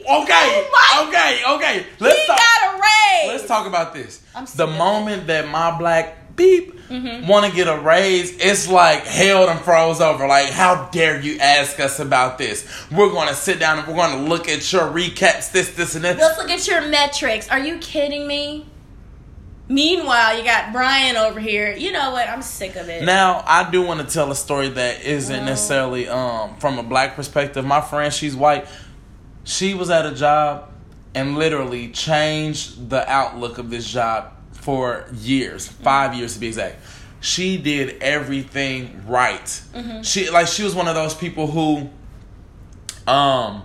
Okay, 0.00 0.66
Oh 0.66 1.06
okay, 1.08 1.40
okay. 1.56 1.86
Let's 2.00 2.18
he 2.20 2.26
talk. 2.26 2.38
got 2.38 2.74
a 2.74 2.80
raise. 2.80 3.28
Let's 3.28 3.46
talk 3.46 3.66
about 3.68 3.94
this. 3.94 4.22
I'm 4.34 4.46
the 4.56 4.66
moment 4.66 5.26
that 5.28 5.48
my 5.48 5.76
black 5.78 6.34
beep 6.34 6.79
Mm-hmm. 6.90 7.28
want 7.28 7.46
to 7.46 7.52
get 7.56 7.68
a 7.68 7.80
raise, 7.80 8.36
it's 8.38 8.68
like 8.68 9.04
hell 9.04 9.48
and 9.48 9.60
froze 9.60 10.00
over. 10.00 10.26
Like, 10.26 10.50
how 10.50 10.88
dare 10.90 11.20
you 11.20 11.38
ask 11.38 11.78
us 11.78 12.00
about 12.00 12.36
this? 12.36 12.66
We're 12.90 13.12
gonna 13.12 13.34
sit 13.34 13.60
down 13.60 13.78
and 13.78 13.86
we're 13.88 13.94
gonna 13.94 14.24
look 14.28 14.48
at 14.48 14.72
your 14.72 14.82
recaps, 14.82 15.52
this, 15.52 15.74
this, 15.76 15.94
and 15.94 16.04
this. 16.04 16.18
Let's 16.18 16.36
look 16.36 16.50
at 16.50 16.66
your 16.66 16.88
metrics. 16.88 17.48
Are 17.48 17.60
you 17.60 17.78
kidding 17.78 18.26
me? 18.26 18.66
Meanwhile, 19.68 20.36
you 20.36 20.42
got 20.42 20.72
Brian 20.72 21.16
over 21.16 21.38
here. 21.38 21.76
You 21.76 21.92
know 21.92 22.10
what? 22.10 22.28
I'm 22.28 22.42
sick 22.42 22.74
of 22.74 22.88
it. 22.88 23.04
Now, 23.04 23.44
I 23.46 23.70
do 23.70 23.82
want 23.82 24.00
to 24.00 24.12
tell 24.12 24.32
a 24.32 24.34
story 24.34 24.68
that 24.70 25.04
isn't 25.04 25.34
Well. 25.36 25.44
necessarily 25.44 26.08
um, 26.08 26.56
from 26.56 26.76
a 26.80 26.82
black 26.82 27.14
perspective. 27.14 27.64
My 27.64 27.80
friend, 27.80 28.12
she's 28.12 28.34
white. 28.34 28.66
She 29.44 29.74
was 29.74 29.88
at 29.88 30.06
a 30.06 30.12
job 30.12 30.70
and 31.14 31.38
literally 31.38 31.88
changed 31.90 32.90
the 32.90 33.08
outlook 33.08 33.58
of 33.58 33.70
this 33.70 33.88
job 33.88 34.32
for 34.60 35.06
years, 35.14 35.66
five 35.66 36.14
years 36.14 36.34
to 36.34 36.40
be 36.40 36.48
exact. 36.48 36.76
She 37.20 37.58
did 37.58 38.02
everything 38.02 39.02
right. 39.06 39.62
She 40.02 40.30
like 40.30 40.46
she 40.46 40.62
was 40.62 40.74
one 40.74 40.88
of 40.88 40.94
those 40.94 41.14
people 41.14 41.46
who, 41.46 41.88
um, 43.10 43.62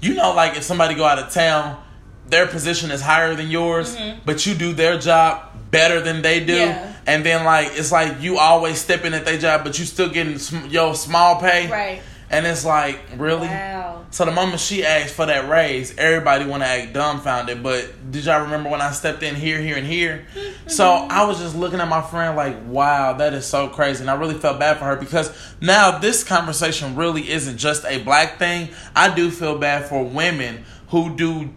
you 0.00 0.14
know, 0.14 0.34
like 0.34 0.56
if 0.56 0.62
somebody 0.62 0.94
go 0.94 1.04
out 1.04 1.18
of 1.18 1.32
town, 1.32 1.82
their 2.28 2.46
position 2.46 2.90
is 2.90 3.00
higher 3.00 3.34
than 3.34 3.48
yours, 3.50 3.96
but 4.24 4.44
you 4.46 4.54
do 4.54 4.72
their 4.72 4.98
job 4.98 5.44
better 5.70 6.00
than 6.00 6.22
they 6.22 6.40
do, 6.44 6.54
Yeah. 6.56 6.92
and 7.06 7.24
then 7.24 7.44
like 7.44 7.68
it's 7.72 7.92
like 7.92 8.20
you 8.20 8.38
always 8.38 8.78
stepping 8.78 9.14
at 9.14 9.24
their 9.24 9.38
job, 9.38 9.64
but 9.64 9.78
you 9.78 9.84
still 9.84 10.08
getting 10.08 10.38
sm- 10.38 10.66
your 10.68 10.94
small 10.94 11.40
pay, 11.40 11.68
Right. 11.70 12.02
And 12.30 12.46
it's 12.46 12.64
like 12.64 13.00
really. 13.16 13.48
Wow. 13.48 14.04
So 14.10 14.24
the 14.24 14.32
moment 14.32 14.60
she 14.60 14.84
asked 14.84 15.14
for 15.14 15.26
that 15.26 15.48
raise, 15.50 15.96
everybody 15.98 16.46
want 16.46 16.62
to 16.62 16.66
act 16.66 16.94
dumbfounded. 16.94 17.62
But 17.62 18.10
did 18.10 18.24
y'all 18.24 18.42
remember 18.42 18.70
when 18.70 18.80
I 18.80 18.90
stepped 18.92 19.22
in 19.22 19.34
here, 19.34 19.60
here, 19.60 19.76
and 19.76 19.86
here? 19.86 20.26
so 20.66 20.86
I 20.86 21.24
was 21.26 21.38
just 21.38 21.54
looking 21.54 21.80
at 21.80 21.88
my 21.88 22.00
friend 22.00 22.34
like, 22.36 22.56
wow, 22.66 23.14
that 23.14 23.34
is 23.34 23.46
so 23.46 23.68
crazy. 23.68 24.02
And 24.02 24.10
I 24.10 24.14
really 24.14 24.34
felt 24.34 24.58
bad 24.58 24.78
for 24.78 24.84
her 24.84 24.96
because 24.96 25.30
now 25.60 25.98
this 25.98 26.24
conversation 26.24 26.96
really 26.96 27.28
isn't 27.30 27.58
just 27.58 27.84
a 27.84 28.02
black 28.02 28.38
thing. 28.38 28.70
I 28.96 29.14
do 29.14 29.30
feel 29.30 29.58
bad 29.58 29.88
for 29.88 30.04
women 30.04 30.64
who 30.88 31.14
do 31.14 31.50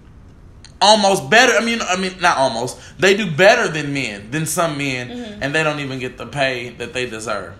almost 0.81 1.29
better. 1.29 1.53
I 1.53 1.63
mean, 1.63 1.79
I 1.81 1.95
mean, 1.95 2.19
not 2.19 2.37
almost. 2.37 2.79
They 2.99 3.15
do 3.15 3.29
better 3.29 3.69
than 3.69 3.93
men, 3.93 4.31
than 4.31 4.45
some 4.45 4.77
men, 4.77 5.09
mm-hmm. 5.09 5.43
and 5.43 5.55
they 5.55 5.63
don't 5.63 5.79
even 5.79 5.99
get 5.99 6.17
the 6.17 6.25
pay 6.25 6.69
that 6.71 6.93
they 6.93 7.09
deserve. 7.09 7.53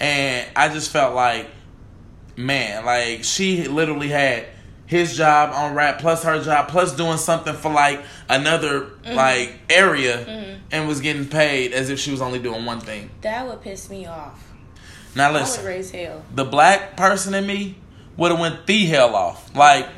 And 0.00 0.46
I 0.56 0.68
just 0.68 0.90
felt 0.90 1.14
like, 1.14 1.48
man, 2.36 2.84
like 2.84 3.24
she 3.24 3.68
literally 3.68 4.08
had 4.08 4.46
his 4.86 5.16
job 5.16 5.50
on 5.54 5.74
rap 5.74 5.98
plus 5.98 6.22
her 6.24 6.42
job 6.42 6.68
plus 6.68 6.94
doing 6.94 7.16
something 7.16 7.54
for 7.54 7.70
like 7.70 8.02
another 8.28 8.80
mm-hmm. 8.80 9.14
like 9.14 9.58
area 9.70 10.24
mm-hmm. 10.24 10.60
and 10.70 10.86
was 10.86 11.00
getting 11.00 11.26
paid 11.26 11.72
as 11.72 11.90
if 11.90 11.98
she 11.98 12.10
was 12.10 12.20
only 12.20 12.38
doing 12.38 12.64
one 12.64 12.80
thing. 12.80 13.10
That 13.22 13.46
would 13.46 13.62
piss 13.62 13.88
me 13.88 14.06
off. 14.06 14.52
Now 15.14 15.28
I 15.28 15.32
would 15.32 15.40
listen, 15.40 15.64
raise 15.64 15.90
hell. 15.90 16.24
the 16.34 16.44
black 16.44 16.96
person 16.96 17.34
in 17.34 17.46
me 17.46 17.76
would 18.16 18.30
have 18.30 18.40
went 18.40 18.66
the 18.66 18.84
hell 18.86 19.14
off. 19.14 19.54
Like 19.56 19.88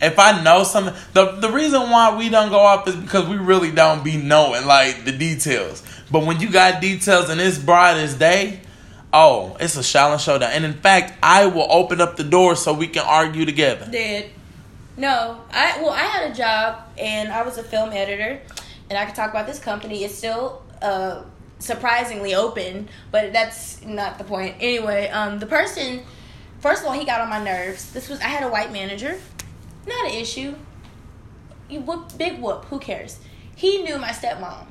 if 0.00 0.18
I 0.18 0.42
know 0.42 0.64
something, 0.64 0.94
the 1.12 1.32
the 1.32 1.50
reason 1.50 1.82
why 1.82 2.16
we 2.16 2.28
don't 2.28 2.50
go 2.50 2.58
off 2.58 2.88
is 2.88 2.96
because 2.96 3.28
we 3.28 3.36
really 3.36 3.70
don't 3.70 4.02
be 4.02 4.16
knowing 4.16 4.66
like 4.66 5.04
the 5.04 5.12
details. 5.12 5.82
But 6.10 6.26
when 6.26 6.40
you 6.40 6.50
got 6.50 6.80
details 6.80 7.30
and 7.30 7.40
it's 7.40 7.58
bright 7.58 7.96
as 7.96 8.14
day, 8.14 8.60
oh, 9.14 9.56
it's 9.60 9.76
a 9.76 9.82
silent 9.82 10.20
showdown. 10.20 10.50
And 10.52 10.64
in 10.64 10.74
fact, 10.74 11.14
I 11.22 11.46
will 11.46 11.66
open 11.70 12.00
up 12.00 12.16
the 12.16 12.24
door 12.24 12.56
so 12.56 12.74
we 12.74 12.88
can 12.88 13.04
argue 13.06 13.46
together. 13.46 13.88
Did. 13.90 14.30
No, 14.96 15.40
I 15.50 15.80
well, 15.80 15.90
I 15.90 16.02
had 16.02 16.30
a 16.30 16.34
job 16.34 16.82
and 16.98 17.32
I 17.32 17.42
was 17.42 17.58
a 17.58 17.64
film 17.64 17.90
editor, 17.90 18.40
and 18.88 18.98
I 18.98 19.06
could 19.06 19.14
talk 19.14 19.30
about 19.30 19.46
this 19.46 19.58
company. 19.58 20.04
It's 20.04 20.14
still 20.14 20.62
uh, 20.82 21.22
surprisingly 21.58 22.34
open, 22.34 22.88
but 23.10 23.32
that's 23.32 23.84
not 23.84 24.18
the 24.18 24.24
point. 24.24 24.56
Anyway, 24.60 25.08
um, 25.08 25.40
the 25.40 25.46
person, 25.46 26.02
first 26.60 26.82
of 26.82 26.88
all, 26.88 26.94
he 26.94 27.04
got 27.04 27.20
on 27.20 27.28
my 27.28 27.42
nerves. 27.42 27.92
This 27.92 28.08
was 28.08 28.20
I 28.20 28.28
had 28.28 28.44
a 28.44 28.48
white 28.48 28.72
manager, 28.72 29.18
not 29.86 30.06
an 30.06 30.12
issue. 30.12 30.54
You 31.68 31.80
whoop, 31.80 32.16
big 32.16 32.40
whoop. 32.40 32.66
Who 32.66 32.78
cares? 32.78 33.18
He 33.56 33.82
knew 33.82 33.98
my 33.98 34.10
stepmom. 34.10 34.66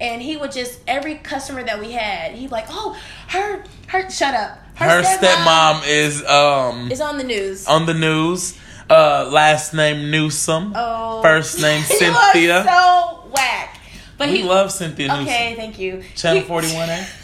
And 0.00 0.22
he 0.22 0.36
would 0.36 0.52
just 0.52 0.80
every 0.86 1.16
customer 1.16 1.62
that 1.62 1.78
we 1.78 1.92
had, 1.92 2.32
he'd 2.32 2.46
be 2.46 2.48
like, 2.48 2.66
oh, 2.70 2.98
her, 3.28 3.64
her, 3.88 4.10
shut 4.10 4.34
up. 4.34 4.58
Her 4.76 5.02
stepmom 5.02 5.86
is 5.86 6.24
um 6.24 6.90
is 6.90 7.00
on 7.02 7.18
the 7.18 7.24
news. 7.24 7.66
on 7.66 7.84
the 7.86 7.94
news. 7.94 8.58
Uh, 8.88 9.28
last 9.30 9.72
name 9.72 10.10
Newsom. 10.10 10.72
Oh. 10.74 11.22
First 11.22 11.60
name 11.60 11.82
Cynthia. 11.84 12.60
are 12.60 12.64
so 12.64 13.28
whack. 13.30 13.78
But 14.18 14.30
we 14.30 14.38
he 14.38 14.42
love 14.42 14.72
Cynthia 14.72 15.08
Newsom. 15.08 15.26
Okay, 15.26 15.54
thank 15.54 15.78
you. 15.78 16.02
Channel 16.16 16.42
41A. 16.42 17.16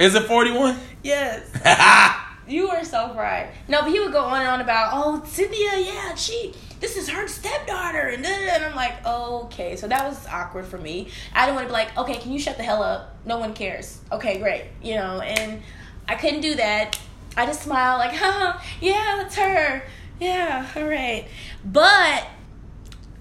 Is 0.00 0.14
it 0.14 0.24
41? 0.24 0.76
Yes. 1.02 2.24
You 2.48 2.68
were 2.70 2.82
so 2.82 3.12
right. 3.14 3.50
No, 3.68 3.82
but 3.82 3.90
he 3.90 4.00
would 4.00 4.10
go 4.10 4.24
on 4.24 4.40
and 4.40 4.48
on 4.48 4.60
about, 4.62 4.90
oh, 4.94 5.22
Cynthia, 5.26 5.78
yeah, 5.80 6.14
she, 6.14 6.54
this 6.80 6.96
is 6.96 7.08
her 7.08 7.26
stepdaughter, 7.28 8.08
and 8.08 8.24
and 8.24 8.64
I'm 8.64 8.74
like, 8.74 9.04
okay, 9.04 9.76
so 9.76 9.88
that 9.88 10.04
was 10.04 10.26
awkward 10.26 10.66
for 10.66 10.78
me. 10.78 11.08
I 11.34 11.44
didn't 11.46 11.56
want 11.56 11.68
to 11.68 11.72
be 11.72 11.72
like, 11.72 11.96
okay, 11.98 12.18
can 12.18 12.32
you 12.32 12.38
shut 12.38 12.56
the 12.56 12.62
hell 12.62 12.82
up? 12.82 13.16
No 13.24 13.38
one 13.38 13.54
cares. 13.54 14.00
Okay, 14.12 14.38
great, 14.38 14.66
you 14.82 14.94
know, 14.94 15.20
and 15.20 15.62
I 16.08 16.14
couldn't 16.14 16.40
do 16.40 16.54
that. 16.56 16.98
I 17.36 17.46
just 17.46 17.62
smiled 17.62 18.00
like, 18.00 18.12
haha, 18.16 18.60
yeah, 18.80 19.24
it's 19.24 19.36
her. 19.36 19.82
Yeah, 20.20 20.66
all 20.74 20.84
right. 20.84 21.26
But 21.64 22.26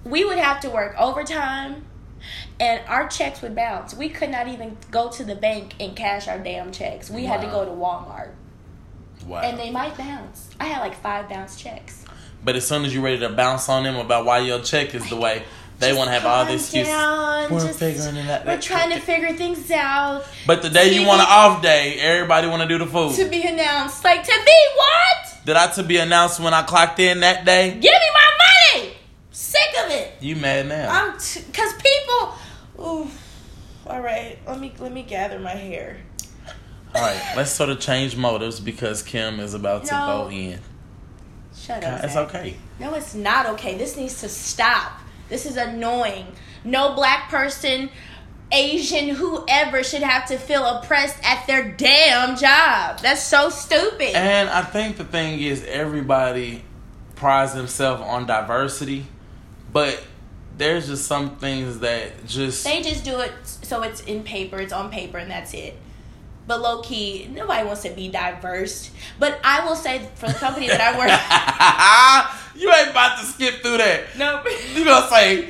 we 0.03 0.26
would 0.26 0.39
have 0.39 0.62
to 0.62 0.70
work 0.70 0.95
overtime 0.97 1.86
and 2.60 2.82
our 2.88 3.08
checks 3.08 3.41
would 3.41 3.55
bounce. 3.55 3.93
We 3.93 4.10
could 4.10 4.30
not 4.30 4.47
even 4.47 4.78
go 4.89 5.10
to 5.12 5.24
the 5.24 5.36
bank 5.36 5.76
and 5.80 5.95
cash 5.95 6.28
our 6.28 6.39
damn 6.39 6.72
checks. 6.72 7.10
We 7.10 7.26
had 7.26 7.41
to 7.41 7.47
go 7.47 7.66
to 7.66 7.72
Walmart. 7.72 8.32
Wow. 9.26 9.41
And 9.41 9.60
they 9.60 9.70
might 9.70 9.97
bounce. 9.97 10.49
I 10.60 10.66
had 10.66 10.82
like 10.82 10.95
five 10.95 11.30
bounce 11.30 11.60
checks. 11.60 12.05
But 12.48 12.56
as 12.56 12.66
soon 12.66 12.86
as 12.86 12.93
you're 12.93 13.04
ready 13.04 13.20
to 13.20 13.28
bounce 13.30 13.68
on 13.68 13.84
them 13.84 13.98
about 13.98 14.24
why 14.26 14.39
your 14.39 14.62
check 14.62 14.95
is 14.95 15.08
the 15.10 15.18
way, 15.18 15.43
they 15.80 15.89
Just 15.89 15.98
want 16.00 16.08
to 16.08 16.14
have 16.14 16.26
all 16.26 16.39
the 16.45 16.52
calm 16.52 16.56
excuses. 16.56 16.88
down, 16.88 17.52
We're 17.54 17.68
just- 17.68 17.80
figuring 17.80 18.16
it 18.16 18.30
out. 18.30 18.45
We're 18.45 18.62
trying 18.62 18.89
to 18.91 19.00
figure 19.02 19.34
things 19.34 19.70
out 19.70 20.24
But 20.48 20.62
the 20.62 20.70
day 20.70 20.93
you 20.93 21.06
want 21.06 21.20
an 21.22 21.28
off 21.30 21.62
day, 21.62 22.00
everybody 22.00 22.48
want 22.48 22.62
to 22.62 22.68
do 22.70 22.78
the 22.78 22.88
food. 22.88 23.16
to 23.18 23.26
be 23.26 23.43
announced. 23.43 24.02
Like, 24.04 24.24
to 24.24 24.32
be 24.45 24.60
what? 24.78 25.45
Did 25.45 25.56
I 25.58 25.68
to 25.74 25.84
be 25.84 25.98
announced 25.98 26.39
when 26.39 26.54
I 26.54 26.62
clocked 26.64 27.00
in 27.02 27.20
that 27.20 27.43
day? 27.45 27.72
Give 27.72 27.82
me 27.91 28.10
my 28.14 28.78
money! 28.80 28.93
Sick 29.32 29.62
of 29.86 29.91
it. 29.91 30.14
You 30.22 30.38
mad 30.38 30.68
now? 30.68 30.89
I'm 30.89 31.20
t- 31.20 31.41
cause 31.54 31.74
people. 31.74 32.34
Ooh. 32.80 33.12
All 33.86 34.00
right, 34.02 34.38
let 34.48 34.60
me 34.60 34.74
let 34.80 34.91
me 34.91 35.04
gather 35.04 35.38
my 35.39 35.52
hair. 35.52 35.98
All 36.95 37.02
right, 37.02 37.22
let's 37.38 37.52
sort 37.52 37.70
of 37.70 37.80
change 37.80 38.16
motives 38.16 38.60
because 38.60 39.04
Kim 39.04 39.39
is 39.39 39.54
about 39.54 39.84
to 39.86 39.91
go 39.91 40.30
in. 40.32 40.60
Shut 41.68 41.84
up. 41.84 42.01
It's 42.01 42.13
Zach. 42.13 42.30
okay. 42.30 42.55
No, 42.80 42.93
it's 42.93 43.13
not 43.13 43.45
okay. 43.47 43.78
This 43.78 43.97
needs 43.97 44.22
to 44.22 44.30
stop. 44.30 45.01
This 45.28 45.45
is 45.45 45.57
annoying. 45.57 46.28
No 46.63 46.95
black 46.95 47.30
person, 47.30 47.89
Asian, 48.53 49.09
whoever 49.09 49.84
should 49.84 50.01
have 50.01 50.26
to 50.28 50.38
feel 50.38 50.65
oppressed 50.65 51.18
at 51.24 51.45
their 51.45 51.70
damn 51.74 52.38
job. 52.38 52.99
That's 52.99 53.22
so 53.22 53.49
stupid. 53.49 54.15
And 54.15 54.49
I 54.49 54.61
think 54.61 54.95
the 54.95 55.03
thing 55.03 55.41
is, 55.41 55.65
everybody 55.65 56.63
prides 57.15 57.53
themselves 57.53 58.01
on 58.01 58.26
diversity, 58.26 59.05
but 59.74 60.01
there's 60.57 60.88
just 60.88 61.05
some 61.05 61.36
things 61.36 61.80
that 61.80 62.26
just 62.26 62.63
they 62.63 62.82
just 62.82 63.03
do 63.03 63.20
it 63.20 63.34
so 63.43 63.84
it's 63.84 64.01
in 64.01 64.24
paper, 64.24 64.57
it's 64.59 64.74
on 64.74 64.89
paper, 64.89 65.18
and 65.18 65.30
that's 65.30 65.53
it. 65.53 65.78
But 66.48 66.62
low 66.62 66.82
key, 66.82 67.28
nobody 67.32 67.66
wants 67.68 67.82
to 67.84 67.89
be 67.89 68.08
diverse. 68.08 68.89
But 69.20 69.38
I 69.43 69.66
will 69.66 69.76
say, 69.76 70.08
for 70.16 70.28
the 70.28 70.34
company 70.34 70.68
that 70.70 70.80
I 70.80 70.98
work, 70.98 71.12
you 72.62 72.72
ain't 72.74 72.89
about 72.91 73.20
to 73.20 73.26
skip 73.26 73.56
through 73.62 73.78
that. 73.78 74.18
no, 74.18 74.41
You 74.74 74.86
gonna 74.86 75.08
say 75.10 75.50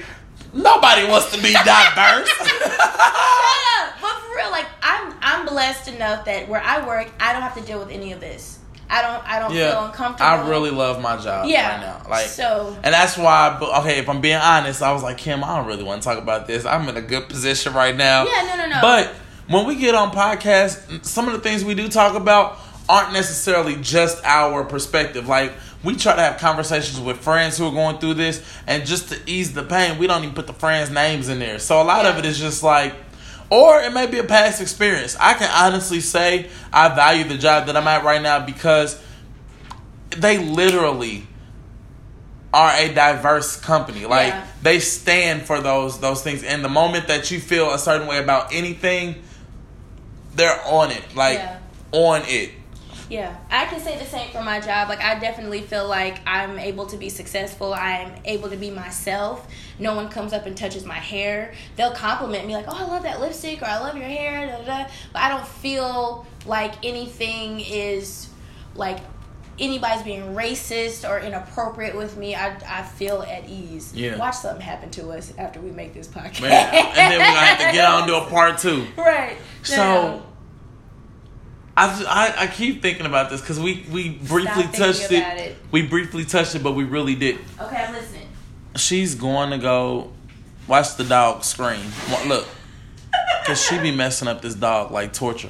nobody 0.53 1.07
wants 1.07 1.31
to 1.35 1.41
be 1.41 1.53
diverse? 1.65 2.31
Yeah, 2.39 3.93
but 4.01 4.13
for 4.21 4.35
real, 4.35 4.49
like 4.51 4.65
I'm 4.81 5.13
I'm 5.21 5.45
blessed 5.45 5.87
enough 5.89 6.25
that 6.25 6.47
where 6.49 6.61
I 6.63 6.85
work, 6.87 7.09
I 7.19 7.33
don't 7.33 7.41
have 7.43 7.55
to 7.55 7.61
deal 7.61 7.79
with 7.79 7.89
any 7.91 8.11
of 8.11 8.19
this. 8.19 8.59
I 8.89 9.01
don't 9.01 9.23
I 9.27 9.39
don't 9.39 9.51
feel 9.51 9.85
uncomfortable. 9.85 10.29
I 10.31 10.49
really 10.49 10.71
love 10.71 11.01
my 11.01 11.17
job 11.17 11.47
Yeah. 11.47 11.73
right 11.73 11.81
now. 11.81 12.09
Like 12.09 12.25
So- 12.27 12.75
and 12.83 12.93
that's 12.93 13.17
why. 13.17 13.59
Okay, 13.81 13.99
if 13.99 14.07
I'm 14.09 14.21
being 14.21 14.37
honest, 14.37 14.81
I 14.81 14.93
was 14.93 15.03
like 15.03 15.17
Kim, 15.17 15.43
I 15.43 15.57
don't 15.57 15.67
really 15.67 15.83
want 15.83 16.01
to 16.01 16.07
talk 16.07 16.17
about 16.17 16.47
this. 16.47 16.65
I'm 16.65 16.87
in 16.89 16.95
a 16.97 17.01
good 17.01 17.27
position 17.29 17.73
right 17.73 17.95
now. 17.95 18.25
Yeah, 18.25 18.43
no, 18.55 18.63
no, 18.63 18.69
no. 18.75 18.81
But 18.81 19.13
when 19.47 19.65
we 19.65 19.75
get 19.75 19.95
on 19.95 20.11
podcasts, 20.11 21.05
some 21.05 21.27
of 21.27 21.33
the 21.33 21.39
things 21.39 21.63
we 21.63 21.73
do 21.75 21.87
talk 21.87 22.15
about 22.15 22.57
aren't 22.89 23.13
necessarily 23.13 23.75
just 23.75 24.23
our 24.23 24.63
perspective. 24.63 25.27
Like 25.27 25.53
we 25.83 25.95
try 25.95 26.15
to 26.15 26.21
have 26.21 26.37
conversations 26.39 26.99
with 26.99 27.17
friends 27.17 27.57
who 27.57 27.65
are 27.67 27.71
going 27.71 27.99
through 27.99 28.15
this, 28.15 28.43
and 28.65 28.85
just 28.85 29.09
to 29.09 29.19
ease 29.25 29.53
the 29.53 29.63
pain, 29.63 29.97
we 29.97 30.07
don't 30.07 30.23
even 30.23 30.35
put 30.35 30.47
the 30.47 30.53
friends' 30.53 30.89
names 30.89 31.29
in 31.29 31.39
there. 31.39 31.59
So 31.59 31.81
a 31.81 31.83
lot 31.83 32.05
of 32.05 32.17
it 32.17 32.25
is 32.25 32.39
just 32.39 32.63
like. 32.63 32.93
Or 33.49 33.79
it 33.79 33.93
may 33.93 34.07
be 34.07 34.17
a 34.17 34.25
past 34.25 34.59
experience. 34.59 35.15
I 35.17 35.33
can 35.33 35.49
honestly 35.49 36.01
say 36.01 36.49
I 36.73 36.89
value 36.93 37.23
the 37.23 37.37
job 37.37 37.67
that 37.67 37.77
I'm 37.77 37.87
at 37.87 38.03
right 38.03 38.21
now 38.21 38.45
because 38.45 39.01
they 40.09 40.37
literally 40.37 41.25
are 42.53 42.71
a 42.71 42.93
diverse 42.93 43.55
company. 43.55 44.05
Like 44.05 44.33
Yeah. 44.33 44.45
they 44.63 44.79
stand 44.79 45.43
for 45.43 45.61
those 45.61 46.01
those 46.01 46.21
things. 46.23 46.43
And 46.43 46.61
the 46.61 46.67
moment 46.69 47.07
that 47.07 47.31
you 47.31 47.39
feel 47.39 47.71
a 47.71 47.79
certain 47.79 48.05
way 48.05 48.17
about 48.17 48.53
anything, 48.53 49.15
they're 50.37 50.61
on 50.65 50.91
it. 50.91 51.15
Like 51.15 51.39
Yeah. 51.39 51.57
on 51.91 52.21
it. 52.25 52.51
Yeah, 53.09 53.37
I 53.49 53.63
can 53.67 53.79
say 53.79 53.97
the 53.97 54.03
same 54.03 54.31
for 54.31 54.43
my 54.43 54.59
job. 54.59 54.89
Like, 54.89 55.01
I 55.01 55.17
definitely 55.17 55.61
feel 55.61 55.87
like 55.87 56.19
I'm 56.27 56.59
able 56.59 56.87
to 56.87 56.97
be 56.97 57.07
successful. 57.07 57.73
I'm 57.73 58.11
able 58.25 58.49
to 58.49 58.57
be 58.57 58.69
myself. 58.69 59.47
No 59.79 59.95
one 59.95 60.09
comes 60.09 60.33
up 60.33 60.45
and 60.45 60.57
touches 60.57 60.83
my 60.83 60.95
hair. 60.95 61.53
They'll 61.77 61.93
compliment 61.93 62.45
me, 62.45 62.53
like, 62.53 62.65
oh, 62.67 62.75
I 62.75 62.83
love 62.83 63.03
that 63.03 63.21
lipstick, 63.21 63.61
or 63.61 63.65
I 63.65 63.79
love 63.79 63.95
your 63.95 64.07
hair, 64.07 64.47
da, 64.47 64.57
da, 64.57 64.83
da. 64.83 64.89
But 65.13 65.21
I 65.21 65.29
don't 65.29 65.47
feel 65.47 66.27
like 66.45 66.73
anything 66.85 67.61
is, 67.61 68.27
like, 68.75 68.99
anybody's 69.59 70.03
being 70.03 70.35
racist 70.35 71.07
or 71.09 71.19
inappropriate 71.19 71.95
with 71.95 72.17
me. 72.17 72.35
I, 72.35 72.55
I 72.67 72.83
feel 72.83 73.21
at 73.23 73.47
ease. 73.49 73.93
Yeah. 73.95 74.17
Watch 74.17 74.35
something 74.35 74.61
happen 74.61 74.89
to 74.91 75.09
us 75.09 75.33
after 75.37 75.59
we 75.59 75.71
make 75.71 75.93
this 75.93 76.07
podcast. 76.07 76.41
Man. 76.41 76.73
and 76.73 76.95
then 76.95 77.11
we're 77.19 77.25
gonna 77.25 77.37
have 77.39 77.57
to 77.59 77.71
get 77.73 77.85
on 77.85 78.07
to 78.07 78.15
a 78.17 78.25
part 78.29 78.57
two. 78.59 78.85
Right. 78.97 79.37
So 79.63 79.75
Now, 79.75 80.23
I, 81.75 82.33
I 82.37 82.43
I 82.43 82.47
keep 82.47 82.81
thinking 82.81 83.05
about 83.05 83.29
this 83.29 83.41
because 83.41 83.59
we 83.59 83.85
we 83.91 84.09
briefly 84.09 84.63
touched 84.73 85.11
it. 85.11 85.23
it. 85.39 85.55
We 85.71 85.83
briefly 85.87 86.25
touched 86.25 86.55
it, 86.55 86.63
but 86.63 86.71
we 86.73 86.83
really 86.83 87.15
didn't. 87.15 87.41
okay, 87.61 87.83
I'm 87.83 87.93
listening. 87.93 88.27
She's 88.75 89.15
going 89.15 89.51
to 89.51 89.57
go 89.57 90.11
watch 90.67 90.95
the 90.97 91.03
dog 91.03 91.43
scream. 91.43 91.81
Look, 92.27 92.47
cause 93.45 93.61
she 93.61 93.79
be 93.79 93.91
messing 93.91 94.27
up 94.27 94.41
this 94.41 94.53
dog 94.55 94.91
like 94.91 95.13
torture. 95.13 95.49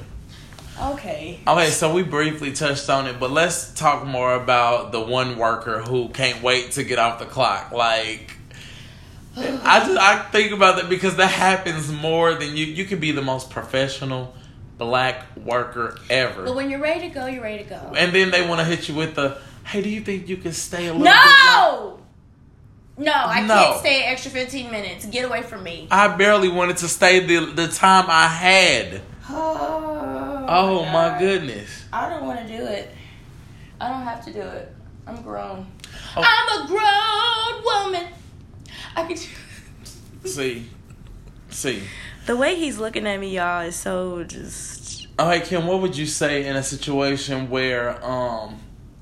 Okay. 0.80 1.40
Okay, 1.48 1.70
so 1.70 1.92
we 1.94 2.04
briefly 2.04 2.52
touched 2.54 2.90
on 2.90 3.08
it, 3.08 3.20
but 3.20 3.32
let's 3.32 3.74
talk 3.74 4.06
more 4.06 4.36
about 4.36 4.92
the 4.92 5.00
one 5.02 5.38
worker 5.38 5.80
who 5.82 6.10
can't 6.10 6.44
wait 6.44 6.72
to 6.74 6.84
get 6.84 7.00
off 7.00 7.20
the 7.20 7.26
clock. 7.26 7.72
Like, 7.72 8.34
I 9.36 9.80
just 9.86 9.98
I 9.98 10.20
think 10.32 10.52
about 10.52 10.78
that 10.78 10.90
because 10.90 11.16
that 11.18 11.32
happens 11.32 11.92
more 11.92 12.34
than 12.36 12.56
you. 12.56 12.66
You 12.66 12.86
can 12.86 13.00
be 13.00 13.12
the 13.12 13.22
most 13.22 13.50
professional 13.50 14.36
black 14.78 15.24
worker 15.38 15.98
ever. 16.10 16.44
But 16.44 16.56
when 16.56 16.70
you're 16.70 16.80
ready 16.80 17.08
to 17.08 17.14
go, 17.14 17.26
you're 17.26 17.42
ready 17.44 17.64
to 17.64 17.70
go. 17.70 17.94
And 17.98 18.14
then 18.14 18.30
they 18.32 18.48
want 18.48 18.60
to 18.60 18.66
hit 18.66 18.88
you 18.88 18.94
with 18.96 19.16
the, 19.16 19.38
hey, 19.66 19.82
do 19.82 19.90
you 19.90 20.02
think 20.02 20.28
you 20.30 20.38
can 20.38 20.54
stay 20.54 20.88
a 20.88 20.94
little 20.94 21.06
bit? 21.06 21.14
No! 21.16 22.00
No, 23.00 23.12
I 23.14 23.42
No. 23.42 23.54
can't 23.54 23.80
stay 23.80 24.04
an 24.04 24.12
extra 24.12 24.32
15 24.32 24.72
minutes. 24.72 25.06
Get 25.06 25.26
away 25.26 25.44
from 25.44 25.64
me. 25.64 25.88
I 25.92 26.08
barely 26.16 26.50
wanted 26.50 26.78
to 26.78 26.88
stay 26.88 27.20
the 27.20 27.46
the 27.46 27.68
time 27.68 28.06
I 28.10 28.26
had. 28.28 29.02
Oh. 29.30 30.17
Oh, 30.48 30.86
my 30.86 31.10
God. 31.10 31.20
goodness. 31.20 31.86
I 31.92 32.10
don't 32.10 32.26
want 32.26 32.40
to 32.40 32.48
do 32.48 32.66
it. 32.66 32.90
I 33.80 33.90
don't 33.90 34.04
have 34.04 34.24
to 34.26 34.34
do 34.34 34.42
it. 34.42 34.74
I'm 35.06 35.22
grown. 35.22 35.68
Oh. 36.16 36.24
I'm 36.26 36.64
a 36.64 36.68
grown 36.68 37.94
woman. 37.94 38.14
I 38.96 39.04
can. 39.08 39.18
See, 40.26 40.66
see. 41.50 41.84
The 42.26 42.36
way 42.36 42.56
he's 42.56 42.78
looking 42.78 43.08
at 43.08 43.20
me, 43.20 43.36
y'all, 43.36 43.62
is 43.62 43.76
so 43.76 44.24
just. 44.24 45.08
All 45.18 45.28
right, 45.28 45.44
Kim. 45.44 45.66
What 45.66 45.82
would 45.82 45.96
you 45.96 46.06
say 46.06 46.46
in 46.46 46.56
a 46.56 46.64
situation 46.64 47.50
where, 47.50 48.04
um, 48.06 48.60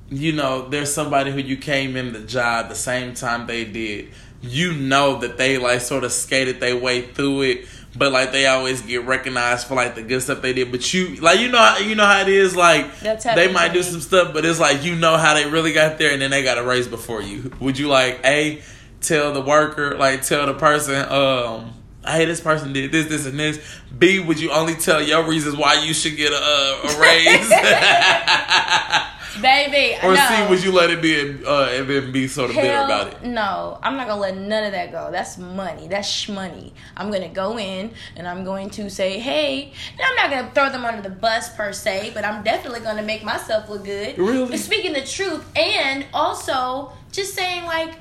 you 0.09 0.33
know, 0.33 0.69
there's 0.69 0.93
somebody 0.93 1.31
who 1.31 1.39
you 1.39 1.57
came 1.57 1.95
in 1.95 2.13
the 2.13 2.19
job 2.19 2.69
the 2.69 2.75
same 2.75 3.13
time 3.13 3.47
they 3.47 3.65
did. 3.65 4.09
You 4.41 4.73
know 4.73 5.19
that 5.19 5.37
they 5.37 5.57
like 5.57 5.81
sort 5.81 6.03
of 6.03 6.11
skated 6.11 6.59
their 6.59 6.77
way 6.77 7.01
through 7.01 7.41
it, 7.41 7.65
but 7.95 8.11
like 8.11 8.31
they 8.31 8.45
always 8.47 8.81
get 8.81 9.05
recognized 9.05 9.67
for 9.67 9.75
like 9.75 9.95
the 9.95 10.01
good 10.01 10.21
stuff 10.21 10.41
they 10.41 10.53
did. 10.53 10.71
But 10.71 10.93
you, 10.93 11.15
like, 11.15 11.39
you 11.39 11.49
know, 11.49 11.57
how, 11.59 11.77
you 11.77 11.95
know 11.95 12.05
how 12.05 12.21
it 12.21 12.29
is. 12.29 12.55
Like 12.55 12.99
they 12.99 13.51
might 13.51 13.73
do 13.73 13.83
some 13.83 14.01
stuff, 14.01 14.33
but 14.33 14.45
it's 14.45 14.59
like 14.59 14.83
you 14.83 14.95
know 14.95 15.17
how 15.17 15.33
they 15.33 15.49
really 15.49 15.73
got 15.73 15.97
there, 15.97 16.11
and 16.11 16.21
then 16.21 16.31
they 16.31 16.43
got 16.43 16.57
a 16.57 16.63
raise 16.63 16.87
before 16.87 17.21
you. 17.21 17.51
Would 17.59 17.77
you 17.79 17.87
like 17.87 18.19
a 18.23 18.61
tell 19.01 19.33
the 19.33 19.41
worker, 19.41 19.97
like 19.97 20.23
tell 20.23 20.45
the 20.45 20.53
person, 20.53 20.95
um, 21.11 21.73
hey, 22.05 22.25
this 22.25 22.41
person 22.41 22.73
did 22.73 22.91
this, 22.91 23.07
this, 23.07 23.25
and 23.25 23.39
this. 23.39 23.59
B, 23.97 24.19
would 24.19 24.39
you 24.39 24.51
only 24.51 24.75
tell 24.75 25.01
your 25.01 25.23
reasons 25.27 25.55
why 25.55 25.75
you 25.85 25.93
should 25.93 26.17
get 26.17 26.33
a, 26.33 26.35
a 26.35 26.99
raise? 26.99 27.49
Baby, 29.41 29.97
or 30.03 30.13
no. 30.13 30.27
C, 30.27 30.49
would 30.49 30.63
you 30.63 30.71
let 30.71 30.89
it 30.89 31.01
be 31.01 31.43
uh, 31.45 31.69
and 31.69 31.89
then 31.89 32.11
be 32.11 32.27
sort 32.27 32.49
of 32.49 32.55
bitter 32.55 32.67
about 32.83 33.07
it? 33.07 33.23
No, 33.23 33.79
I'm 33.83 33.97
not 33.97 34.07
gonna 34.07 34.21
let 34.21 34.37
none 34.37 34.63
of 34.63 34.71
that 34.71 34.91
go. 34.91 35.09
That's 35.11 35.37
money. 35.37 35.87
That's 35.87 36.07
shmoney. 36.07 36.71
I'm 36.95 37.11
gonna 37.11 37.29
go 37.29 37.57
in 37.59 37.91
and 38.15 38.27
I'm 38.27 38.43
going 38.43 38.69
to 38.71 38.89
say, 38.89 39.19
hey, 39.19 39.73
and 39.93 40.01
I'm 40.01 40.15
not 40.15 40.29
gonna 40.29 40.51
throw 40.53 40.69
them 40.71 40.85
under 40.85 41.01
the 41.01 41.13
bus 41.13 41.53
per 41.55 41.73
se, 41.73 42.11
but 42.13 42.23
I'm 42.23 42.43
definitely 42.43 42.79
gonna 42.81 43.03
make 43.03 43.23
myself 43.23 43.69
look 43.69 43.83
good. 43.85 44.17
Really? 44.17 44.49
But 44.49 44.59
speaking 44.59 44.93
the 44.93 45.03
truth, 45.05 45.45
and 45.57 46.05
also 46.13 46.91
just 47.11 47.33
saying 47.33 47.65
like, 47.65 47.95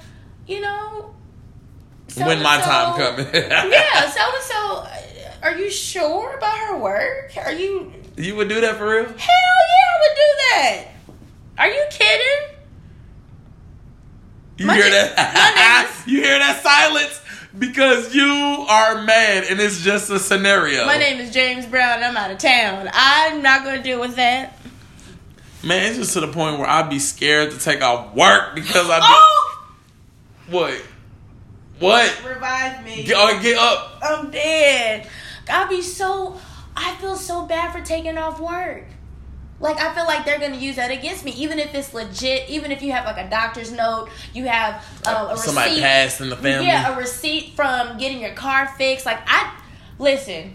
you 0.46 0.60
know, 0.60 1.14
when 2.16 2.42
my 2.42 2.60
so-and-so- 2.60 2.70
time 2.70 3.16
coming. 3.16 3.34
yeah, 3.72 4.10
so 4.10 4.20
and 4.22 4.42
so. 4.42 4.86
Are 5.42 5.54
you 5.58 5.70
sure 5.70 6.36
about 6.38 6.56
her 6.56 6.78
work? 6.78 7.32
Are 7.36 7.52
you? 7.52 7.92
You 8.16 8.34
would 8.36 8.48
do 8.48 8.62
that 8.62 8.76
for 8.78 8.88
real? 8.88 9.04
Hell 9.04 9.14
yeah, 9.18 9.90
I 9.92 10.00
would 10.00 10.14
do 10.16 10.22
that. 10.38 10.84
Are 11.58 11.68
you 11.68 11.84
kidding? 11.90 12.56
You 14.58 14.66
My 14.66 14.74
hear 14.74 14.84
name- 14.84 14.92
that? 15.16 16.02
you 16.06 16.20
hear 16.22 16.38
that 16.38 16.62
silence? 16.62 17.20
Because 17.56 18.14
you 18.14 18.24
are 18.68 19.02
mad 19.02 19.44
and 19.44 19.60
it's 19.60 19.80
just 19.82 20.10
a 20.10 20.18
scenario. 20.18 20.86
My 20.86 20.96
name 20.96 21.20
is 21.20 21.30
James 21.32 21.66
Brown. 21.66 21.96
and 21.96 22.04
I'm 22.04 22.16
out 22.16 22.30
of 22.30 22.38
town. 22.38 22.88
I'm 22.92 23.42
not 23.42 23.64
gonna 23.64 23.82
deal 23.82 24.00
with 24.00 24.16
that. 24.16 24.58
Man, 25.62 25.86
it's 25.88 25.96
just 25.98 26.12
to 26.14 26.20
the 26.20 26.28
point 26.28 26.58
where 26.58 26.68
I'd 26.68 26.90
be 26.90 26.98
scared 26.98 27.52
to 27.52 27.58
take 27.58 27.80
off 27.82 28.14
work 28.14 28.54
because 28.54 28.88
I 28.90 28.98
be 28.98 29.06
Oh, 29.08 29.58
what? 30.50 30.82
What? 31.78 32.22
revive 32.28 32.84
me. 32.84 33.04
Get, 33.04 33.16
oh, 33.16 33.40
get 33.40 33.56
up. 33.58 33.98
I'm 34.02 34.30
dead. 34.30 35.08
I'd 35.48 35.68
be 35.68 35.80
so. 35.82 36.38
I 36.76 36.94
feel 36.96 37.16
so 37.16 37.46
bad 37.46 37.72
for 37.72 37.80
taking 37.80 38.18
off 38.18 38.40
work. 38.40 38.84
Like 39.64 39.80
I 39.80 39.94
feel 39.94 40.04
like 40.04 40.26
they're 40.26 40.38
gonna 40.38 40.58
use 40.58 40.76
that 40.76 40.90
against 40.90 41.24
me, 41.24 41.30
even 41.32 41.58
if 41.58 41.74
it's 41.74 41.94
legit. 41.94 42.50
Even 42.50 42.70
if 42.70 42.82
you 42.82 42.92
have 42.92 43.06
like 43.06 43.16
a 43.16 43.30
doctor's 43.30 43.72
note, 43.72 44.10
you 44.34 44.44
have 44.44 44.74
uh, 45.06 45.28
a 45.30 45.36
Somebody 45.38 45.70
receipt. 45.70 45.82
passed 45.82 46.20
in 46.20 46.28
the 46.28 46.36
family. 46.36 46.66
Yeah, 46.66 46.94
a 46.94 46.98
receipt 46.98 47.54
from 47.56 47.96
getting 47.96 48.20
your 48.20 48.34
car 48.34 48.68
fixed. 48.76 49.06
Like 49.06 49.20
I 49.26 49.58
listen. 49.98 50.54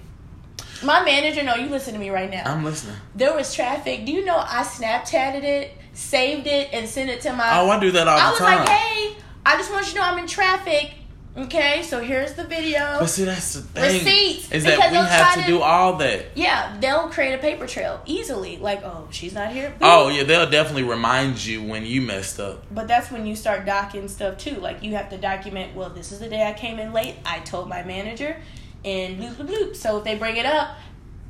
My 0.84 1.04
manager, 1.04 1.42
no, 1.42 1.56
you 1.56 1.70
listen 1.70 1.94
to 1.96 2.00
me 2.00 2.12
right 2.12 2.30
now. 2.30 2.44
I'm 2.46 2.64
listening. 2.64 2.96
there 3.16 3.34
was 3.34 3.52
traffic. 3.54 4.06
Do 4.06 4.12
you 4.12 4.24
know 4.24 4.38
I 4.38 4.62
Snapchatted 4.62 5.44
it, 5.44 5.76
saved 5.94 6.46
it, 6.46 6.70
and 6.72 6.88
sent 6.88 7.10
it 7.10 7.20
to 7.22 7.34
my. 7.34 7.60
Oh, 7.60 7.68
I 7.68 7.80
do 7.80 7.90
that 7.92 8.08
all 8.08 8.16
day? 8.16 8.22
I 8.22 8.28
the 8.28 8.32
was 8.32 8.42
like, 8.42 8.70
hey, 8.70 9.18
I 9.44 9.58
just 9.58 9.72
want 9.72 9.88
you 9.88 9.94
to 9.94 9.98
know 9.98 10.06
I'm 10.06 10.20
in 10.20 10.28
traffic. 10.28 10.94
Okay, 11.38 11.84
so 11.84 12.02
here's 12.02 12.34
the 12.34 12.44
video. 12.44 12.98
But 13.00 13.06
see, 13.08 13.24
that's 13.24 13.54
the 13.54 13.62
thing. 13.62 13.84
Receipts, 14.06 14.52
Is 14.52 14.64
because 14.66 14.80
that 14.80 14.92
we 14.92 14.98
have 14.98 15.36
to 15.36 15.42
to- 15.42 15.48
do 15.48 15.62
all 15.62 15.96
that. 15.98 16.26
Yeah, 16.36 16.76
they'll 16.82 17.08
create 17.10 17.34
a 17.34 17.38
paper 17.38 17.68
trail 17.68 18.02
easily. 18.06 18.58
Like, 18.58 18.84
oh, 18.84 19.08
she's 19.12 19.34
not 19.34 19.52
here. 19.52 19.74
Oh 19.80 20.10
yeah, 20.10 20.24
they'll 20.24 20.50
definitely 20.50 20.84
remind 20.84 21.44
you 21.46 21.64
when 21.64 21.86
you 21.86 22.02
messed 22.02 22.40
up. 22.40 22.66
But 22.72 22.88
that's 22.88 23.12
when 23.12 23.26
you 23.26 23.36
start 23.36 23.66
docking 23.66 24.08
stuff 24.08 24.38
too. 24.38 24.56
Like 24.56 24.84
you 24.84 24.96
have 24.96 25.10
to 25.12 25.18
document. 25.18 25.76
Well, 25.76 25.90
this 25.92 26.12
is 26.12 26.20
the 26.20 26.28
day 26.30 26.46
I 26.48 26.54
came 26.54 26.80
in 26.80 26.94
late. 26.94 27.16
I 27.26 27.40
told 27.40 27.70
my 27.70 27.84
manager, 27.84 28.36
and 28.84 29.20
bloop 29.20 29.36
bloop 29.36 29.48
bloop. 29.48 29.76
So 29.76 30.00
if 30.00 30.04
they 30.04 30.16
bring 30.16 30.36
it 30.36 30.46
up, 30.48 30.70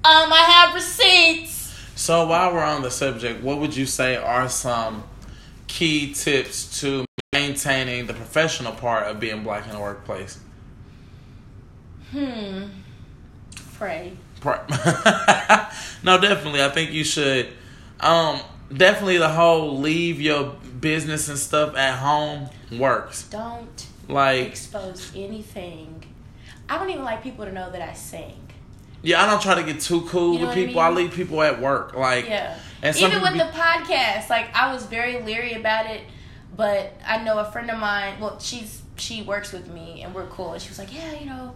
um, 0.05 0.31
I 0.31 0.45
have 0.65 0.73
receipts. 0.75 1.75
So 1.95 2.25
while 2.25 2.53
we're 2.53 2.63
on 2.63 2.81
the 2.81 2.91
subject, 2.91 3.43
what 3.43 3.59
would 3.59 3.75
you 3.75 3.85
say 3.85 4.15
are 4.15 4.47
some 4.47 5.03
key 5.67 6.13
tips 6.13 6.79
to 6.79 7.05
maintaining 7.49 8.05
the 8.07 8.13
professional 8.13 8.73
part 8.73 9.07
of 9.07 9.19
being 9.19 9.43
black 9.43 9.65
in 9.65 9.71
the 9.71 9.79
workplace? 9.79 10.39
Hmm. 12.11 12.65
Pray. 13.75 14.13
Pri- 14.41 14.65
no, 16.03 16.19
definitely. 16.19 16.63
I 16.63 16.69
think 16.69 16.91
you 16.91 17.03
should. 17.03 17.49
Um, 17.99 18.39
definitely 18.73 19.17
the 19.17 19.29
whole 19.29 19.77
leave 19.79 20.19
your 20.21 20.55
business 20.79 21.29
and 21.29 21.37
stuff 21.37 21.75
at 21.75 21.97
home 21.97 22.49
works. 22.77 23.23
Don't 23.29 23.85
Like, 24.07 24.47
expose 24.47 25.11
anything. 25.15 26.03
I 26.69 26.77
don't 26.77 26.89
even 26.89 27.03
like 27.03 27.23
people 27.23 27.45
to 27.45 27.51
know 27.51 27.71
that 27.71 27.81
I 27.81 27.93
sing. 27.93 28.47
yeah, 29.01 29.23
I 29.23 29.29
don't 29.29 29.41
try 29.41 29.55
to 29.55 29.63
get 29.63 29.81
too 29.81 30.01
cool 30.03 30.33
You 30.33 30.39
know 30.39 30.47
with 30.47 30.55
what 30.55 30.57
I 30.57 30.65
people. 30.67 30.81
I, 30.81 30.89
leave 30.89 31.11
people 31.13 31.41
at 31.41 31.59
work. 31.61 31.95
Like, 31.95 32.27
Yeah. 32.27 32.57
and 32.81 32.95
Even 32.95 33.21
with 33.21 33.33
people 33.33 33.47
the 33.47 33.51
podcast, 33.53 34.29
like 34.29 34.55
I 34.55 34.71
was 34.73 34.85
very 34.85 35.21
leery 35.21 35.53
about 35.53 35.85
it, 35.87 36.01
but 36.59 36.91
I 37.07 37.23
know 37.23 37.39
a 37.39 37.45
friend 37.45 37.71
of 37.71 37.79
mine. 37.79 38.19
Well, 38.19 38.37
she's 38.39 38.81
she 38.97 39.21
works 39.21 39.53
with 39.53 39.67
me, 39.69 40.01
and 40.03 40.13
we're 40.13 40.27
cool. 40.27 40.51
And 40.53 40.61
she 40.61 40.67
was 40.67 40.77
like, 40.77 40.93
"Yeah, 40.93 41.13
you 41.17 41.25
know, 41.25 41.55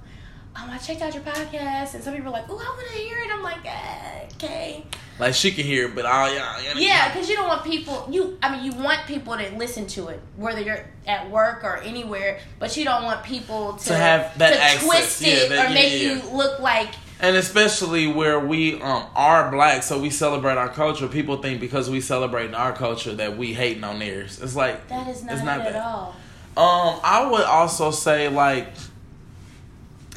um, 0.56 0.70
I 0.70 0.78
checked 0.78 1.02
out 1.02 1.14
your 1.14 1.24
podcast." 1.24 1.94
And 1.94 2.02
some 2.02 2.14
people 2.14 2.32
were 2.32 2.38
like, 2.40 2.46
"Oh, 2.50 2.58
I 2.58 2.64
want 2.78 2.88
to 2.94 2.98
hear 2.98 3.18
it." 3.18 3.30
I'm 3.34 3.44
like, 3.44 3.66
eh, 3.66 4.28
"Okay." 4.38 4.86
like 5.20 5.34
she 5.36 5.52
can 5.52 5.66
hear, 5.66 5.88
it, 5.90 5.94
but 5.96 6.06
all 6.06 6.34
yeah, 6.34 6.58
yeah, 6.64 6.74
Yeah, 6.76 7.14
because 7.14 7.30
you 7.30 7.36
don't 7.36 7.48
want 7.50 7.64
people. 7.66 8.08
You, 8.10 8.38
I 8.42 8.56
mean, 8.56 8.64
you 8.64 8.72
want 8.82 9.06
people 9.06 9.38
to 9.38 9.48
listen 9.58 9.86
to 9.88 10.08
it, 10.08 10.20
whether 10.38 10.62
you're 10.62 10.86
at 11.06 11.30
work 11.30 11.64
or 11.66 11.78
anywhere. 11.78 12.40
But 12.58 12.76
you 12.78 12.84
don't 12.86 13.04
want 13.04 13.24
people 13.24 13.74
to, 13.74 13.86
To 13.90 13.96
have 13.96 14.38
that 14.40 14.54
to 14.54 14.60
access. 14.64 14.86
twist 14.88 15.22
Yeah, 15.22 15.34
it 15.34 15.50
that- 15.50 15.66
or 15.66 15.70
yeah, 15.70 15.74
make 15.76 15.92
yeah, 16.02 16.14
you 16.14 16.36
look 16.36 16.60
like 16.62 16.90
and 17.24 17.38
especially 17.38 18.06
where 18.06 18.38
we 18.40 18.80
um 18.82 19.06
are 19.16 19.50
black, 19.50 19.82
so 19.82 19.98
we 20.00 20.10
celebrate 20.10 20.58
our 20.58 20.70
culture. 20.70 21.08
People 21.08 21.38
think 21.42 21.60
because 21.62 21.90
we 21.90 22.02
celebrate 22.02 22.54
our 22.54 22.74
culture 22.74 23.16
that 23.16 23.38
we 23.38 23.54
hating 23.54 23.84
on 23.84 23.98
theirs. 23.98 24.40
It's 24.42 24.56
like 24.56 24.88
That 24.90 25.08
is 25.08 25.24
not, 25.24 25.34
it's 25.34 25.44
not 25.44 25.62
it 25.62 25.68
at 25.68 25.76
all. 25.78 26.16
Um, 26.56 27.00
I 27.04 27.28
would 27.32 27.46
also 27.46 27.90
say 27.92 28.28
like 28.28 28.68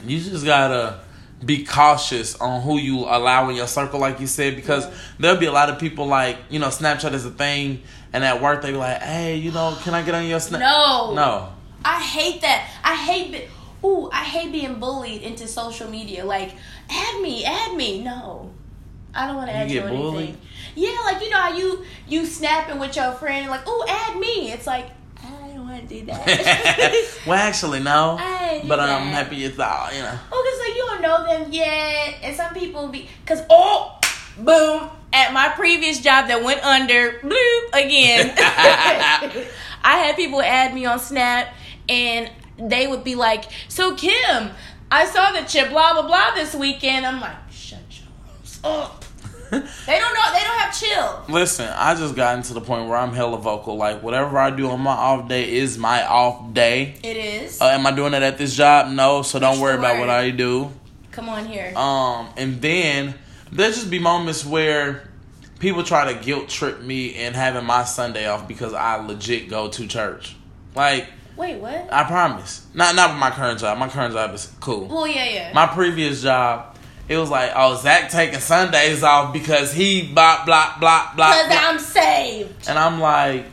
you 0.05 0.19
just 0.21 0.45
gotta 0.45 1.01
be 1.45 1.65
cautious 1.65 2.35
on 2.41 2.63
who 2.63 2.79
you 2.79 2.99
allow 3.01 3.49
in 3.51 3.57
your 3.57 3.67
circle, 3.67 4.01
like 4.01 4.21
you 4.21 4.27
said, 4.27 4.57
because 4.57 4.87
Yeah. 4.87 4.95
there'll 5.21 5.39
be 5.41 5.47
a 5.47 5.53
lot 5.53 5.71
of 5.71 5.79
people 5.79 6.07
like 6.07 6.39
you 6.51 6.59
know 6.59 6.69
Snapchat 6.69 7.13
is 7.13 7.25
a 7.25 7.31
thing, 7.31 7.83
and 8.13 8.25
at 8.25 8.43
work 8.43 8.63
they 8.63 8.73
be 8.73 8.77
like, 8.79 9.01
hey, 9.01 9.37
you 9.37 9.53
know, 9.53 9.77
can 9.83 9.95
I 9.95 10.03
get 10.03 10.15
on 10.15 10.27
your 10.27 10.41
snap? 10.41 10.61
No. 10.61 11.15
no. 11.15 11.53
I 11.85 12.01
hate 12.01 12.41
that. 12.41 12.69
I 12.83 12.97
hate 12.97 13.31
be- 13.31 13.49
Ooh, 13.87 14.09
I 14.13 14.25
hate 14.25 14.51
being 14.51 14.81
bullied 14.81 15.23
into 15.23 15.47
social 15.47 15.89
media. 15.89 16.25
Like, 16.25 16.55
add 16.91 17.21
me, 17.21 17.45
add 17.45 17.77
me. 17.77 18.03
No. 18.03 18.53
I 19.15 19.27
don't 19.27 19.37
want 19.37 19.49
to 19.49 19.57
add 19.57 19.71
you 19.71 19.81
or 19.81 19.85
anything. 19.85 20.03
bullied? 20.03 20.37
Yeah, 20.75 20.97
like 21.05 21.23
you 21.23 21.31
know 21.31 21.41
how 21.41 21.57
you 21.57 21.85
you 22.07 22.27
snapping 22.27 22.79
with 22.79 22.95
your 22.97 23.13
friend 23.13 23.49
like, 23.49 23.63
oh, 23.67 23.87
add 23.89 24.19
me. 24.19 24.53
It's 24.53 24.67
like 24.67 24.91
I 25.25 25.49
don't 25.55 25.67
want 25.67 25.89
to 25.89 26.01
do 26.01 26.05
that. 26.07 27.19
well, 27.27 27.39
actually, 27.39 27.81
no. 27.81 28.19
But 28.67 28.81
I'm 28.81 29.09
happy 29.09 29.37
you 29.37 29.51
thought, 29.51 29.95
you 29.95 30.01
know. 30.01 30.19
Oh, 30.33 30.51
cause 30.51 30.67
like 30.67 30.77
you 30.77 30.85
don't 30.87 31.03
know 31.03 31.45
them 31.45 31.53
yet, 31.53 32.15
and 32.23 32.37
some 32.37 32.55
people 32.55 32.89
be 32.89 33.09
cause 33.27 33.43
oh, 33.51 33.99
boom, 34.39 34.89
at 35.13 35.33
my 35.33 35.51
previous 35.51 36.01
job 36.01 36.29
that 36.29 36.43
went 36.43 36.65
under, 36.65 37.13
bloop 37.21 37.69
again. 37.73 38.35
I 38.39 39.99
had 39.99 40.17
people 40.17 40.41
add 40.43 40.75
me 40.75 40.87
on 40.87 40.99
Snap, 40.99 41.55
and 41.89 42.31
they 42.59 42.87
would 42.87 43.05
be 43.05 43.15
like, 43.15 43.45
"So 43.69 43.95
Kim, 43.95 44.51
I 44.91 45.05
saw 45.07 45.33
the 45.33 45.41
you 45.59 45.67
blah 45.67 45.95
blah 45.95 46.07
blah 46.07 46.35
this 46.35 46.55
weekend." 46.55 47.07
I'm 47.07 47.21
like, 47.21 47.37
"Shut 47.51 47.81
your 47.91 48.09
ass 48.43 48.61
up." 48.65 49.05
They 49.51 49.61
don't 50.01 50.13
know. 50.15 50.33
They 50.33 50.41
don't 50.41 50.59
have 50.59 50.77
chill. 50.77 51.25
Listen, 51.33 51.69
I 51.73 51.95
just 51.95 52.17
gotten 52.17 52.43
to 52.45 52.55
the 52.55 52.61
point 52.61 52.89
where 52.89 52.99
I'm 52.99 53.13
hella 53.13 53.39
vocal. 53.39 53.77
Like 53.77 54.03
whatever 54.03 54.37
I 54.39 54.51
do 54.51 54.69
on 54.71 54.81
my 54.81 54.91
off 54.91 55.29
day 55.29 55.55
is 55.55 55.79
my 55.79 56.05
off 56.05 56.53
day. 56.53 56.97
It 57.05 57.17
is. 57.17 57.61
Uh, 57.61 57.67
am 57.67 57.87
I 57.87 57.93
doing 57.93 58.13
it 58.13 58.23
at 58.23 58.39
this 58.39 58.57
job? 58.57 58.91
No, 58.91 59.23
so 59.23 59.39
don't 59.39 59.61
worry 59.61 59.79
about 59.79 60.01
what 60.01 60.11
I 60.11 60.31
do. 60.31 60.73
Come 61.13 61.29
on 61.29 61.47
here. 61.47 61.73
Um, 61.77 62.29
and 62.37 62.61
then 62.61 63.15
there 63.53 63.71
just 63.71 63.89
be 63.89 64.01
moments 64.01 64.45
where 64.45 65.09
people 65.61 65.85
try 65.85 66.13
to 66.13 66.25
guilt 66.25 66.49
trip 66.49 66.83
me 66.83 67.07
in 67.07 67.33
having 67.33 67.65
my 67.65 67.85
Sunday 67.85 68.27
off 68.27 68.49
because 68.49 68.75
I 68.75 68.97
legit 68.97 69.49
go 69.49 69.69
to 69.69 69.87
church. 69.87 70.35
Like 70.75 71.07
Wait, 71.37 71.59
what? 71.61 71.89
I 71.93 72.05
promise, 72.05 72.67
not 72.75 72.95
not 72.95 73.11
with 73.11 73.19
my 73.19 73.31
current 73.31 73.61
job. 73.61 73.79
My 73.79 73.89
current 73.89 74.15
job 74.15 74.35
is 74.35 74.51
cool. 74.61 74.87
Well, 74.87 75.07
yeah, 75.07 75.25
yeah. 75.29 75.53
My 75.53 75.67
previous 75.67 76.23
job, 76.23 76.77
it 77.09 77.17
was 77.19 77.29
like, 77.31 77.53
oh, 77.55 77.77
Zach 77.77 78.11
taking 78.11 78.41
Sundays 78.41 79.03
off 79.03 79.33
because 79.33 79.73
he 79.73 80.03
blah 80.13 80.45
blah 80.45 80.79
blah 80.81 81.13
blah. 81.15 81.43
Because. 81.45 81.59
I'm 81.63 81.79
saved. 81.79 82.69
And 82.69 82.79
I'm 82.79 83.01
like, 83.01 83.45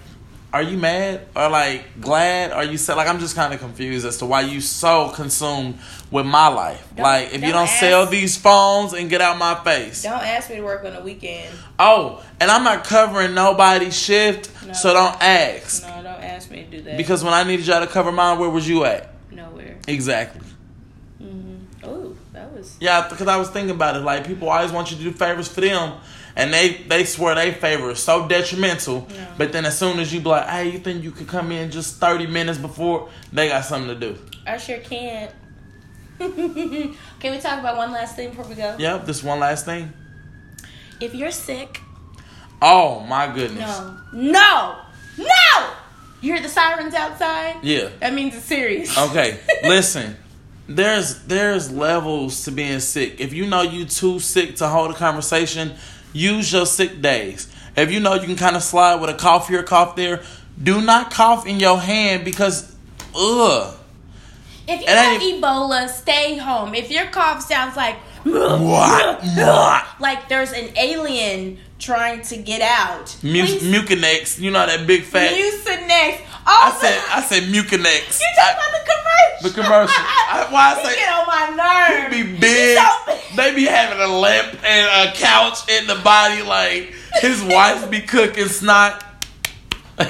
are 0.54 0.62
you 0.62 0.78
mad 0.78 1.22
or 1.36 1.50
like 1.50 2.00
glad? 2.00 2.52
Are 2.52 2.64
you 2.64 2.78
sad? 2.78 2.96
Like 2.96 3.08
I'm 3.08 3.20
just 3.20 3.36
kind 3.36 3.54
of 3.54 3.60
confused 3.60 4.06
as 4.06 4.18
to 4.20 4.26
why 4.28 4.42
you 4.42 4.62
so 4.62 5.10
consumed 5.10 5.80
with 6.12 6.26
my 6.28 6.48
life. 6.48 6.88
Don't- 6.96 7.04
like 7.04 7.28
if 7.34 7.42
you 7.42 7.52
don't 7.52 7.66
don't 7.66 7.68
sell 7.68 8.06
these 8.06 8.38
phones 8.38 8.94
and 8.94 9.10
get 9.10 9.20
out 9.20 9.38
my 9.40 9.56
face. 9.64 10.04
Don't 10.04 10.22
ask 10.22 10.50
me 10.52 10.58
to 10.58 10.62
work 10.62 10.86
on 10.86 10.94
the 10.94 11.02
weekend. 11.02 11.50
Oh, 11.80 12.24
and 12.40 12.52
I'm 12.52 12.64
not 12.64 12.84
covering 12.84 13.34
nobody's 13.34 13.98
shift, 14.00 14.52
No. 14.68 14.74
so 14.74 14.94
don't 14.94 15.20
ask. 15.22 15.82
No, 15.82 16.03
don't 16.24 16.36
ask 16.36 16.52
me 16.52 16.64
to 16.64 16.70
do 16.70 16.82
that. 16.84 16.98
Because 16.98 17.24
when 17.24 17.34
I 17.34 17.44
needed 17.44 17.66
y'all 17.68 17.80
to 17.86 17.92
cover 17.92 18.12
mine, 18.12 18.40
where 18.40 18.50
was 18.50 18.68
you 18.68 18.86
at? 18.86 19.10
nowhere. 19.32 19.78
Exactly. 19.88 20.42
hmm 21.20 21.56
Oh, 21.84 22.16
that 22.34 22.52
was. 22.54 22.78
Yeah, 22.80 23.08
because 23.10 23.28
I 23.28 23.36
was 23.38 23.50
thinking 23.50 23.72
about 23.76 23.96
it. 23.96 24.00
Like 24.00 24.26
people 24.26 24.50
always 24.50 24.72
want 24.72 24.92
you 24.92 24.98
to 24.98 25.04
do 25.04 25.12
favors 25.12 25.48
for 25.48 25.62
them, 25.62 26.00
and 26.36 26.54
they 26.54 26.74
they 26.88 27.04
swear 27.04 27.36
they 27.36 27.52
favor 27.52 27.90
is 27.92 28.00
so 28.00 28.28
detrimental. 28.28 29.08
Yeah. 29.10 29.34
But 29.38 29.52
then 29.52 29.66
as 29.66 29.78
soon 29.78 30.00
as 30.00 30.14
you 30.14 30.20
be 30.22 30.30
like, 30.30 30.48
hey, 30.48 30.70
you 30.70 30.80
think 30.80 31.04
you 31.04 31.12
could 31.12 31.28
come 31.28 31.52
in 31.52 31.72
just 31.72 32.00
thirty 32.00 32.28
minutes 32.28 32.58
before, 32.60 33.10
they 33.34 33.50
got 33.50 33.66
something 33.66 33.90
to 33.90 34.00
do. 34.00 34.18
I 34.48 34.58
sure 34.58 34.78
can't. 34.80 35.32
Can 36.20 37.32
we 37.32 37.40
talk 37.40 37.60
about 37.60 37.76
one 37.78 37.92
last 37.92 38.16
thing 38.16 38.30
before 38.30 38.46
we 38.46 38.56
go? 38.56 38.76
Yep. 38.78 39.06
This 39.06 39.24
one 39.24 39.40
last 39.40 39.66
thing. 39.66 39.92
If 41.02 41.14
you're 41.16 41.32
sick, 41.32 41.82
Oh 42.62 43.02
my 43.02 43.34
goodness. 43.34 43.60
no, 43.80 43.98
no, 44.14 44.76
no. 45.18 45.74
You 46.24 46.32
hear 46.32 46.42
the 46.42 46.48
sirens 46.48 46.94
outside? 46.94 47.58
Yeah. 47.64 47.90
That 48.00 48.14
means 48.14 48.34
it's 48.34 48.46
serious. 48.46 48.98
Okay. 48.98 49.38
Listen. 49.64 50.16
There's 50.70 51.22
there's 51.24 51.70
levels 51.70 52.46
to 52.46 52.52
being 52.52 52.80
sick. 52.80 53.20
If 53.20 53.34
you 53.34 53.46
know 53.46 53.62
you 53.62 53.84
too 53.84 54.20
sick 54.20 54.56
to 54.56 54.70
hold 54.70 54.92
a 54.92 54.94
conversation, 54.94 55.74
use 56.14 56.54
your 56.54 56.66
sick 56.66 57.02
days. 57.02 57.54
If 57.76 57.92
you 57.92 58.00
know 58.00 58.14
you 58.14 58.26
can 58.26 58.38
kind 58.38 58.56
of 58.56 58.64
slide 58.64 59.02
with 59.02 59.10
a 59.10 59.16
cough 59.16 59.50
here, 59.50 59.64
cough 59.64 59.98
there, 59.98 60.24
do 60.62 60.80
not 60.80 61.12
cough 61.12 61.46
in 61.46 61.60
your 61.60 61.78
hand 61.78 62.24
because, 62.24 62.74
ugh. 63.14 63.76
If 64.66 64.80
you 64.80 64.88
have 64.88 65.22
Ebola, 65.22 65.90
stay 65.90 66.38
home. 66.38 66.74
If 66.74 66.90
your 66.90 67.08
cough 67.08 67.42
sounds 67.42 67.76
like 67.76 67.98
mwah. 68.24 69.86
like 70.00 70.30
there's 70.30 70.54
an 70.54 70.70
alien 70.78 71.60
trying 71.84 72.22
to 72.24 72.38
get 72.38 72.62
out, 72.62 73.16
Mu- 73.24 73.44
Mucinex, 73.44 74.40
you 74.40 74.52
know 74.52 74.66
that 74.66 74.86
big 74.88 75.04
fat. 75.04 75.32
Mucinex. 75.34 76.22
I 76.46 76.72
Oh, 76.76 76.78
said 76.82 77.02
I 77.10 77.22
said 77.22 77.44
Mucinex. 77.44 78.20
You 78.20 78.28
talking 78.36 78.58
about 78.58 78.72
the 78.74 78.84
commercial? 78.92 79.44
The 79.44 79.50
commercial. 79.62 79.96
I- 80.04 80.48
why 80.50 80.74
I 80.78 80.84
say- 80.84 80.96
get 80.96 81.10
on 81.14 81.26
my 81.28 82.00
nerve. 82.02 82.12
be 82.12 82.24
big. 82.40 82.78
So 82.78 82.88
big. 83.08 83.20
They 83.36 83.56
be 83.56 83.66
having 83.66 84.00
a 84.00 84.08
lamp 84.08 84.58
and 84.66 85.10
a 85.10 85.14
couch 85.16 85.60
in 85.70 85.88
the 85.88 85.96
body. 86.04 86.42
Like 86.42 86.94
his 87.22 87.42
wife 87.54 87.90
be 87.90 88.02
cooking 88.02 88.48
snot. 88.48 89.04
Why 89.98 90.06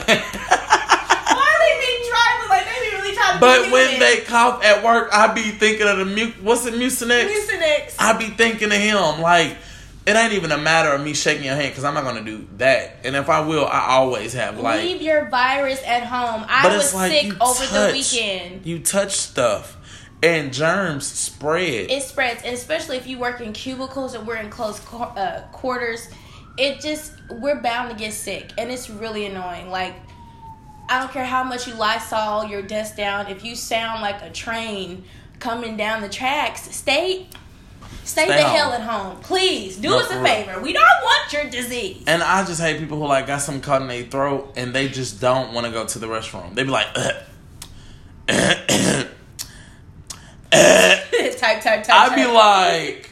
they 1.60 1.74
be 1.80 2.10
driving 2.10 2.50
like 2.50 2.66
they 2.66 2.90
be 2.90 2.96
really 2.96 3.16
trying 3.16 3.34
to 3.36 3.40
but 3.40 3.72
when 3.72 4.00
they 4.00 4.22
cough 4.22 4.64
at 4.64 4.84
work, 4.84 5.10
I 5.12 5.34
be 5.34 5.42
thinking 5.52 5.88
of 5.88 5.98
the 5.98 6.06
mu. 6.06 6.32
What's 6.42 6.66
it, 6.66 6.74
Mucinex? 6.74 7.28
Mucinex. 7.30 7.96
I 8.00 8.18
be 8.18 8.26
thinking 8.30 8.68
of 8.70 8.78
him. 8.78 9.22
Like 9.22 9.58
it 10.06 10.16
ain't 10.16 10.34
even 10.34 10.51
a 10.51 10.58
matter 10.58 10.91
of 10.91 11.01
me 11.01 11.14
shaking 11.14 11.45
your 11.45 11.56
hand 11.56 11.70
because 11.70 11.84
I'm 11.84 11.93
not 11.93 12.04
gonna 12.04 12.24
do 12.24 12.47
that. 12.58 12.97
And 13.04 13.16
if 13.16 13.30
I 13.30 13.41
will, 13.41 13.66
I 13.66 13.88
always 13.91 14.34
have 14.34 14.60
like. 14.60 14.82
Leave 14.82 15.01
your 15.01 15.30
virus 15.30 15.82
at 15.86 16.04
home. 16.04 16.45
I 16.47 16.76
was 16.76 16.93
like 16.93 17.12
sick 17.12 17.41
over 17.41 17.66
the 17.66 17.91
weekend. 17.93 18.66
You 18.66 18.80
touch 18.80 19.14
stuff, 19.14 19.78
and 20.22 20.54
germs 20.54 21.08
spread. 21.08 21.89
It 21.89 22.04
spreads, 22.04 22.43
and 22.43 22.54
especially 22.54 22.97
if 22.97 23.08
you 23.08 23.18
work 23.18 23.39
in 23.39 23.54
cubicles 23.54 24.14
and 24.14 24.28
we're 24.28 24.38
in 24.38 24.49
close 24.49 24.82
uh, 24.93 25.43
quarters. 25.51 26.10
It 26.56 26.82
just 26.82 27.14
we're 27.32 27.62
bound 27.62 27.89
to 27.89 27.95
get 27.95 28.14
sick, 28.14 28.51
and 28.58 28.72
it's 28.72 28.89
really 28.89 29.26
annoying. 29.26 29.70
Like 29.70 29.95
I 30.89 30.99
don't 30.99 31.12
care 31.12 31.26
how 31.26 31.43
much 31.43 31.68
you 31.68 31.74
Lysol 31.76 32.45
your 32.45 32.62
desk 32.62 32.97
down. 32.97 33.28
If 33.28 33.43
you 33.43 33.56
sound 33.56 34.01
like 34.01 34.22
a 34.22 34.30
train 34.30 35.06
coming 35.39 35.78
down 35.78 36.01
the 36.01 36.10
tracks, 36.10 36.64
stay. 36.76 37.28
Stay, 38.06 38.26
Stay 38.26 38.38
the 38.38 38.43
home. 38.43 38.56
hell 38.56 38.74
at 38.74 38.82
home, 38.82 39.18
please. 39.22 39.78
Do 39.78 39.89
No, 39.89 39.99
us 39.99 40.12
a 40.12 40.22
favor. 40.22 40.60
We 40.62 40.74
don't 40.74 40.84
want 41.04 41.32
your 41.34 41.49
disease. 41.49 42.04
And 42.06 42.22
I 42.22 42.43
just 42.45 42.62
hate 42.62 42.80
people 42.80 42.97
who 42.97 43.08
like 43.08 43.28
got 43.28 43.41
something 43.41 43.62
caught 43.62 43.82
in 43.82 43.88
their 43.88 44.04
throat 44.04 44.54
and 44.58 44.74
they 44.74 44.89
just 44.89 45.22
don't 45.22 45.54
want 45.54 45.66
to 45.66 45.72
go 45.72 45.86
to 45.86 45.99
the 45.99 46.08
restroom. 46.08 46.54
They 46.54 46.64
be 46.64 46.70
like, 46.70 46.88
uh, 46.95 47.12
uh, 48.30 48.54
uh, 48.70 49.04
"Ugh." 50.51 50.51
type, 51.38 51.62
type, 51.62 51.84
type. 51.84 51.89
I 51.89 52.16
be 52.16 52.26
like, 52.26 53.10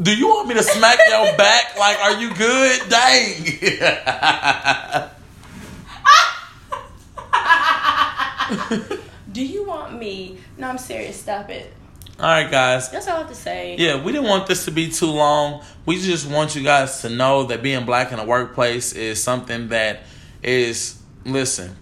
do 0.00 0.16
you 0.16 0.28
want 0.28 0.48
me 0.48 0.54
to 0.54 0.62
smack 0.62 0.98
your 1.08 1.36
back? 1.36 1.76
Like, 1.78 1.98
are 2.00 2.20
you 2.20 2.32
good? 2.34 2.88
Dang. 2.88 5.12
Do 9.32 9.44
you 9.44 9.66
want 9.66 9.98
me? 9.98 10.38
No, 10.56 10.68
I'm 10.68 10.78
serious. 10.78 11.20
Stop 11.20 11.50
it. 11.50 11.72
All 12.18 12.24
right, 12.24 12.50
guys. 12.50 12.90
That's 12.90 13.06
all 13.08 13.16
I 13.16 13.18
have 13.18 13.28
to 13.28 13.34
say. 13.34 13.76
Yeah, 13.78 14.02
we 14.02 14.10
didn't 14.10 14.26
want 14.28 14.46
this 14.46 14.64
to 14.64 14.70
be 14.70 14.90
too 14.90 15.10
long. 15.10 15.62
We 15.84 16.00
just 16.00 16.28
want 16.28 16.56
you 16.56 16.62
guys 16.62 17.02
to 17.02 17.10
know 17.10 17.44
that 17.44 17.62
being 17.62 17.84
black 17.84 18.10
in 18.10 18.18
the 18.18 18.24
workplace 18.24 18.94
is 18.94 19.22
something 19.22 19.68
that 19.68 20.04
is 20.42 21.00
listen. 21.26 21.76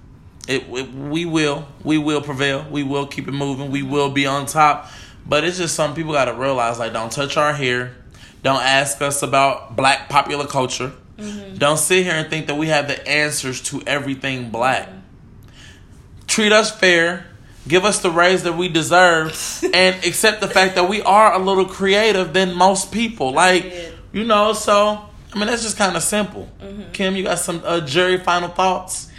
It, 0.49 0.64
it 0.68 0.93
we 0.93 1.24
will 1.24 1.68
we 1.85 1.99
will 1.99 2.20
prevail. 2.20 2.66
We 2.68 2.82
will 2.82 3.07
keep 3.07 3.28
it 3.28 3.32
moving. 3.32 3.70
We 3.70 3.82
will 3.82 4.11
be 4.11 4.26
on 4.26 4.47
top. 4.47 4.91
But 5.26 5.45
it's 5.45 5.57
just 5.57 5.76
some 5.76 5.95
people 5.95 6.12
got 6.12 6.24
to 6.26 6.35
realize 6.35 6.80
like 6.80 6.93
don't 6.93 7.12
touch 7.12 7.37
our 7.37 7.53
hair. 7.53 7.95
Don't 8.43 8.62
ask 8.62 9.01
us 9.01 9.22
about 9.22 9.76
black 9.76 10.09
popular 10.09 10.47
culture. 10.47 10.93
Mm-hmm. 11.16 11.57
Don't 11.57 11.78
sit 11.78 12.03
here 12.05 12.12
and 12.12 12.28
think 12.28 12.49
that 12.49 12.57
we 12.57 12.66
have 12.66 12.89
the 12.89 13.09
answers 13.09 13.62
to 13.62 13.82
everything 13.87 14.51
black. 14.51 14.89
Treat 16.26 16.51
us 16.51 16.76
fair. 16.76 17.26
Give 17.67 17.85
us 17.85 18.01
the 18.01 18.11
raise 18.11 18.43
that 18.43 18.57
we 18.57 18.69
deserve 18.69 19.65
and 19.75 19.97
accept 20.05 20.41
the 20.41 20.49
fact 20.49 20.75
that 20.75 20.89
we 20.89 21.01
are 21.03 21.33
a 21.33 21.39
little 21.39 21.65
creative 21.65 22.33
than 22.33 22.55
most 22.55 22.93
people. 22.93 23.33
Like, 23.33 23.73
you 24.12 24.25
know, 24.25 24.53
so 24.53 25.09
I 25.33 25.39
mean 25.39 25.47
that's 25.47 25.62
just 25.62 25.79
kind 25.79 25.97
of 25.97 26.03
simple. 26.03 26.51
Mm-hmm. 26.61 26.93
Kim, 26.93 27.17
you 27.17 27.25
got 27.25 27.39
some 27.39 27.62
uh, 27.65 27.81
jury 27.81 28.19
final 28.19 28.51
thoughts? 28.51 29.11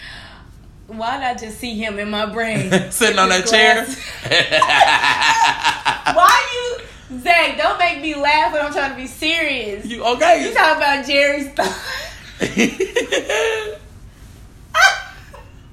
Why 0.88 1.18
not 1.18 1.40
just 1.40 1.58
see 1.58 1.74
him 1.74 1.98
in 1.98 2.12
my 2.12 2.28
brain? 2.28 2.70
Sitting 2.92 3.18
on 3.18 3.30
that 3.30 3.42
With 3.42 3.52
chair? 3.52 3.84
Why 6.16 6.48
you 6.54 7.20
Zach, 7.20 7.58
don't 7.58 7.80
make 7.80 8.02
me 8.02 8.16
laugh 8.16 8.54
when 8.54 8.64
I'm 8.64 8.72
trying 8.72 8.92
to 8.92 8.96
be 8.96 9.08
serious. 9.08 9.86
You 9.86 10.04
okay? 10.04 10.48
You 10.48 10.54
talking 10.54 10.78
about 10.78 11.06
Jerry's 11.06 11.50
thought. 11.50 11.76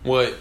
what? 0.03 0.35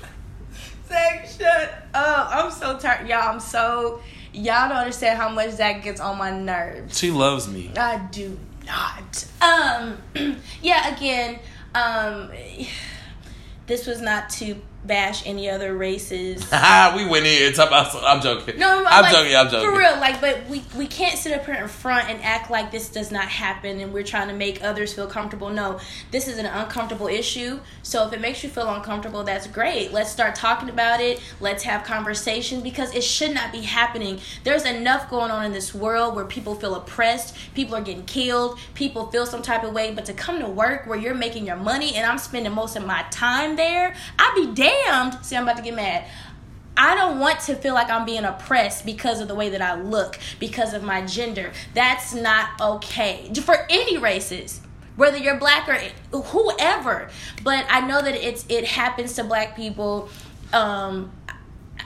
Zach, 0.88 1.28
shut 1.38 1.81
up. 1.94 2.30
I'm 2.32 2.52
so 2.52 2.78
tired. 2.78 3.08
Y'all, 3.08 3.34
I'm 3.34 3.40
so. 3.40 4.02
Y'all 4.34 4.70
don't 4.70 4.78
understand 4.78 5.18
how 5.18 5.30
much 5.30 5.52
Zach 5.52 5.84
gets 5.84 6.00
on 6.00 6.18
my 6.18 6.32
nerves. 6.32 6.98
She 6.98 7.12
loves 7.12 7.50
me. 7.50 7.72
I 7.76 7.98
do 8.12 8.38
not. 8.66 9.26
Um, 9.42 9.98
yeah, 10.62 10.96
again, 10.96 11.40
um, 11.76 12.32
this 13.68 13.88
was 13.88 14.02
not 14.02 14.30
to 14.32 14.56
bash 14.86 15.26
any 15.26 15.50
other 15.50 15.76
races. 15.76 16.42
we 16.96 17.06
went 17.06 17.26
in 17.26 17.48
and 17.48 17.56
talk 17.56 17.68
about. 17.68 17.96
I'm 18.04 18.22
joking. 18.22 18.60
No, 18.60 18.84
I'm 18.86 19.04
like, 19.04 19.12
joking. 19.12 19.36
I'm 19.36 19.50
joking. 19.50 19.70
For 19.70 19.78
real, 19.78 20.00
like, 20.00 20.22
but 20.22 20.48
we 20.48 20.64
we 20.76 20.88
can't 20.88 21.18
sit 21.18 21.34
up 21.34 21.46
here 21.46 21.56
in 21.56 21.68
front 21.68 22.10
and 22.10 22.22
act 22.24 22.50
like 22.50 22.72
this 22.72 22.90
does 22.90 23.12
not 23.12 23.26
happen, 23.26 23.80
and 23.80 23.94
we're 23.94 24.04
trying 24.04 24.28
to 24.28 24.34
make 24.34 24.64
others 24.64 24.94
feel 24.94 25.08
comfortable. 25.08 25.50
No, 25.50 25.80
this 26.12 26.28
is 26.28 26.38
an 26.38 26.46
uncomfortable 26.46 27.08
issue. 27.08 27.60
So 27.84 28.08
if 28.08 28.14
it 28.14 28.22
makes 28.22 28.44
you 28.44 28.50
feel 28.50 28.74
uncomfortable, 28.74 29.24
that's 29.24 29.48
great. 29.48 29.92
Let's 29.92 30.12
start 30.12 30.36
talking 30.36 30.70
about 30.70 31.00
it. 31.00 31.22
Let's 31.40 31.64
have 31.64 31.84
conversations 31.84 32.64
because 32.64 32.94
it 32.96 33.04
should 33.04 33.34
not 33.34 33.52
be 33.52 33.62
happening. 33.62 34.20
There's 34.44 34.66
enough 34.66 35.10
going 35.10 35.32
on 35.32 35.46
in 35.46 35.52
this 35.52 35.74
world 35.74 36.16
where 36.16 36.26
people 36.26 36.56
feel 36.56 36.76
oppressed, 36.76 37.36
people 37.54 37.76
are 37.76 37.82
getting 37.82 38.06
killed, 38.06 38.60
people 38.74 39.08
feel 39.08 39.26
some 39.26 39.42
type 39.42 39.64
of 39.64 39.74
way. 39.74 39.94
But 39.94 40.06
to 40.06 40.14
come 40.14 40.40
to 40.40 40.48
work 40.48 40.88
where 40.88 40.98
you're 40.98 41.14
making 41.14 41.46
your 41.46 41.56
money 41.56 41.96
and 41.96 42.06
I'm 42.06 42.18
spending 42.18 42.52
most 42.54 42.76
of 42.76 42.86
my 42.86 43.04
time 43.12 43.56
there, 43.56 43.96
I'd 44.18 44.34
be 44.36 44.54
damned. 44.86 45.26
See, 45.26 45.36
I'm 45.36 45.44
about 45.44 45.58
to 45.58 45.64
get 45.64 45.76
mad. 45.76 46.06
I 46.78 46.96
don't 46.96 47.20
want 47.20 47.42
to 47.42 47.56
feel 47.56 47.74
like 47.74 47.90
I'm 47.90 48.06
being 48.06 48.24
oppressed 48.24 48.86
because 48.86 49.20
of 49.20 49.28
the 49.28 49.36
way 49.36 49.50
that 49.50 49.62
I 49.62 49.76
look, 49.76 50.18
because 50.40 50.74
of 50.74 50.84
my 50.84 51.06
gender. 51.06 51.52
That's 51.74 52.14
not 52.14 52.50
okay 52.60 53.32
for 53.36 53.68
any 53.70 53.98
races, 53.98 54.62
whether 54.96 55.18
you're 55.18 55.38
black 55.38 55.68
or 55.68 56.22
whoever. 56.22 57.10
But 57.44 57.66
I 57.70 57.82
know 57.82 58.02
that 58.02 58.16
it's 58.16 58.46
it 58.50 58.66
happens 58.66 59.14
to 59.16 59.24
black 59.24 59.56
people. 59.56 60.10
Um, 60.54 61.12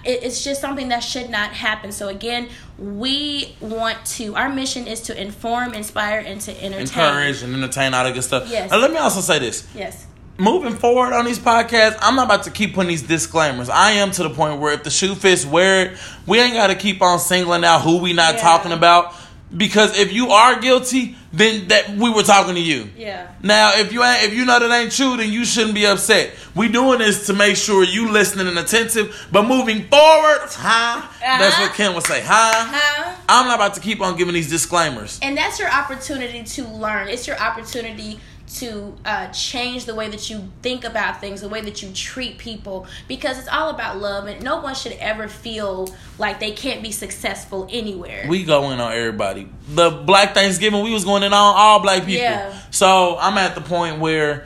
it, 0.03 0.23
it's 0.23 0.43
just 0.43 0.61
something 0.61 0.89
that 0.89 0.99
should 0.99 1.29
not 1.29 1.51
happen. 1.51 1.91
So 1.91 2.07
again, 2.07 2.49
we 2.77 3.55
want 3.59 4.05
to. 4.05 4.35
Our 4.35 4.49
mission 4.49 4.87
is 4.87 5.01
to 5.01 5.19
inform, 5.19 5.73
inspire, 5.73 6.19
and 6.19 6.39
to 6.41 6.51
entertain. 6.63 6.81
Encourage 6.81 7.41
and 7.41 7.55
entertain 7.55 7.93
all 7.93 8.03
that 8.03 8.13
good 8.13 8.23
stuff. 8.23 8.49
Yes. 8.49 8.71
And 8.71 8.81
let 8.81 8.91
me 8.91 8.97
also 8.97 9.21
say 9.21 9.39
this. 9.39 9.67
Yes. 9.73 10.05
Moving 10.37 10.73
forward 10.75 11.13
on 11.13 11.25
these 11.25 11.39
podcasts, 11.39 11.97
I'm 12.01 12.15
not 12.15 12.25
about 12.25 12.43
to 12.43 12.51
keep 12.51 12.73
putting 12.73 12.89
these 12.89 13.03
disclaimers. 13.03 13.69
I 13.69 13.91
am 13.91 14.11
to 14.11 14.23
the 14.23 14.29
point 14.29 14.59
where 14.59 14.73
if 14.73 14.83
the 14.83 14.89
shoe 14.89 15.15
fits, 15.15 15.45
wear 15.45 15.85
it. 15.91 15.97
We 16.27 16.39
ain't 16.39 16.53
got 16.53 16.67
to 16.67 16.75
keep 16.75 17.01
on 17.01 17.19
singling 17.19 17.63
out 17.63 17.81
who 17.81 17.97
we 17.99 18.13
not 18.13 18.35
Yeah. 18.35 18.41
talking 18.41 18.71
about 18.71 19.13
because 19.55 19.97
if 19.97 20.11
you 20.11 20.31
are 20.31 20.59
guilty, 20.59 21.15
then 21.31 21.67
that 21.67 21.89
we 21.89 22.09
were 22.09 22.23
talking 22.23 22.55
to 22.55 22.61
you. 22.61 22.89
Yeah. 22.97 23.27
Now, 23.43 23.73
if 23.75 23.93
you 23.93 24.03
ain't, 24.03 24.23
if 24.23 24.33
you 24.33 24.45
know 24.45 24.57
that 24.59 24.71
ain't 24.71 24.91
true, 24.91 25.15
then 25.17 25.31
you 25.31 25.45
shouldn't 25.45 25.75
be 25.75 25.85
upset. 25.85 26.31
We 26.55 26.67
doing 26.69 26.99
this 26.99 27.27
to 27.27 27.33
make 27.33 27.55
sure 27.57 27.83
you 27.83 28.09
listening 28.11 28.47
and 28.47 28.57
attentive. 28.57 29.27
But 29.31 29.43
moving 29.43 29.83
forward, 29.87 30.39
huh? 30.51 31.01
Uh-huh. 31.01 31.37
That's 31.39 31.59
what 31.59 31.73
Ken 31.73 31.93
would 31.93 32.03
say, 32.05 32.21
huh? 32.21 32.51
Huh? 32.53 33.15
I'm 33.29 33.47
not 33.47 33.55
about 33.55 33.73
to 33.75 33.81
keep 33.81 34.01
on 34.01 34.17
giving 34.17 34.33
these 34.33 34.49
disclaimers. 34.49 35.19
and 35.21 35.37
that's 35.37 35.59
your 35.59 35.69
opportunity 35.69 36.43
to 36.43 36.63
learn 36.67 37.07
it's 37.09 37.27
your 37.27 37.37
opportunity 37.39 38.19
to 38.59 38.93
uh, 39.05 39.27
change 39.27 39.85
the 39.85 39.93
way 39.95 40.07
that 40.09 40.29
you 40.29 40.47
think 40.61 40.83
about 40.83 41.19
things 41.21 41.41
the 41.41 41.49
way 41.49 41.61
that 41.61 41.81
you 41.83 41.89
treat 41.91 42.37
people 42.37 42.85
because 43.07 43.37
it's 43.39 43.47
all 43.47 43.69
about 43.69 43.97
love 43.99 44.27
and 44.27 44.43
no 44.43 44.61
one 44.61 44.73
should 44.75 44.93
ever 44.93 45.27
feel 45.27 45.89
like 46.17 46.39
they 46.39 46.51
can't 46.51 46.81
be 46.81 46.91
successful 46.91 47.67
anywhere 47.71 48.25
We 48.29 48.43
go 48.43 48.71
in 48.71 48.79
on 48.79 48.91
everybody. 48.93 49.49
The 49.69 49.89
Black 49.89 50.33
Thanksgiving, 50.33 50.83
we 50.83 50.91
was 50.93 51.03
going 51.05 51.23
in 51.23 51.33
on 51.33 51.53
all 51.57 51.79
black 51.81 52.01
people. 52.05 52.21
Yeah. 52.21 52.53
So 52.71 53.17
I'm 53.19 53.37
at 53.37 53.55
the 53.55 53.61
point 53.61 53.99
where 53.99 54.45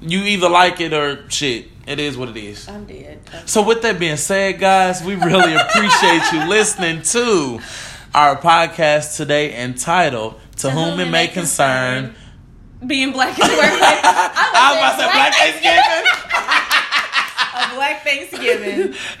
you 0.00 0.20
either 0.20 0.48
like 0.48 0.80
it 0.80 0.92
or 0.92 1.28
shit. 1.28 1.66
It 1.86 1.98
is 1.98 2.16
what 2.16 2.28
it 2.28 2.36
is. 2.36 2.68
i'm 2.68 2.84
dead 2.86 3.18
So 3.46 3.62
with 3.66 3.82
that 3.82 3.98
being 3.98 4.16
said, 4.16 4.60
guys, 4.60 5.02
we 5.02 5.14
really 5.16 5.54
appreciate 5.54 6.22
you 6.32 6.48
listening 6.48 7.02
to 7.02 7.60
our 8.14 8.36
podcast 8.36 9.16
today 9.16 9.60
entitled 9.62 10.40
"To, 10.58 10.70
Whom, 10.70 11.00
It 11.00 11.10
May 11.10 11.26
Concern." 11.28 12.14
Being 12.86 13.12
black 13.12 13.38
in 13.38 13.46
the 13.46 13.52
workplace 13.52 14.00
I 14.02 14.76
was 14.80 15.04
about 15.04 15.30
to 15.32 15.34
say 15.34 15.62
Black 15.64 15.64
Thanksgiving. 15.64 16.04
a 17.52 17.74
black 17.74 18.04
thanksgiving 18.04 18.94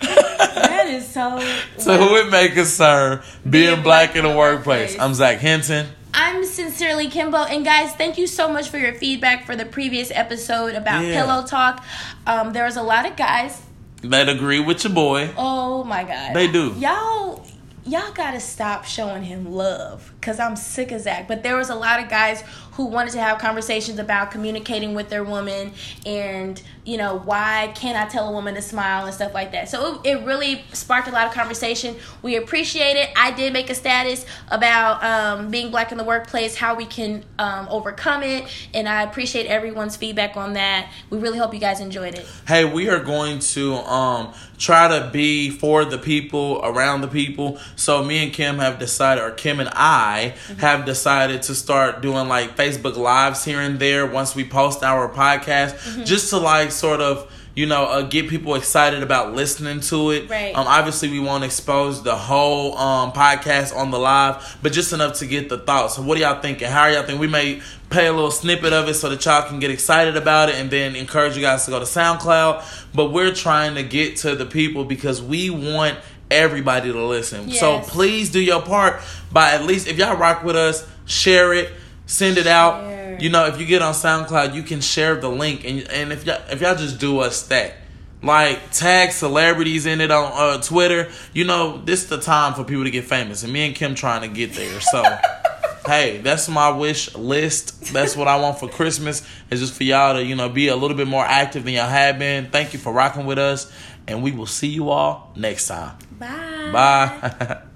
that 0.54 0.86
is 0.88 1.06
so 1.06 1.38
to 1.38 1.96
who 1.98 2.16
it 2.16 2.30
may 2.30 2.48
concern, 2.48 3.20
being, 3.48 3.82
black, 3.82 4.16
in 4.16 4.22
the 4.24 4.28
workplace. 4.34 4.92
workplace. 4.92 5.00
I'm 5.00 5.14
Zach 5.14 5.38
Hinton. 5.38 5.88
I'm 6.14 6.44
sincerely 6.44 7.08
Kimbo, 7.08 7.38
and 7.44 7.64
guys, 7.64 7.92
thank 7.94 8.18
you 8.18 8.26
so 8.26 8.48
much 8.52 8.68
for 8.68 8.78
your 8.78 8.94
feedback 8.94 9.46
for 9.46 9.54
the 9.56 9.64
previous 9.66 10.10
episode 10.12 10.74
about 10.74 11.04
Yeah. 11.04 11.20
pillow 11.22 11.46
talk. 11.46 11.84
Um, 12.26 12.52
there 12.52 12.64
was 12.64 12.76
a 12.76 12.82
lot 12.82 13.06
of 13.06 13.16
guys 13.16 13.60
That 14.02 14.28
agree 14.28 14.60
with 14.60 14.82
your 14.84 14.92
boy. 14.94 15.30
Oh 15.36 15.84
my 15.84 16.04
god. 16.04 16.34
They 16.34 16.48
do. 16.50 16.74
Y'all 16.78 17.46
y'all 17.86 18.12
gotta 18.12 18.40
stop 18.40 18.84
showing 18.84 19.22
him 19.24 19.52
love. 19.52 20.12
Cause 20.20 20.38
I'm 20.40 20.56
sick 20.56 20.90
of 20.92 21.00
Zach. 21.02 21.26
But 21.28 21.42
there 21.42 21.56
was 21.56 21.68
a 21.70 21.74
lot 21.74 22.00
of 22.02 22.08
guys 22.08 22.42
who 22.72 22.86
wanted 22.86 23.12
to 23.12 23.20
have 23.20 23.38
conversations 23.38 23.98
about 23.98 24.30
communicating 24.30 24.94
with 24.94 25.08
their 25.08 25.24
woman 25.24 25.72
and, 26.06 26.62
you 26.84 26.96
know, 26.96 27.18
why 27.18 27.72
can't 27.74 27.96
I 27.96 28.08
tell 28.08 28.28
a 28.28 28.32
woman 28.32 28.54
to 28.54 28.62
smile 28.62 29.04
and 29.06 29.14
stuff 29.14 29.34
like 29.34 29.52
that. 29.52 29.68
So 29.68 30.00
it, 30.02 30.06
it 30.06 30.24
really 30.26 30.64
sparked 30.72 31.08
a 31.08 31.10
lot 31.10 31.26
of 31.26 31.32
conversation. 31.32 31.96
We 32.22 32.36
appreciate 32.36 32.96
it. 32.96 33.10
I 33.16 33.30
did 33.32 33.52
make 33.52 33.70
a 33.70 33.74
status 33.74 34.24
about 34.48 35.02
um, 35.04 35.50
being 35.50 35.70
black 35.70 35.92
in 35.92 35.98
the 35.98 36.04
workplace, 36.04 36.56
how 36.56 36.74
we 36.74 36.86
can 36.86 37.24
um, 37.38 37.66
overcome 37.70 38.22
it, 38.22 38.44
and 38.72 38.88
I 38.88 39.02
appreciate 39.02 39.46
everyone's 39.46 39.96
feedback 39.96 40.36
on 40.36 40.54
that. 40.54 40.90
We 41.10 41.18
really 41.18 41.38
hope 41.38 41.52
you 41.52 41.60
guys 41.60 41.80
enjoyed 41.80 42.14
it. 42.14 42.26
hey 42.46 42.64
we 42.64 42.88
are 42.88 43.02
going 43.02 43.38
to 43.40 43.74
um 43.74 44.32
try 44.58 44.88
to 44.88 45.10
be 45.10 45.50
for 45.50 45.84
the 45.84 45.98
people 45.98 46.60
around 46.62 47.00
the 47.00 47.08
people 47.08 47.58
so 47.76 48.02
me 48.04 48.22
and 48.24 48.32
kim 48.32 48.58
have 48.58 48.78
decided 48.78 49.22
or 49.22 49.30
kim 49.30 49.58
and 49.60 49.68
i 49.72 50.34
have 50.58 50.84
decided 50.84 51.42
to 51.42 51.54
start 51.54 52.00
doing 52.00 52.28
like 52.28 52.56
facebook 52.56 52.69
lives 52.78 53.44
here 53.44 53.60
and 53.60 53.78
there 53.78 54.06
once 54.06 54.34
we 54.34 54.44
post 54.44 54.82
our 54.82 55.08
podcast 55.08 56.04
just 56.04 56.30
to 56.30 56.38
like 56.38 56.70
sort 56.70 57.00
of 57.00 57.30
you 57.56 57.66
know 57.66 57.84
uh, 57.84 58.02
get 58.02 58.28
people 58.28 58.54
excited 58.54 59.02
about 59.02 59.34
listening 59.34 59.80
to 59.80 60.10
it. 60.12 60.30
Right. 60.30 60.54
um 60.54 60.66
obviously 60.66 61.10
we 61.10 61.20
won't 61.20 61.42
expose 61.44 62.02
the 62.02 62.14
whole 62.14 62.76
um 62.78 63.12
podcast 63.12 63.76
on 63.76 63.90
the 63.90 63.98
live 63.98 64.58
but 64.62 64.72
just 64.72 64.92
enough 64.92 65.18
to 65.18 65.26
get 65.26 65.48
the 65.48 65.58
thoughts. 65.58 65.96
So 65.96 66.02
what 66.02 66.16
are 66.18 66.20
y'all 66.20 66.40
thinking 66.40 66.68
how 66.68 66.82
are 66.82 66.92
y'all 66.92 67.02
thinking 67.02 67.20
we 67.20 67.26
may 67.26 67.60
play 67.90 68.06
a 68.06 68.12
little 68.12 68.30
snippet 68.30 68.72
of 68.72 68.88
it 68.88 68.94
so 68.94 69.08
that 69.08 69.24
y'all 69.24 69.48
can 69.48 69.58
get 69.58 69.70
excited 69.70 70.16
about 70.16 70.48
it 70.48 70.54
and 70.54 70.70
then 70.70 70.94
encourage 70.94 71.34
you 71.36 71.42
guys 71.42 71.64
to 71.64 71.72
go 71.72 71.80
to 71.80 71.84
SoundCloud. 71.84 72.62
But 72.94 73.10
we're 73.10 73.34
trying 73.34 73.74
to 73.74 73.82
get 73.82 74.16
to 74.18 74.36
the 74.36 74.46
people 74.46 74.84
because 74.84 75.20
we 75.20 75.50
want 75.50 75.98
everybody 76.30 76.92
to 76.92 77.04
listen. 77.04 77.50
So 77.50 77.80
please 77.80 78.30
do 78.30 78.40
your 78.40 78.62
part 78.62 79.00
by 79.32 79.50
at 79.50 79.64
least 79.64 79.88
if 79.88 79.98
y'all 79.98 80.16
rock 80.16 80.44
with 80.44 80.54
us, 80.54 80.86
share 81.06 81.52
it, 81.52 81.72
send 82.10 82.38
it 82.38 82.46
out. 82.46 82.82
Share. 82.82 83.18
You 83.20 83.30
know, 83.30 83.46
if 83.46 83.60
you 83.60 83.66
get 83.66 83.82
on 83.82 83.94
SoundCloud, 83.94 84.54
you 84.54 84.62
can 84.62 84.80
share 84.80 85.16
the 85.16 85.28
link 85.28 85.64
and 85.64 85.88
and 85.90 86.12
if 86.12 86.26
y'all 86.26 86.40
if 86.50 86.60
y'all 86.60 86.76
just 86.76 86.98
do 86.98 87.20
us 87.20 87.46
that. 87.48 87.74
Like 88.22 88.70
tag 88.72 89.12
celebrities 89.12 89.86
in 89.86 90.02
it 90.02 90.10
on 90.10 90.32
uh, 90.34 90.60
Twitter, 90.60 91.10
you 91.32 91.44
know 91.44 91.80
this 91.82 92.02
is 92.02 92.10
the 92.10 92.20
time 92.20 92.52
for 92.52 92.64
people 92.64 92.84
to 92.84 92.90
get 92.90 93.04
famous, 93.04 93.42
and 93.44 93.52
me 93.52 93.66
and 93.66 93.74
Kim 93.74 93.94
trying 93.94 94.20
to 94.20 94.28
get 94.28 94.52
there. 94.52 94.78
So 94.80 95.02
hey, 95.86 96.18
that's 96.18 96.48
my 96.48 96.70
wish 96.70 97.14
list. 97.14 97.92
That's 97.92 98.16
what 98.16 98.28
I 98.28 98.38
want 98.38 98.58
for 98.58 98.68
Christmas. 98.68 99.26
Is 99.50 99.60
just 99.60 99.74
for 99.74 99.84
y'all 99.84 100.14
to, 100.14 100.24
you 100.24 100.34
know, 100.34 100.48
be 100.48 100.68
a 100.68 100.76
little 100.76 100.96
bit 100.96 101.08
more 101.08 101.24
active 101.24 101.64
than 101.64 101.74
y'all 101.74 101.88
have 101.88 102.18
been. 102.18 102.50
Thank 102.50 102.72
you 102.72 102.78
for 102.78 102.92
rocking 102.92 103.26
with 103.26 103.38
us. 103.38 103.72
And 104.06 104.22
we 104.22 104.32
will 104.32 104.46
see 104.46 104.68
you 104.68 104.90
all 104.90 105.32
next 105.36 105.68
time. 105.68 105.96
Bye. 106.18 106.70
Bye. 106.72 107.62